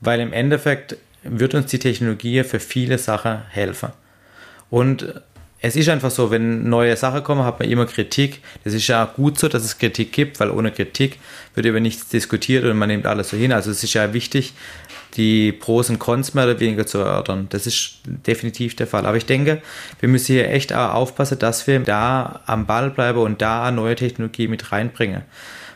Weil 0.00 0.20
im 0.20 0.32
Endeffekt 0.32 0.96
wird 1.22 1.54
uns 1.54 1.66
die 1.66 1.78
Technologie 1.78 2.42
für 2.44 2.60
viele 2.60 2.98
Sachen 2.98 3.42
helfen. 3.50 3.90
Und 4.70 5.14
es 5.60 5.74
ist 5.74 5.88
einfach 5.88 6.10
so, 6.10 6.30
wenn 6.30 6.68
neue 6.68 6.96
Sachen 6.96 7.24
kommen, 7.24 7.42
hat 7.42 7.58
man 7.58 7.68
immer 7.68 7.86
Kritik. 7.86 8.40
Das 8.62 8.74
ist 8.74 8.86
ja 8.86 9.04
gut 9.04 9.38
so, 9.38 9.48
dass 9.48 9.64
es 9.64 9.78
Kritik 9.78 10.12
gibt, 10.12 10.38
weil 10.38 10.50
ohne 10.50 10.70
Kritik 10.70 11.18
wird 11.54 11.66
über 11.66 11.80
nichts 11.80 12.08
diskutiert 12.08 12.64
und 12.64 12.78
man 12.78 12.88
nimmt 12.88 13.06
alles 13.06 13.30
so 13.30 13.36
hin. 13.36 13.52
Also 13.52 13.72
es 13.72 13.82
ist 13.82 13.94
ja 13.94 14.12
wichtig, 14.12 14.52
die 15.16 15.52
Pros 15.52 15.90
und 15.90 15.98
Cons 15.98 16.34
mehr 16.34 16.44
oder 16.44 16.60
weniger 16.60 16.86
zu 16.86 16.98
erörtern. 16.98 17.46
Das 17.50 17.66
ist 17.66 18.00
definitiv 18.04 18.76
der 18.76 18.86
Fall. 18.86 19.06
Aber 19.06 19.16
ich 19.16 19.26
denke, 19.26 19.62
wir 20.00 20.08
müssen 20.08 20.32
hier 20.32 20.50
echt 20.50 20.72
aufpassen, 20.72 21.38
dass 21.38 21.66
wir 21.66 21.80
da 21.80 22.40
am 22.46 22.66
Ball 22.66 22.90
bleiben 22.90 23.18
und 23.18 23.40
da 23.42 23.70
neue 23.70 23.96
Technologie 23.96 24.48
mit 24.48 24.70
reinbringen. 24.70 25.22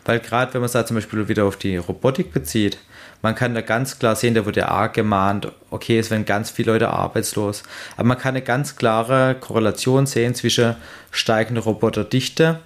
Weil 0.05 0.21
gerade 0.21 0.53
wenn 0.55 0.61
man 0.61 0.67
es 0.67 0.73
da 0.73 0.85
zum 0.85 0.97
Beispiel 0.97 1.29
wieder 1.29 1.45
auf 1.45 1.57
die 1.57 1.77
Robotik 1.77 2.33
bezieht, 2.33 2.79
man 3.23 3.37
kann 3.37 3.55
da 3.55 3.61
ganz 3.61 4.01
klar 4.01 4.17
sehen, 4.17 4.35
da 4.35 4.45
wurde 4.45 4.61
ja 4.61 4.69
arg 4.69 4.95
gemahnt, 4.95 5.53
okay, 5.71 5.99
es 5.99 6.11
werden 6.11 6.25
ganz 6.25 6.51
viele 6.51 6.73
Leute 6.73 6.91
arbeitslos. 6.91 7.63
Aber 7.97 8.09
man 8.09 8.19
kann 8.19 8.35
eine 8.35 8.43
ganz 8.43 8.75
klare 8.75 9.37
Korrelation 9.39 10.07
sehen 10.07 10.35
zwischen 10.35 10.75
steigender 11.13 11.63
Roboterdichte 11.63 12.59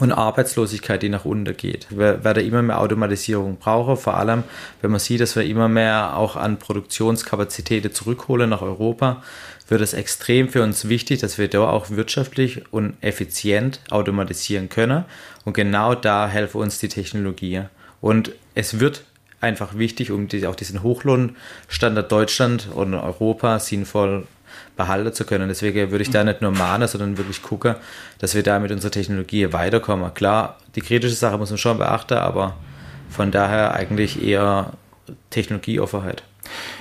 und 0.00 0.12
Arbeitslosigkeit, 0.12 1.02
die 1.02 1.08
nach 1.08 1.24
unten 1.24 1.56
geht. 1.56 1.86
Wir 1.90 2.24
werden 2.24 2.44
immer 2.44 2.62
mehr 2.62 2.80
Automatisierung 2.80 3.58
brauchen, 3.58 3.96
vor 3.96 4.16
allem 4.16 4.44
wenn 4.80 4.90
man 4.90 5.00
sieht, 5.00 5.20
dass 5.20 5.36
wir 5.36 5.44
immer 5.44 5.68
mehr 5.68 6.16
auch 6.16 6.36
an 6.36 6.58
Produktionskapazitäten 6.58 7.92
zurückholen 7.92 8.50
nach 8.50 8.62
Europa, 8.62 9.22
wird 9.68 9.82
es 9.82 9.92
extrem 9.92 10.48
für 10.48 10.62
uns 10.62 10.88
wichtig, 10.88 11.20
dass 11.20 11.38
wir 11.38 11.48
da 11.48 11.68
auch 11.68 11.90
wirtschaftlich 11.90 12.62
und 12.72 12.94
effizient 13.02 13.80
automatisieren 13.90 14.68
können. 14.68 15.04
Und 15.44 15.52
genau 15.52 15.94
da 15.94 16.28
helfen 16.28 16.60
uns 16.60 16.78
die 16.78 16.88
Technologien. 16.88 17.68
Und 18.00 18.32
es 18.54 18.80
wird 18.80 19.04
einfach 19.40 19.76
wichtig, 19.76 20.10
um 20.10 20.28
die, 20.28 20.46
auch 20.46 20.56
diesen 20.56 20.82
Hochlohnstandard 20.82 22.10
Deutschland 22.10 22.68
und 22.74 22.94
Europa 22.94 23.58
sinnvoll 23.58 24.26
behalten 24.76 25.12
zu 25.12 25.24
können. 25.24 25.48
Deswegen 25.48 25.90
würde 25.90 26.02
ich 26.02 26.10
da 26.10 26.24
nicht 26.24 26.42
nur 26.42 26.50
mahnen, 26.50 26.88
sondern 26.88 27.18
wirklich 27.18 27.42
gucken, 27.42 27.76
dass 28.18 28.34
wir 28.34 28.42
da 28.42 28.58
mit 28.58 28.70
unserer 28.72 28.90
Technologie 28.90 29.52
weiterkommen. 29.52 30.12
Klar, 30.14 30.56
die 30.74 30.80
kritische 30.80 31.14
Sache 31.14 31.38
muss 31.38 31.50
man 31.50 31.58
schon 31.58 31.78
beachten, 31.78 32.14
aber 32.14 32.56
von 33.08 33.30
daher 33.30 33.74
eigentlich 33.74 34.22
eher 34.22 34.72
Technologieoffenheit. 35.30 36.22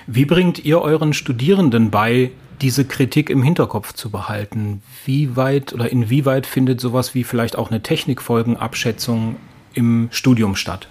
Wie 0.08 0.26
bringt 0.26 0.64
ihr 0.64 0.82
euren 0.82 1.14
Studierenden 1.14 1.92
bei, 1.92 2.32
diese 2.62 2.86
Kritik 2.86 3.30
im 3.30 3.44
Hinterkopf 3.44 3.94
zu 3.94 4.10
behalten? 4.10 4.82
Wie 5.06 5.36
weit 5.36 5.74
oder 5.74 5.92
inwieweit 5.92 6.46
findet 6.46 6.82
sowas 6.82 7.14
wie 7.16 7.24
vielleicht 7.24 7.58
auch 7.58 7.70
eine 7.70 7.82
Technikfolgenabschätzung 7.82 9.38
im 9.74 10.10
Studium 10.12 10.56
statt? 10.56 10.88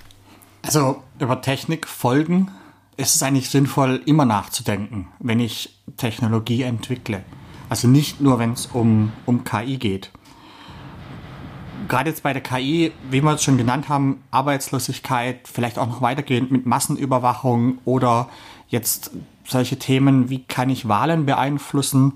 Also 0.62 1.02
über 1.18 1.40
Technikfolgen 1.40 2.50
es 2.98 3.14
ist 3.14 3.22
eigentlich 3.22 3.48
sinnvoll, 3.48 4.02
immer 4.04 4.24
nachzudenken, 4.24 5.06
wenn 5.20 5.38
ich 5.38 5.77
Technologie 5.96 6.62
entwickle. 6.62 7.24
Also 7.68 7.88
nicht 7.88 8.20
nur, 8.20 8.38
wenn 8.38 8.52
es 8.52 8.66
um, 8.66 9.12
um 9.26 9.44
KI 9.44 9.76
geht. 9.76 10.10
Gerade 11.86 12.10
jetzt 12.10 12.22
bei 12.22 12.32
der 12.32 12.42
KI, 12.42 12.92
wie 13.10 13.22
wir 13.22 13.32
es 13.32 13.42
schon 13.42 13.56
genannt 13.56 13.88
haben, 13.88 14.22
Arbeitslosigkeit, 14.30 15.48
vielleicht 15.48 15.78
auch 15.78 15.86
noch 15.86 16.02
weitergehend 16.02 16.50
mit 16.50 16.66
Massenüberwachung 16.66 17.78
oder 17.84 18.28
jetzt 18.68 19.10
solche 19.44 19.78
Themen, 19.78 20.28
wie 20.28 20.44
kann 20.44 20.70
ich 20.70 20.88
Wahlen 20.88 21.24
beeinflussen, 21.24 22.14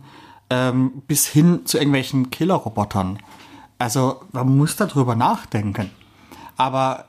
ähm, 0.50 1.02
bis 1.06 1.26
hin 1.26 1.64
zu 1.64 1.78
irgendwelchen 1.78 2.30
Killerrobotern. 2.30 3.18
Also 3.78 4.20
man 4.32 4.56
muss 4.56 4.76
darüber 4.76 5.16
nachdenken. 5.16 5.90
Aber 6.56 7.06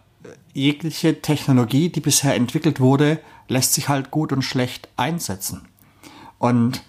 jegliche 0.54 1.22
Technologie, 1.22 1.90
die 1.90 2.00
bisher 2.00 2.36
entwickelt 2.36 2.80
wurde, 2.80 3.20
lässt 3.48 3.74
sich 3.74 3.90
halt 3.90 4.12
gut 4.12 4.32
und 4.32 4.44
schlecht 4.44 4.88
einsetzen. 4.96 5.68
Und 6.44 6.84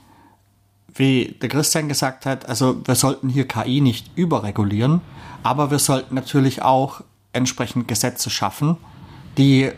wie 0.93 1.37
der 1.41 1.49
Christian 1.49 1.87
gesagt 1.87 2.27
hat, 2.27 2.49
also 2.49 2.85
wir 2.85 2.97
sollten 2.97 3.29
hier 3.29 3.47
KI 3.47 3.81
nicht 3.81 4.11
überregulieren, 4.17 5.01
aber 5.45 5.71
wir 5.71 5.79
sollten 5.79 6.17
natürlich 6.17 6.63
auch 6.63 7.03
entsprechend 7.33 7.87
Gesetze 7.87 8.31
schaffen, 8.31 8.77
die 9.39 9.71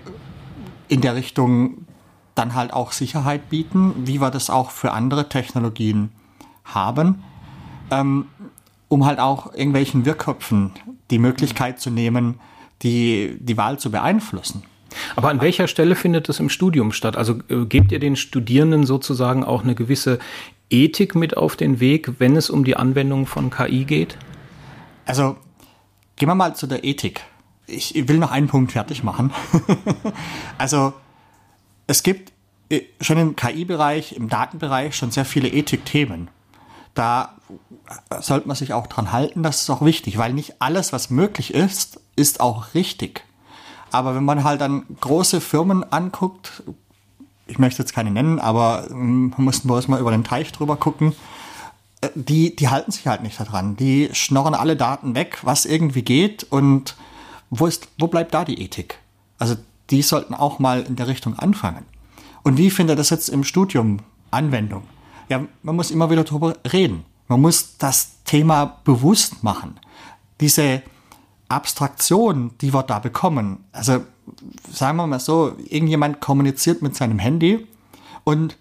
in 0.89 1.03
der 1.03 1.15
Richtung 1.15 1.85
dann 2.35 2.55
halt 2.55 2.73
auch 2.73 2.93
Sicherheit 2.93 3.51
bieten, 3.51 3.93
wie 4.07 4.19
wir 4.19 4.31
das 4.31 4.49
auch 4.49 4.71
für 4.71 4.93
andere 4.93 5.29
Technologien 5.29 6.11
haben, 6.65 7.23
ähm, 7.91 8.29
um 8.89 9.05
halt 9.05 9.19
auch 9.19 9.53
irgendwelchen 9.53 10.07
Wirrköpfen 10.07 10.73
die 11.11 11.19
Möglichkeit 11.19 11.81
zu 11.81 11.91
nehmen, 11.91 12.41
die, 12.81 13.37
die 13.41 13.59
Wahl 13.59 13.79
zu 13.79 13.91
beeinflussen. 13.91 14.63
Aber 15.15 15.31
an 15.31 15.41
welcher 15.41 15.69
Stelle 15.69 15.95
findet 15.95 16.29
das 16.29 16.41
im 16.41 16.49
Studium 16.49 16.93
statt? 16.93 17.17
Also 17.17 17.39
äh, 17.49 17.65
gebt 17.67 17.93
ihr 17.93 17.99
den 17.99 18.17
Studierenden 18.17 18.85
sozusagen 18.85 19.45
auch 19.45 19.63
eine 19.63 19.75
gewisse 19.75 20.19
Ethik 20.71 21.15
mit 21.15 21.37
auf 21.37 21.57
den 21.57 21.81
Weg, 21.81 22.19
wenn 22.19 22.37
es 22.37 22.51
um 22.51 22.65
die 22.65 22.77
Anwendung 22.77 23.27
von 23.27 23.51
KI 23.51 23.85
geht? 23.85 24.17
Also 25.05 25.37
gehen 26.17 26.29
wir 26.29 26.35
mal 26.35 26.55
zu 26.55 26.67
der 26.67 26.85
Ethik. 26.85 27.23
Ich 27.67 28.09
will 28.09 28.19
noch 28.19 28.31
einen 28.31 28.49
Punkt 28.49 28.73
fertig 28.73 29.03
machen. 29.03 29.33
also 30.59 30.93
es 31.87 32.03
gibt 32.03 32.33
äh, 32.69 32.83
schon 33.01 33.19
im 33.19 33.37
KI-Bereich, 33.37 34.13
im 34.13 34.29
Datenbereich 34.29 34.97
schon 34.97 35.11
sehr 35.11 35.25
viele 35.25 35.49
Ethikthemen. 35.49 36.29
Da 36.95 37.37
sollte 38.21 38.49
man 38.49 38.57
sich 38.57 38.73
auch 38.73 38.87
dran 38.87 39.13
halten, 39.13 39.43
das 39.43 39.63
ist 39.63 39.71
auch 39.71 39.83
wichtig, 39.83 40.17
weil 40.17 40.33
nicht 40.33 40.63
alles, 40.63 40.95
was 40.95 41.11
möglich 41.11 41.53
ist, 41.53 42.01
ist 42.17 42.41
auch 42.41 42.75
richtig. 42.75 43.26
Aber 43.97 44.15
wenn 44.15 44.27
man 44.27 44.45
halt 44.45 44.61
dann 44.61 44.85
große 45.01 45.41
Firmen 45.41 45.91
anguckt, 45.91 46.63
ich 47.47 47.59
möchte 47.59 47.81
jetzt 47.81 47.95
keine 47.95 48.11
nennen, 48.11 48.39
aber 48.39 48.89
ähm, 48.91 49.31
man 49.31 49.47
muss 49.47 49.61
bloß 49.61 49.89
mal 49.89 50.01
über 50.01 50.11
den 50.11 50.23
Teich 50.23 50.53
drüber 50.53 50.77
gucken, 50.77 51.15
äh, 52.03 52.11
die, 52.15 52.55
die 52.55 52.69
halten 52.69 52.91
sich 52.91 53.07
halt 53.07 53.23
nicht 53.23 53.41
daran. 53.41 53.75
Die 53.77 54.11
schnorren 54.13 54.55
alle 54.55 54.77
Daten 54.77 55.15
weg, 55.15 55.39
was 55.45 55.65
irgendwie 55.65 56.03
geht 56.03 56.45
und 56.45 56.95
wo, 57.49 57.67
ist, 57.67 57.89
wo 57.99 58.07
bleibt 58.07 58.35
da 58.35 58.45
die 58.45 58.61
Ethik? 58.61 58.99
Also 59.39 59.57
die 59.89 60.03
sollten 60.03 60.35
auch 60.35 60.59
mal 60.59 60.83
in 60.83 60.97
der 60.97 61.09
Richtung 61.09 61.39
anfangen. 61.39 61.87
Und 62.43 62.59
wie 62.59 62.69
findet 62.69 62.99
das 62.99 63.09
jetzt 63.09 63.31
im 63.31 63.45
Studium 63.45 64.01
Anwendung? 64.31 64.83
Ja, 65.31 65.41
man 65.63 65.75
muss 65.75 65.91
immer 65.91 66.11
wieder 66.11 66.25
darüber 66.25 66.55
reden. 66.71 67.07
Man 67.29 67.41
muss 67.41 67.79
das 67.79 68.23
Thema 68.25 68.77
bewusst 68.85 69.43
machen. 69.43 69.81
Diese 70.41 70.83
Abstraktion, 71.49 72.53
die 72.61 72.75
wir 72.75 72.83
da 72.83 72.99
bekommen, 72.99 73.65
also 73.73 74.01
sagen 74.73 74.97
wir 74.97 75.07
mal 75.07 75.21
so, 75.21 75.55
irgendjemand 75.69 76.21
kommuniziert 76.21 76.83
mit 76.83 76.97
seinem 76.97 77.19
Handy 77.19 77.67
und 78.25 78.57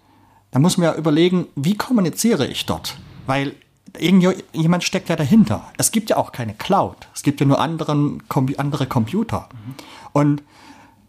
da 0.50 0.60
muss 0.60 0.78
man 0.78 0.86
ja 0.86 0.94
überlegen, 0.94 1.48
wie 1.54 1.76
kommuniziere 1.76 2.46
ich 2.46 2.66
dort? 2.66 2.96
Weil 3.26 3.54
irgendjemand 3.98 4.84
steckt 4.84 5.08
ja 5.08 5.16
dahinter. 5.16 5.64
Es 5.76 5.90
gibt 5.90 6.10
ja 6.10 6.16
auch 6.16 6.32
keine 6.32 6.54
Cloud. 6.54 7.08
Es 7.14 7.22
gibt 7.22 7.40
ja 7.40 7.46
nur 7.46 7.60
anderen, 7.60 8.22
andere 8.56 8.86
Computer. 8.86 9.48
Und 10.12 10.42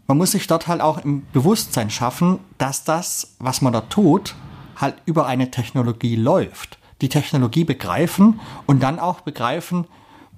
man 0.06 0.18
muss 0.18 0.32
sich 0.32 0.46
dort 0.46 0.66
halt 0.66 0.80
auch 0.80 0.98
im 1.04 1.26
Bewusstsein 1.32 1.90
schaffen, 1.90 2.40
dass 2.56 2.84
das, 2.84 3.36
was 3.38 3.62
man 3.62 3.72
da 3.72 3.82
tut, 3.82 4.34
halt 4.76 4.96
über 5.06 5.26
eine 5.26 5.50
Technologie 5.50 6.16
läuft. 6.16 6.78
Die 7.00 7.08
Technologie 7.08 7.64
begreifen 7.64 8.40
und 8.66 8.82
dann 8.82 8.98
auch 8.98 9.20
begreifen, 9.20 9.86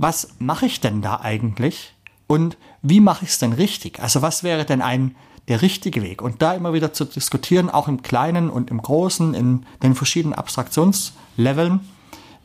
was 0.01 0.29
mache 0.39 0.65
ich 0.65 0.81
denn 0.81 1.03
da 1.03 1.21
eigentlich 1.21 1.95
und 2.27 2.57
wie 2.81 3.01
mache 3.01 3.27
ich 3.27 3.33
es 3.33 3.39
denn 3.39 3.53
richtig? 3.53 4.01
Also 4.01 4.23
was 4.23 4.43
wäre 4.43 4.65
denn 4.65 4.81
ein 4.81 5.15
der 5.49 5.61
richtige 5.61 6.03
Weg? 6.03 6.23
Und 6.23 6.41
da 6.41 6.55
immer 6.55 6.73
wieder 6.73 6.95
zu 6.95 7.05
diskutieren, 7.05 7.69
auch 7.69 7.87
im 7.87 8.01
Kleinen 8.01 8.49
und 8.49 8.71
im 8.71 8.81
Großen, 8.81 9.35
in 9.35 9.67
den 9.83 9.95
verschiedenen 9.95 10.35
Abstraktionsleveln, 10.35 11.81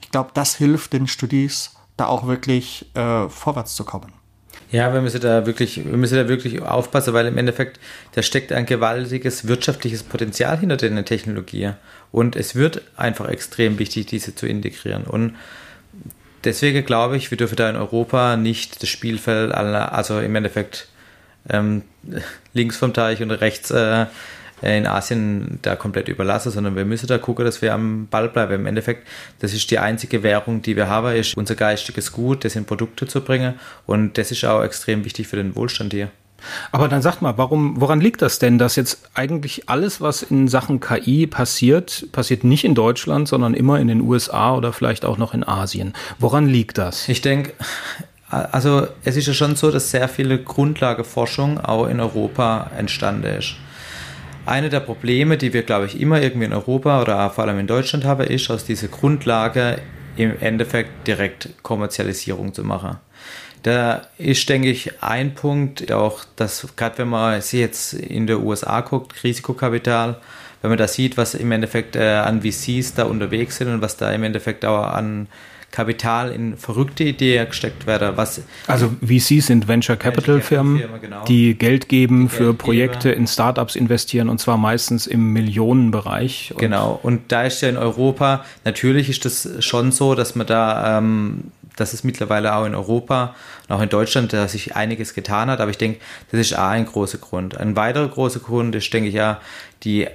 ich 0.02 0.12
glaube, 0.12 0.32
das 0.34 0.56
hilft 0.56 0.92
den 0.92 1.08
Studis 1.08 1.72
da 1.96 2.08
auch 2.08 2.28
wirklich 2.28 2.88
äh, 2.94 3.30
vorwärts 3.30 3.76
zu 3.76 3.86
kommen. 3.86 4.12
Ja, 4.72 4.94
wir 4.94 5.00
müssen 5.00 5.22
da 5.22 5.46
wirklich, 5.46 5.78
wir 5.78 5.96
müssen 5.96 6.18
da 6.18 6.28
wirklich 6.28 6.62
aufpassen, 6.62 7.14
weil 7.14 7.28
im 7.28 7.38
Endeffekt, 7.38 7.80
da 8.16 8.22
steckt 8.22 8.52
ein 8.52 8.66
gewaltiges 8.66 9.48
wirtschaftliches 9.48 10.04
Potenzial 10.04 10.60
hinter 10.60 10.76
der 10.76 11.06
Technologie. 11.06 11.72
Und 12.12 12.36
es 12.36 12.56
wird 12.56 12.82
einfach 12.98 13.30
extrem 13.30 13.80
wichtig, 13.80 14.08
diese 14.08 14.36
zu 14.36 14.46
integrieren. 14.46 15.06
Und 15.06 15.36
deswegen 16.46 16.86
glaube 16.86 17.18
ich, 17.18 17.32
wir 17.32 17.38
dürfen 17.38 17.56
da 17.56 17.70
in 17.70 17.76
Europa 17.76 18.38
nicht 18.38 18.82
das 18.82 18.90
Spielfeld, 18.90 19.52
aller, 19.52 19.94
also 19.94 20.20
im 20.20 20.36
Endeffekt 20.36 20.88
ähm, 21.50 21.84
links 22.54 22.78
vom 22.78 22.94
Teich 22.94 23.22
und 23.22 23.32
rechts 23.32 23.72
äh, 23.72 24.06
in 24.62 24.88
Asien 24.88 25.60
da 25.62 25.76
komplett 25.76 26.08
überlassen, 26.08 26.52
sondern 26.52 26.76
wir 26.76 26.86
müssen 26.86 27.08
da 27.08 27.18
gucken, 27.18 27.46
dass 27.46 27.62
wir 27.62 27.74
am 27.74 28.08
Ball 28.08 28.30
bleiben. 28.30 28.54
Im 28.54 28.66
Endeffekt, 28.66 29.06
das 29.40 29.54
ist 29.54 29.70
die 29.70 29.80
einzige 29.80 30.24
Währung, 30.24 30.62
die 30.62 30.76
wir 30.76 30.88
haben, 30.88 31.14
ist 31.16 31.36
unser 31.36 31.56
geistiges 31.56 32.12
Gut, 32.12 32.46
das 32.46 32.56
in 32.56 32.66
Produkte 32.66 33.06
zu 33.06 33.22
bringen 33.22 33.60
und 33.86 34.18
das 34.18 34.32
ist 34.32 34.46
auch 34.46 34.64
extrem 34.64 35.04
wichtig 35.04 35.28
für 35.28 35.36
den 35.36 35.56
Wohlstand 35.56 35.94
hier. 35.94 36.10
Aber 36.72 36.88
dann 36.88 37.02
sagt 37.02 37.22
mal, 37.22 37.38
warum, 37.38 37.80
woran 37.82 38.02
liegt 38.02 38.22
das 38.22 38.40
denn, 38.40 38.58
dass 38.58 38.76
jetzt 38.76 39.10
eigentlich 39.14 39.70
alles, 39.70 40.02
was 40.02 40.24
in 40.24 40.48
Sachen 40.48 40.80
KI 40.80 41.28
passiert, 41.28 42.08
passiert 42.12 42.44
nicht 42.44 42.64
in 42.64 42.76
Deutschland, 42.76 43.28
sondern 43.28 43.54
immer 43.54 43.80
in 43.80 43.88
den 43.88 44.02
USA 44.02 44.56
oder 44.56 44.74
vielleicht 44.74 45.06
auch 45.06 45.18
noch 45.18 45.34
in 45.34 45.44
Asien? 45.44 45.94
Woran 46.20 46.48
liegt 46.48 46.78
das? 46.78 47.08
Ich 47.10 47.22
denke, 47.22 47.54
also 48.30 48.88
es 49.04 49.16
ist 49.16 49.28
ja 49.28 49.34
schon 49.34 49.56
so, 49.56 49.72
dass 49.72 49.92
sehr 49.92 50.10
viele 50.10 50.42
Grundlageforschung 50.42 51.60
auch 51.60 51.88
in 51.88 52.00
Europa 52.00 52.72
entstanden 52.78 53.26
ist. 53.26 53.56
Eine 54.46 54.70
der 54.70 54.80
Probleme, 54.80 55.38
die 55.38 55.54
wir, 55.54 55.64
glaube 55.64 55.88
ich, 55.88 56.00
immer 56.00 56.22
irgendwie 56.22 56.46
in 56.46 56.54
Europa 56.54 57.02
oder 57.02 57.30
vor 57.32 57.46
allem 57.46 57.60
in 57.60 57.68
Deutschland 57.68 58.06
haben, 58.06 58.28
ist, 58.28 58.52
aus 58.52 58.64
dieser 58.64 58.90
Grundlage 58.90 59.80
im 60.18 60.40
Endeffekt 60.40 61.08
direkt 61.08 61.50
Kommerzialisierung 61.64 62.54
zu 62.54 62.64
machen. 62.64 62.98
Da 63.66 64.04
ist, 64.20 64.48
denke 64.48 64.70
ich, 64.70 65.02
ein 65.02 65.34
Punkt 65.34 65.92
auch, 65.92 66.24
dass 66.36 66.68
gerade 66.76 67.00
wenn 67.00 67.08
man 67.08 67.42
sich 67.42 67.62
jetzt 67.62 67.94
in 67.94 68.28
der 68.28 68.40
USA 68.42 68.82
guckt, 68.82 69.24
Risikokapital, 69.24 70.18
wenn 70.62 70.70
man 70.70 70.78
da 70.78 70.88
sieht, 70.88 71.18
was 71.18 71.34
im 71.34 71.52
Endeffekt 71.52 71.96
äh, 71.96 72.12
an 72.12 72.44
VCs 72.44 72.94
da 72.94 73.06
unterwegs 73.06 73.58
sind 73.58 73.70
und 73.70 73.82
was 73.82 73.98
da 73.98 74.12
im 74.12 74.22
Endeffekt 74.22 74.66
auch 74.66 74.84
an 74.84 75.26
Kapital 75.72 76.32
in 76.32 76.58
verrückte 76.58 77.06
Ideen 77.06 77.48
gesteckt 77.48 77.88
werden. 77.88 78.16
Was 78.18 78.44
also 78.68 78.92
VCs 79.02 79.48
sind 79.48 79.68
Venture 79.68 79.96
Capital 79.96 80.42
Firmen, 80.42 80.84
genau. 81.02 81.26
die 81.26 81.56
Geld 81.56 81.90
geben 81.90 82.30
die 82.30 82.36
für 82.36 82.54
Projekte 82.54 83.10
in 83.10 83.26
Startups 83.26 83.76
investieren 83.76 84.30
und 84.30 84.40
zwar 84.40 84.58
meistens 84.58 85.08
im 85.08 85.34
Millionenbereich. 85.34 86.52
Und 86.52 86.60
genau. 86.60 87.00
Und 87.02 87.32
da 87.32 87.46
ist 87.46 87.62
ja 87.62 87.70
in 87.70 87.78
Europa 87.78 88.46
natürlich 88.64 89.10
ist 89.10 89.26
das 89.26 89.66
schon 89.66 89.92
so, 89.92 90.14
dass 90.14 90.36
man 90.36 90.46
da 90.46 91.00
ähm, 91.00 91.46
dass 91.76 91.94
es 91.94 92.04
mittlerweile 92.04 92.56
auch 92.56 92.66
in 92.66 92.76
Europa 92.76 93.36
und 93.68 93.76
auch 93.76 93.82
in 93.82 93.90
Deutschland 93.90 94.34
da 94.34 94.48
sich 94.48 94.76
einiges 94.76 95.14
getan 95.14 95.50
hat. 95.50 95.60
Aber 95.60 95.72
ich 95.72 95.78
denke, 95.78 96.00
das 96.32 96.40
ist 96.40 96.58
auch 96.58 96.70
ein 96.70 96.86
großer 96.86 97.18
Grund. 97.18 97.58
Ein 97.58 97.76
weiterer 97.76 98.08
großer 98.08 98.40
Grund 98.40 98.76
ist, 98.76 98.92
denke 98.94 99.10
ich, 99.10 99.16
ja, 99.16 99.42
die, 99.84 100.08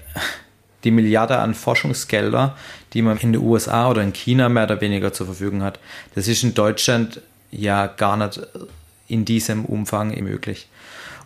die 0.85 0.91
Milliarde 0.91 1.39
an 1.39 1.55
Forschungsgelder, 1.55 2.57
die 2.93 3.03
man 3.03 3.19
in 3.19 3.33
den 3.33 3.43
USA 3.43 3.89
oder 3.91 4.03
in 4.03 4.13
China 4.13 4.49
mehr 4.49 4.65
oder 4.65 4.81
weniger 4.81 5.13
zur 5.13 5.27
Verfügung 5.27 5.63
hat. 5.63 5.79
Das 6.15 6.29
ist 6.29 6.43
in 6.43 6.55
Deutschland 6.55 7.21
ja 7.51 7.87
gar 7.87 8.17
nicht 8.17 8.41
in 9.09 9.25
diesem 9.25 9.65
Umfang 9.65 10.09
möglich. 10.23 10.69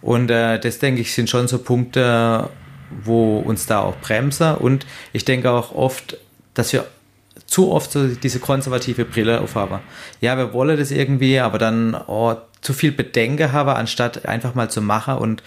Und 0.01 0.31
äh, 0.31 0.59
das, 0.59 0.79
denke 0.79 1.01
ich, 1.01 1.15
sind 1.15 1.31
schon 1.31 1.49
so 1.49 1.59
Punkte, 1.59 2.51
wo 3.05 3.39
uns 3.39 3.67
da 3.67 3.81
auch 3.81 3.97
bremsen. 3.97 4.55
Und 4.55 4.87
ich 5.13 5.25
denke 5.25 5.51
auch 5.51 5.75
oft, 5.75 6.19
dass 6.55 6.73
wir 6.73 6.87
zu 7.47 7.71
oft 7.71 7.93
so 7.93 8.09
diese 8.09 8.41
konservative 8.41 9.05
Brille 9.05 9.41
aufhaben. 9.41 9.81
Ja, 10.21 10.37
wir 10.37 10.53
wollen 10.53 10.79
das 10.79 10.91
irgendwie, 10.91 11.39
aber 11.41 11.59
dann 11.59 11.95
oh, 12.07 12.35
zu 12.61 12.73
viel 12.73 12.93
Bedenken 12.93 13.53
haben, 13.53 13.69
anstatt 13.69 14.27
einfach 14.27 14.55
mal 14.55 14.71
zu 14.71 14.81
machen. 14.81 15.17
Und 15.17 15.43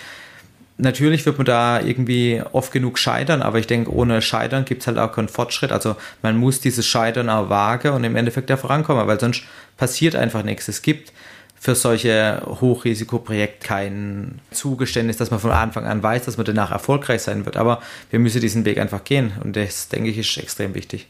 natürlich 0.78 1.26
wird 1.26 1.38
man 1.38 1.46
da 1.46 1.82
irgendwie 1.82 2.42
oft 2.52 2.72
genug 2.72 3.00
scheitern, 3.00 3.42
aber 3.42 3.60
ich 3.60 3.68
denke, 3.68 3.92
ohne 3.94 4.22
Scheitern 4.22 4.66
gibt 4.66 4.82
es 4.82 4.88
halt 4.88 4.98
auch 5.00 5.12
keinen 5.12 5.28
Fortschritt. 5.28 5.72
Also 5.72 5.96
man 6.22 6.38
muss 6.38 6.62
dieses 6.62 6.86
Scheitern 6.86 7.30
auch 7.30 7.50
wagen 7.50 7.94
und 7.94 8.04
im 8.04 8.16
Endeffekt 8.16 8.50
da 8.50 8.58
vorankommen, 8.58 9.08
weil 9.08 9.20
sonst 9.20 9.44
passiert 9.78 10.16
einfach 10.16 10.44
nichts. 10.44 10.68
Es 10.68 10.82
gibt 10.82 11.12
für 11.60 11.74
solche 11.74 12.42
Hochrisikoprojekte 12.46 13.66
kein 13.66 14.40
Zugeständnis, 14.52 15.18
dass 15.18 15.32
man 15.32 15.40
von 15.40 15.52
Anfang 15.52 15.88
an 15.88 16.04
weiß, 16.04 16.26
dass 16.26 16.38
man 16.38 16.46
danach 16.46 16.72
erfolgreich 16.72 17.24
sein 17.24 17.46
wird. 17.46 17.58
Aber 17.58 17.82
wir 18.12 18.20
müssen 18.20 18.42
diesen 18.42 18.64
Weg 18.64 18.78
einfach 18.78 19.04
gehen 19.04 19.34
und 19.44 19.56
das, 19.56 19.90
denke 19.90 20.12
ich, 20.12 20.20
ist 20.20 20.38
extrem 20.38 20.76
wichtig. 20.76 21.08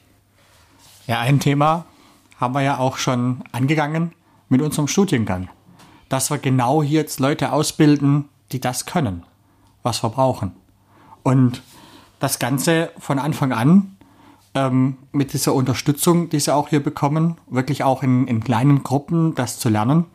Ja, 1.08 1.22
ein 1.22 1.40
Thema 1.40 1.86
haben 2.38 2.54
wir 2.54 2.62
ja 2.62 2.80
auch 2.80 2.98
schon 2.98 3.42
angegangen 3.54 4.12
mit 4.50 4.62
unserem 4.62 4.90
Studiengang. 4.90 5.48
Dass 6.10 6.30
wir 6.30 6.38
genau 6.38 6.84
hier 6.84 7.00
jetzt 7.00 7.22
Leute 7.22 7.54
ausbilden, 7.54 8.26
die 8.52 8.60
das 8.60 8.86
können, 8.86 9.24
was 9.84 10.04
wir 10.04 10.10
brauchen. 10.10 10.52
Und 11.24 11.62
das 12.20 12.40
Ganze 12.40 12.92
von 13.00 13.20
Anfang 13.20 13.54
an 13.54 13.96
ähm, 14.54 14.98
mit 15.14 15.32
dieser 15.32 15.54
Unterstützung, 15.54 16.28
die 16.28 16.42
sie 16.42 16.54
auch 16.54 16.68
hier 16.68 16.84
bekommen, 16.84 17.38
wirklich 17.50 17.86
auch 17.86 18.04
in, 18.04 18.28
in 18.28 18.44
kleinen 18.44 18.84
Gruppen 18.84 19.34
das 19.34 19.60
zu 19.60 19.70
lernen 19.70 20.06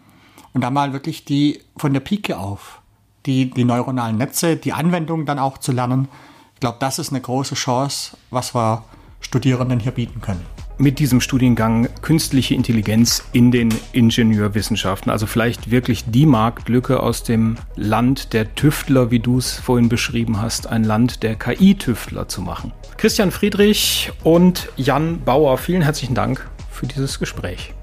und 0.53 0.61
da 0.61 0.70
mal 0.70 0.93
wirklich 0.93 1.24
die 1.24 1.62
von 1.78 1.95
der 1.95 2.01
Pike 2.01 2.38
auf, 2.38 2.82
die, 3.24 3.49
die 3.49 3.64
neuronalen 3.64 4.18
Netze, 4.18 4.57
die 4.57 4.74
Anwendung 4.74 5.24
dann 5.24 5.38
auch 5.38 5.57
zu 5.57 5.72
lernen. 5.72 6.09
Ich 6.53 6.61
glaube, 6.61 6.76
das 6.80 6.99
ist 6.99 7.12
eine 7.12 7.22
große 7.22 7.55
Chance, 7.55 8.18
was 8.28 8.55
wir 8.55 8.84
Studierenden 9.20 9.80
hier 9.80 9.93
bieten 9.93 10.20
können 10.20 10.45
mit 10.78 10.98
diesem 10.98 11.20
Studiengang 11.20 11.88
künstliche 12.02 12.54
Intelligenz 12.54 13.24
in 13.32 13.50
den 13.50 13.68
Ingenieurwissenschaften. 13.92 15.10
Also 15.10 15.26
vielleicht 15.26 15.70
wirklich 15.70 16.04
die 16.06 16.26
Marktlücke 16.26 17.00
aus 17.00 17.22
dem 17.22 17.56
Land 17.76 18.32
der 18.32 18.54
Tüftler, 18.54 19.10
wie 19.10 19.20
du 19.20 19.38
es 19.38 19.52
vorhin 19.52 19.88
beschrieben 19.88 20.40
hast, 20.40 20.66
ein 20.66 20.84
Land 20.84 21.22
der 21.22 21.36
KI-Tüftler 21.36 22.28
zu 22.28 22.42
machen. 22.42 22.72
Christian 22.96 23.30
Friedrich 23.30 24.12
und 24.22 24.68
Jan 24.76 25.20
Bauer, 25.24 25.58
vielen 25.58 25.82
herzlichen 25.82 26.14
Dank 26.14 26.48
für 26.70 26.86
dieses 26.86 27.18
Gespräch. 27.18 27.74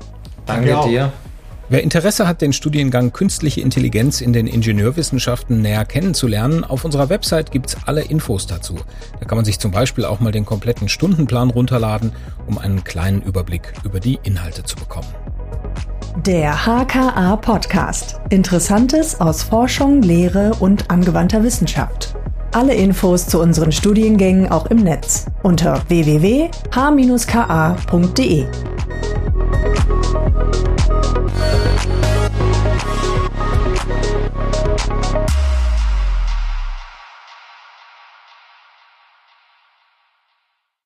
Danke, 0.45 0.71
Danke 0.71 0.89
dir. 0.89 1.13
Wer 1.71 1.83
Interesse 1.83 2.27
hat, 2.27 2.41
den 2.41 2.51
Studiengang 2.51 3.13
Künstliche 3.13 3.61
Intelligenz 3.61 4.21
in 4.21 4.33
den 4.33 4.47
Ingenieurwissenschaften 4.47 5.61
näher 5.61 5.85
kennenzulernen, 5.85 6.63
auf 6.63 6.83
unserer 6.83 7.09
Website 7.09 7.51
gibt's 7.51 7.77
alle 7.85 8.01
Infos 8.01 8.47
dazu. 8.47 8.73
Da 9.19 9.25
kann 9.25 9.37
man 9.37 9.45
sich 9.45 9.59
zum 9.59 9.69
Beispiel 9.69 10.03
auch 10.03 10.19
mal 10.19 10.31
den 10.31 10.47
kompletten 10.47 10.89
Stundenplan 10.89 11.51
runterladen, 11.51 12.13
um 12.47 12.57
einen 12.57 12.83
kleinen 12.83 13.21
Überblick 13.21 13.71
über 13.83 13.99
die 13.99 14.17
Inhalte 14.23 14.63
zu 14.63 14.77
bekommen. 14.77 15.09
Der 16.25 16.65
HKA 16.65 17.35
Podcast. 17.35 18.19
Interessantes 18.31 19.21
aus 19.21 19.43
Forschung, 19.43 20.01
Lehre 20.01 20.53
und 20.59 20.89
angewandter 20.89 21.43
Wissenschaft. 21.43 22.15
Alle 22.51 22.73
Infos 22.73 23.27
zu 23.27 23.39
unseren 23.39 23.71
Studiengängen 23.71 24.49
auch 24.51 24.65
im 24.65 24.77
Netz 24.77 25.27
unter 25.43 25.83
www.h-ka.de. 25.87 26.49